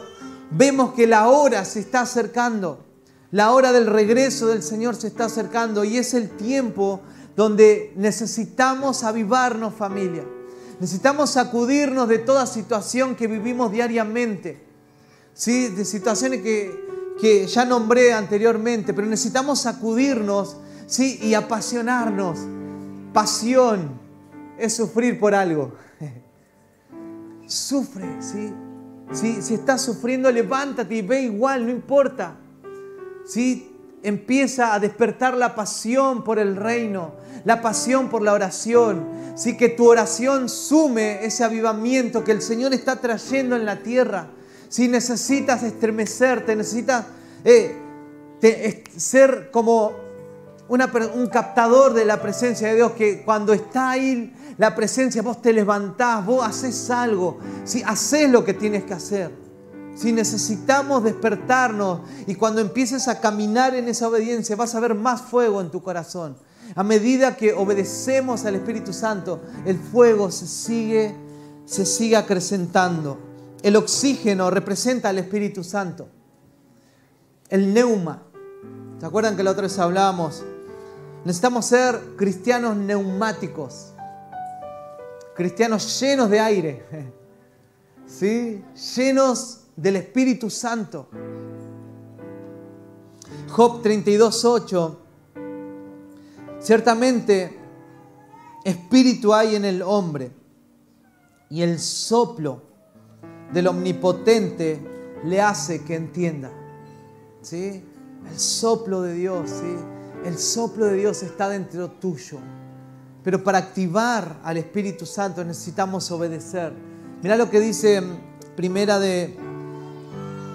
vemos 0.51 0.93
que 0.93 1.07
la 1.07 1.29
hora 1.29 1.65
se 1.65 1.81
está 1.81 2.03
acercando. 2.03 2.85
La 3.31 3.53
hora 3.53 3.73
del 3.73 3.87
regreso 3.87 4.49
del 4.49 4.63
Señor 4.63 4.95
se 4.95 5.07
está 5.07 5.25
acercando 5.25 5.85
y 5.85 5.97
es 5.97 6.13
el 6.13 6.37
tiempo 6.37 7.01
donde 7.35 7.95
necesitamos 7.97 9.05
avivarnos 9.05 9.75
familia. 9.75 10.25
Necesitamos 10.83 11.31
sacudirnos 11.31 12.09
de 12.09 12.19
toda 12.19 12.45
situación 12.45 13.15
que 13.15 13.29
vivimos 13.29 13.71
diariamente, 13.71 14.59
¿sí? 15.33 15.69
de 15.69 15.85
situaciones 15.85 16.43
que, 16.43 17.15
que 17.21 17.47
ya 17.47 17.65
nombré 17.65 18.13
anteriormente, 18.13 18.93
pero 18.93 19.07
necesitamos 19.07 19.61
sacudirnos 19.61 20.57
¿sí? 20.89 21.21
y 21.23 21.35
apasionarnos. 21.35 22.41
Pasión 23.13 23.93
es 24.59 24.75
sufrir 24.75 25.21
por 25.21 25.37
algo. 25.37 25.73
Sufre, 27.47 28.21
¿sí? 28.21 28.53
Si 29.41 29.55
estás 29.55 29.83
sufriendo, 29.83 30.33
levántate 30.33 30.97
y 30.97 31.03
ve 31.03 31.23
igual, 31.23 31.65
no 31.65 31.71
importa. 31.71 32.35
¿Sí? 33.25 33.72
Empieza 34.03 34.75
a 34.75 34.81
despertar 34.81 35.37
la 35.37 35.55
pasión 35.55 36.25
por 36.25 36.39
el 36.39 36.57
reino, 36.57 37.13
la 37.45 37.63
pasión 37.63 38.09
por 38.09 38.23
la 38.23 38.33
oración. 38.33 39.07
Sí, 39.35 39.57
que 39.57 39.69
tu 39.69 39.89
oración 39.89 40.49
sume 40.49 41.25
ese 41.25 41.45
avivamiento 41.45 42.25
que 42.25 42.33
el 42.33 42.43
Señor 42.43 42.75
está 42.75 42.97
trayendo 42.97 43.57
en 43.57 43.65
la 43.65 43.83
tierra. 43.83 44.29
Si 44.69 44.89
necesitas 44.89 45.63
estremecerte, 45.63 46.57
necesitas 46.57 47.05
eh, 47.45 47.77
ser 48.97 49.51
como 49.51 49.93
un 50.69 51.27
captador 51.29 51.93
de 51.93 52.05
la 52.05 52.21
presencia 52.21 52.69
de 52.69 52.77
Dios, 52.77 52.93
que 52.93 53.23
cuando 53.23 53.53
está 53.53 53.91
ahí 53.91 54.35
la 54.57 54.75
presencia, 54.75 55.23
vos 55.23 55.43
te 55.43 55.53
levantás, 55.53 56.25
vos 56.25 56.47
haces 56.47 56.91
algo, 56.91 57.39
si 57.65 57.83
haces 57.83 58.31
lo 58.31 58.45
que 58.45 58.55
tienes 58.55 58.85
que 58.85 58.95
hacer. 58.95 59.42
Si 59.95 60.13
necesitamos 60.13 61.05
despertarnos 61.05 62.01
y 62.27 62.35
cuando 62.35 62.61
empieces 62.61 63.09
a 63.09 63.21
caminar 63.21 63.75
en 63.75 63.89
esa 63.89 64.09
obediencia 64.09 64.57
vas 64.57 64.75
a 64.75 64.81
ver 64.81 64.95
más 64.95 65.23
fuego 65.23 65.61
en 65.61 65.71
tu 65.71 65.83
corazón. 65.83 66.37
A 66.75 66.83
medida 66.83 67.37
que 67.37 67.53
obedecemos 67.53 68.45
al 68.47 68.55
Espíritu 68.55 68.93
Santo, 68.93 69.43
el 69.67 69.79
fuego 69.79 70.31
se 70.31 70.47
sigue, 70.47 71.15
se 71.67 71.85
sigue 71.85 72.17
acrecentando. 72.17 73.19
El 73.63 73.77
oxígeno 73.77 74.51
representa 74.51 75.11
al 75.11 75.19
Espíritu 75.19 75.63
Santo. 75.63 76.09
El 77.51 77.75
neuma. 77.75 78.23
¿Se 78.99 79.07
acuerdan 79.07 79.37
que 79.37 79.43
la 79.43 79.51
otra 79.51 79.65
vez 79.65 79.79
hablábamos? 79.79 80.43
Necesitamos 81.25 81.67
ser 81.67 82.01
cristianos 82.17 82.77
neumáticos. 82.77 83.93
Cristianos 85.37 86.01
llenos 86.01 86.31
de 86.31 86.41
aire. 86.41 86.87
¿Sí? 88.07 88.65
Llenos 88.97 89.62
del 89.77 89.97
Espíritu 89.97 90.51
Santo. 90.51 91.09
Job 93.49 93.83
32.8 93.83 94.97
Ciertamente, 96.63 97.59
espíritu 98.65 99.35
hay 99.35 99.57
en 99.57 99.65
el 99.65 99.83
hombre 99.83 100.31
y 101.51 101.63
el 101.63 101.81
soplo 101.81 102.63
del 103.53 103.67
omnipotente 103.67 104.81
le 105.25 105.41
hace 105.41 105.83
que 105.83 105.97
entienda. 105.97 106.53
¿Sí? 107.41 107.83
El 108.31 108.39
soplo 108.39 109.03
de 109.03 109.15
Dios, 109.15 109.51
¿sí? 109.51 109.75
El 110.25 110.39
soplo 110.39 110.87
de 110.87 110.99
Dios 110.99 111.25
está 111.25 111.49
dentro 111.49 111.91
tuyo. 111.91 112.39
Pero 113.25 113.43
para 113.43 113.59
activar 113.59 114.39
al 114.45 114.57
Espíritu 114.57 115.05
Santo 115.05 115.45
necesitamos 115.45 116.09
obedecer. 116.13 116.73
Mira 117.25 117.37
lo 117.37 117.51
que 117.51 117.59
dice 117.59 118.01
Primera 118.55 119.01
de 119.01 119.37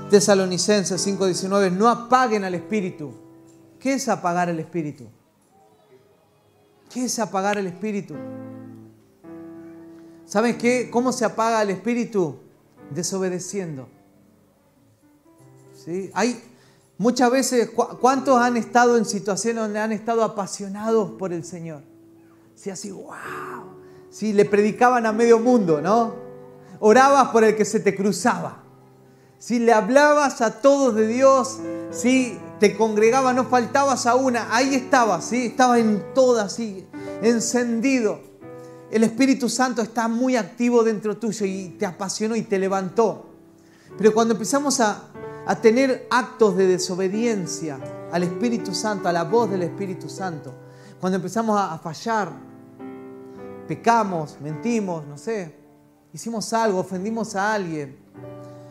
Tesalonicenses 0.09 1.05
5:19, 1.05 1.71
no 1.71 1.87
apaguen 1.87 2.43
al 2.43 2.55
Espíritu. 2.55 3.11
¿Qué 3.79 3.93
es 3.93 4.07
apagar 4.07 4.49
el 4.49 4.59
Espíritu? 4.59 5.07
¿Qué 6.89 7.05
es 7.05 7.19
apagar 7.19 7.57
el 7.57 7.67
espíritu? 7.67 8.15
¿Sabes 10.25 10.57
qué? 10.57 10.89
¿Cómo 10.89 11.11
se 11.11 11.25
apaga 11.25 11.61
el 11.61 11.69
espíritu? 11.69 12.37
Desobedeciendo. 12.89 13.89
¿Sí? 15.73 16.09
Hay 16.13 16.41
muchas 16.97 17.31
veces, 17.31 17.69
¿cuántos 17.69 18.37
han 18.41 18.57
estado 18.57 18.97
en 18.97 19.05
situaciones 19.05 19.63
donde 19.63 19.79
han 19.79 19.91
estado 19.91 20.23
apasionados 20.23 21.11
por 21.11 21.33
el 21.33 21.43
Señor? 21.43 21.83
Sí, 22.55 22.69
así, 22.69 22.91
wow. 22.91 23.13
Sí, 24.09 24.33
le 24.33 24.45
predicaban 24.45 25.05
a 25.05 25.11
medio 25.11 25.39
mundo, 25.39 25.81
¿no? 25.81 26.15
Orabas 26.79 27.29
por 27.29 27.43
el 27.43 27.55
que 27.55 27.65
se 27.65 27.79
te 27.79 27.95
cruzaba. 27.95 28.63
Si 29.39 29.59
le 29.59 29.71
hablabas 29.71 30.41
a 30.41 30.61
todos 30.61 30.95
de 30.95 31.07
Dios, 31.07 31.59
si 31.91 32.39
te 32.59 32.75
congregaba, 32.75 33.33
no 33.33 33.45
faltabas 33.45 34.07
a 34.07 34.15
una, 34.15 34.55
ahí 34.55 34.73
estabas, 34.73 35.25
¿sí? 35.25 35.47
estaba 35.47 35.77
en 35.77 36.03
todas, 36.15 36.53
¿sí? 36.53 36.87
encendido. 37.21 38.19
El 38.89 39.03
Espíritu 39.03 39.47
Santo 39.47 39.81
está 39.81 40.07
muy 40.07 40.35
activo 40.35 40.83
dentro 40.83 41.17
tuyo 41.17 41.45
y 41.45 41.75
te 41.77 41.85
apasionó 41.85 42.35
y 42.35 42.43
te 42.43 42.57
levantó. 42.57 43.27
Pero 43.97 44.13
cuando 44.13 44.33
empezamos 44.33 44.79
a, 44.79 45.03
tener 45.61 46.07
actos 46.09 46.57
de 46.57 46.67
desobediencia 46.67 47.79
al 48.11 48.23
Espíritu 48.23 48.75
Santo, 48.75 49.07
a 49.07 49.13
la 49.13 49.23
voz 49.23 49.49
del 49.49 49.63
Espíritu 49.63 50.09
Santo, 50.09 50.53
cuando 50.99 51.17
empezamos 51.17 51.57
a 51.59 51.77
fallar, 51.77 52.31
pecamos, 53.65 54.37
mentimos, 54.41 55.05
no 55.07 55.17
sé, 55.17 55.55
hicimos 56.11 56.51
algo, 56.51 56.79
ofendimos 56.79 57.35
a 57.35 57.53
alguien, 57.53 57.97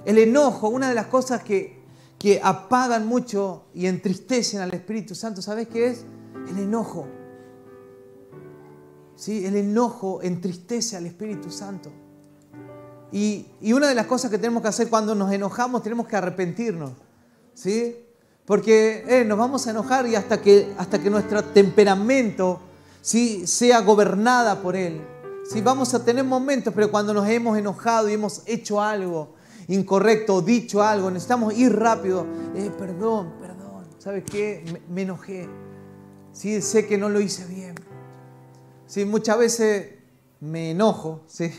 el 0.07 0.19
enojo, 0.19 0.69
una 0.69 0.89
de 0.89 0.95
las 0.95 1.07
cosas 1.07 1.43
que, 1.43 1.83
que 2.17 2.41
apagan 2.43 3.07
mucho 3.07 3.65
y 3.75 3.87
entristecen 3.87 4.61
al 4.61 4.73
Espíritu 4.73 5.17
Santo, 5.17 5.43
¿sabes 5.43 5.67
qué 5.67 5.89
es? 5.89 6.07
El 6.49 6.61
enojo. 6.61 7.09
¿Sí? 9.17 9.45
El 9.45 9.57
enojo 9.57 10.23
entristece 10.23 10.97
al 10.97 11.07
Espíritu 11.07 11.51
Santo. 11.51 11.91
Y, 13.11 13.47
una 13.73 13.89
de 13.89 13.97
las 13.97 14.07
cosas 14.07 14.31
que 14.31 14.39
tenemos 14.39 14.63
que 14.63 14.69
hacer 14.69 14.89
cuando 14.89 15.15
nos 15.17 15.33
enojamos, 15.33 15.83
tenemos 15.83 16.07
que 16.07 16.15
arrepentirnos. 16.15 16.93
¿sí? 17.53 17.97
Porque 18.45 19.05
eh, 19.09 19.25
nos 19.25 19.37
vamos 19.37 19.67
a 19.67 19.71
enojar 19.71 20.07
y 20.07 20.15
hasta 20.15 20.41
que, 20.41 20.73
hasta 20.79 21.01
que 21.01 21.11
nuestro 21.11 21.43
temperamento 21.43 22.61
¿sí? 23.03 23.45
sea 23.49 23.81
gobernada 23.81 24.63
por 24.63 24.77
Él. 24.77 25.01
¿sí? 25.51 25.61
Vamos 25.63 25.95
a 25.95 26.05
tener 26.05 26.25
momentos, 26.25 26.73
pero 26.73 26.93
cuando 26.93 27.13
nos 27.13 27.29
hemos 27.29 27.59
enojado 27.59 28.09
y 28.09 28.13
hemos 28.13 28.43
hecho 28.47 28.81
algo 28.81 29.36
incorrecto, 29.69 30.43
dicho 30.43 30.83
algo, 30.83 31.11
necesitamos 31.11 31.55
ir 31.55 31.75
rápido. 31.75 32.27
Eh, 32.55 32.71
perdón, 32.77 33.35
perdón, 33.41 33.87
¿sabes 33.99 34.25
qué? 34.25 34.65
Me, 34.89 35.03
enojé. 35.03 35.49
Sí, 36.33 36.61
sé 36.63 36.87
que 36.87 36.99
no 36.99 37.09
lo 37.09 37.21
hice 37.21 37.47
bien. 37.47 37.75
Sí, 38.87 39.05
muchas 39.05 39.39
veces 39.39 39.95
me 40.41 40.71
enojo, 40.71 41.23
sí. 41.27 41.53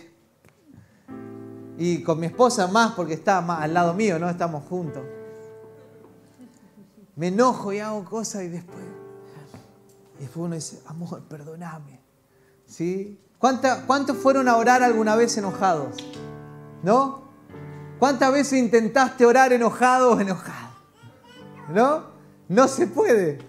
Y 1.78 2.02
con 2.04 2.20
mi 2.20 2.28
esposa 2.28 2.68
más 2.68 2.94
porque 2.94 3.14
está 3.14 3.42
más 3.42 3.62
al 3.62 3.74
lado 3.74 3.94
mío, 3.94 4.18
¿no? 4.18 4.30
Estamos 4.30 4.64
juntos. 4.68 5.04
Me 7.16 7.28
enojo 7.28 7.74
y 7.74 7.80
hago 7.80 8.06
cosas 8.06 8.44
y 8.44 8.48
después, 8.48 8.86
y 10.20 10.22
después 10.22 10.46
uno 10.46 10.56
dice, 10.56 10.82
amor, 10.86 11.24
perdóname. 11.24 12.00
¿Sí? 12.66 13.20
¿Cuántos 13.38 14.18
fueron 14.18 14.48
a 14.48 14.58
orar 14.58 14.84
alguna 14.84 15.16
vez 15.16 15.38
enojados? 15.38 15.96
¿No? 16.84 17.27
¿Cuántas 18.00 18.32
veces 18.32 18.60
intentaste 18.60 19.26
orar 19.26 19.54
enojado 19.54 20.14
o 20.14 20.20
enojado? 20.20 20.70
¿No? 21.70 22.04
No 22.48 22.68
se 22.68 22.88
puede. 22.88 23.40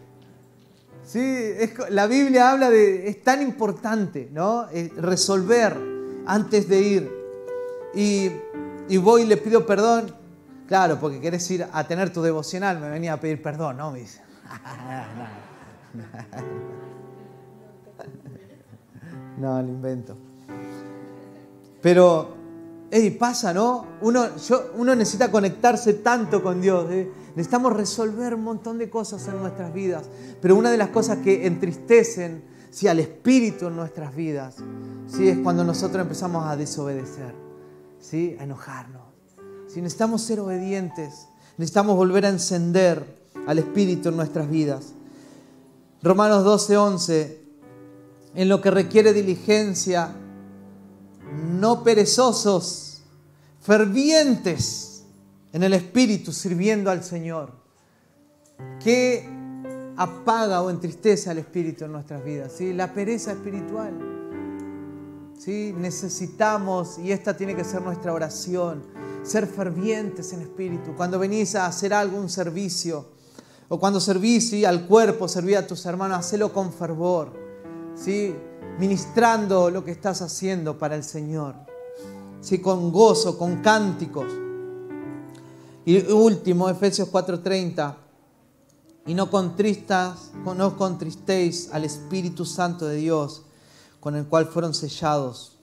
¿Sí? 1.05 1.55
la 1.89 2.07
Biblia 2.07 2.51
habla 2.51 2.69
de, 2.69 3.09
es 3.09 3.23
tan 3.23 3.41
importante, 3.41 4.29
¿no? 4.33 4.69
Eh, 4.71 4.93
resolver 4.97 5.77
antes 6.27 6.69
de 6.69 6.81
ir. 6.81 7.13
Y, 7.95 8.31
y 8.89 8.97
voy 8.99 9.23
y 9.23 9.27
le 9.27 9.37
pido 9.37 9.65
perdón. 9.65 10.15
Claro, 10.67 11.01
porque 11.01 11.21
querés 11.21 11.51
ir 11.51 11.67
a 11.73 11.85
tener 11.85 12.13
tu 12.13 12.21
devocional, 12.21 12.79
me 12.79 12.91
venía 12.91 13.15
a 13.15 13.21
pedir 13.21 13.43
perdón, 13.43 13.79
¿no? 13.79 13.91
Me 13.91 14.01
dice. 14.01 14.21
No, 19.39 19.63
lo 19.63 19.69
invento. 19.69 20.17
Pero, 21.81 22.38
hey, 22.91 23.11
pasa, 23.11 23.53
¿no? 23.53 23.87
Uno, 24.01 24.27
uno 24.77 24.95
necesita 24.95 25.31
conectarse 25.31 25.95
tanto 25.95 26.43
con 26.43 26.61
Dios. 26.61 26.91
¿eh? 26.91 27.11
Necesitamos 27.35 27.73
resolver 27.75 28.35
un 28.35 28.45
montón 28.45 28.79
de 28.79 28.89
cosas 28.89 29.27
en 29.29 29.39
nuestras 29.39 29.73
vidas. 29.73 30.05
Pero 30.41 30.57
una 30.57 30.71
de 30.71 30.77
las 30.77 30.89
cosas 30.89 31.19
que 31.19 31.47
entristecen 31.47 32.45
¿sí? 32.71 32.89
al 32.89 32.99
espíritu 32.99 33.67
en 33.67 33.77
nuestras 33.77 34.15
vidas 34.15 34.57
¿sí? 35.07 35.29
es 35.29 35.39
cuando 35.39 35.65
nosotros 35.65 36.03
empezamos 36.03 36.47
a 36.47 36.57
desobedecer, 36.57 37.35
¿sí? 38.01 38.37
a 38.41 38.45
enojarnos. 38.45 39.03
Si 39.67 39.81
necesitamos 39.83 40.23
ser 40.23 40.41
obedientes, 40.41 41.29
necesitamos 41.59 41.97
volver 41.97 42.25
a 42.27 42.31
encender 42.31 43.19
al 43.47 43.59
espíritu 43.59 44.09
en 44.09 44.17
nuestras 44.17 44.49
vidas. 44.51 44.95
Romanos 46.03 46.45
12, 46.45 46.77
11 46.77 47.39
en 48.35 48.49
lo 48.49 48.61
que 48.61 48.71
requiere 48.71 49.13
diligencia, 49.13 50.15
no 51.33 51.83
perezosos, 51.83 53.03
fervientes 53.61 55.05
en 55.53 55.63
el 55.63 55.75
Espíritu, 55.75 56.33
sirviendo 56.33 56.91
al 56.91 57.05
Señor. 57.05 57.53
¿Qué 58.83 59.29
apaga 59.97 60.63
o 60.63 60.71
entristece 60.71 61.31
al 61.31 61.39
Espíritu 61.39 61.85
en 61.85 61.93
nuestras 61.93 62.25
vidas? 62.25 62.53
¿Sí? 62.57 62.73
La 62.73 62.93
pereza 62.93 63.33
espiritual. 63.33 63.93
¿Sí? 65.39 65.75
Necesitamos, 65.77 66.99
y 66.99 67.13
esta 67.13 67.37
tiene 67.37 67.55
que 67.55 67.65
ser 67.65 67.83
nuestra 67.83 68.13
oración, 68.13 68.83
ser 69.23 69.47
fervientes 69.47 70.33
en 70.33 70.43
espíritu. 70.43 70.95
Cuando 70.97 71.19
venís 71.19 71.55
a 71.55 71.67
hacer 71.67 71.95
algún 71.95 72.29
servicio, 72.29 73.07
o 73.69 73.79
cuando 73.79 74.01
servís 74.01 74.53
al 74.65 74.87
cuerpo, 74.87 75.29
serví 75.29 75.55
a 75.55 75.67
tus 75.67 75.85
hermanos, 75.87 76.19
hacelo 76.19 76.53
con 76.53 76.73
fervor 76.73 77.49
¿sí? 77.99 78.35
Ministrando 78.79 79.71
lo 79.71 79.85
que 79.85 79.91
estás 79.91 80.23
haciendo 80.23 80.79
para 80.79 80.95
el 80.95 81.03
Señor, 81.03 81.55
¿sí? 82.41 82.61
con 82.61 82.93
gozo, 82.93 83.37
con 83.37 83.61
cánticos. 83.61 84.27
Y 85.85 86.13
último, 86.13 86.69
Efesios 86.69 87.11
4:30, 87.11 87.97
y 89.07 89.15
no, 89.15 89.31
contristas, 89.31 90.33
no 90.45 90.77
contristéis 90.77 91.71
al 91.73 91.85
Espíritu 91.85 92.45
Santo 92.45 92.87
de 92.87 92.97
Dios, 92.97 93.43
con 94.01 94.15
el 94.15 94.27
cual 94.27 94.47
fueron 94.47 94.75
sellados 94.75 95.59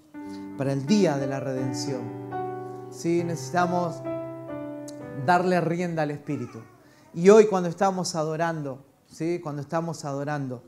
para 0.57 0.74
el 0.74 0.86
día 0.86 1.18
de 1.18 1.28
la 1.28 1.39
redención. 1.39 2.01
¿Sí? 2.89 3.24
Necesitamos 3.24 3.97
darle 5.26 5.61
rienda 5.61 6.03
al 6.03 6.11
Espíritu. 6.11 6.59
Y 7.13 7.30
hoy 7.30 7.45
cuando 7.45 7.70
estamos 7.70 8.16
adorando, 8.16 8.84
¿sí? 9.11 9.39
cuando 9.41 9.61
estamos 9.61 10.05
adorando, 10.05 10.63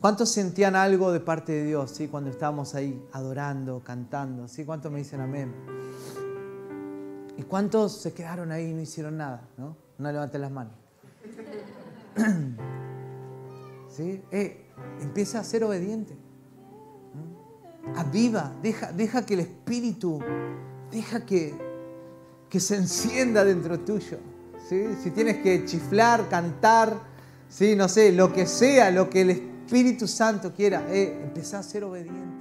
¿Cuántos 0.00 0.28
sentían 0.28 0.76
algo 0.76 1.10
de 1.10 1.18
parte 1.18 1.50
de 1.50 1.64
Dios 1.64 1.90
¿sí? 1.90 2.06
cuando 2.06 2.30
estábamos 2.30 2.76
ahí 2.76 3.04
adorando, 3.12 3.82
cantando? 3.82 4.46
¿sí? 4.46 4.64
¿Cuántos 4.64 4.92
me 4.92 4.98
dicen 4.98 5.20
amén? 5.20 5.52
¿Y 7.36 7.42
cuántos 7.42 8.00
se 8.00 8.12
quedaron 8.12 8.52
ahí 8.52 8.70
y 8.70 8.74
no 8.74 8.80
hicieron 8.80 9.16
nada? 9.16 9.48
No, 9.56 9.76
no 9.98 10.12
levanten 10.12 10.40
las 10.40 10.52
manos. 10.52 10.72
¿Sí? 13.88 14.22
Eh, 14.30 14.66
empieza 15.00 15.40
a 15.40 15.44
ser 15.44 15.64
obediente. 15.64 16.16
Aviva, 17.96 18.52
deja, 18.62 18.92
deja 18.92 19.26
que 19.26 19.34
el 19.34 19.40
Espíritu, 19.40 20.20
deja 20.92 21.26
que, 21.26 21.56
que 22.48 22.60
se 22.60 22.76
encienda 22.76 23.44
dentro 23.44 23.80
tuyo. 23.80 24.18
¿sí? 24.68 24.94
Si 25.02 25.10
tienes 25.10 25.38
que 25.38 25.64
chiflar, 25.64 26.28
cantar, 26.28 27.00
¿sí? 27.48 27.74
no 27.74 27.88
sé, 27.88 28.12
lo 28.12 28.32
que 28.32 28.46
sea, 28.46 28.92
lo 28.92 29.10
que 29.10 29.22
el 29.22 29.30
Espíritu 29.30 29.57
Santo 30.06 30.52
quiera, 30.52 30.86
eh, 30.88 31.20
empezar 31.22 31.60
a 31.60 31.62
ser 31.62 31.84
obediente. 31.84 32.37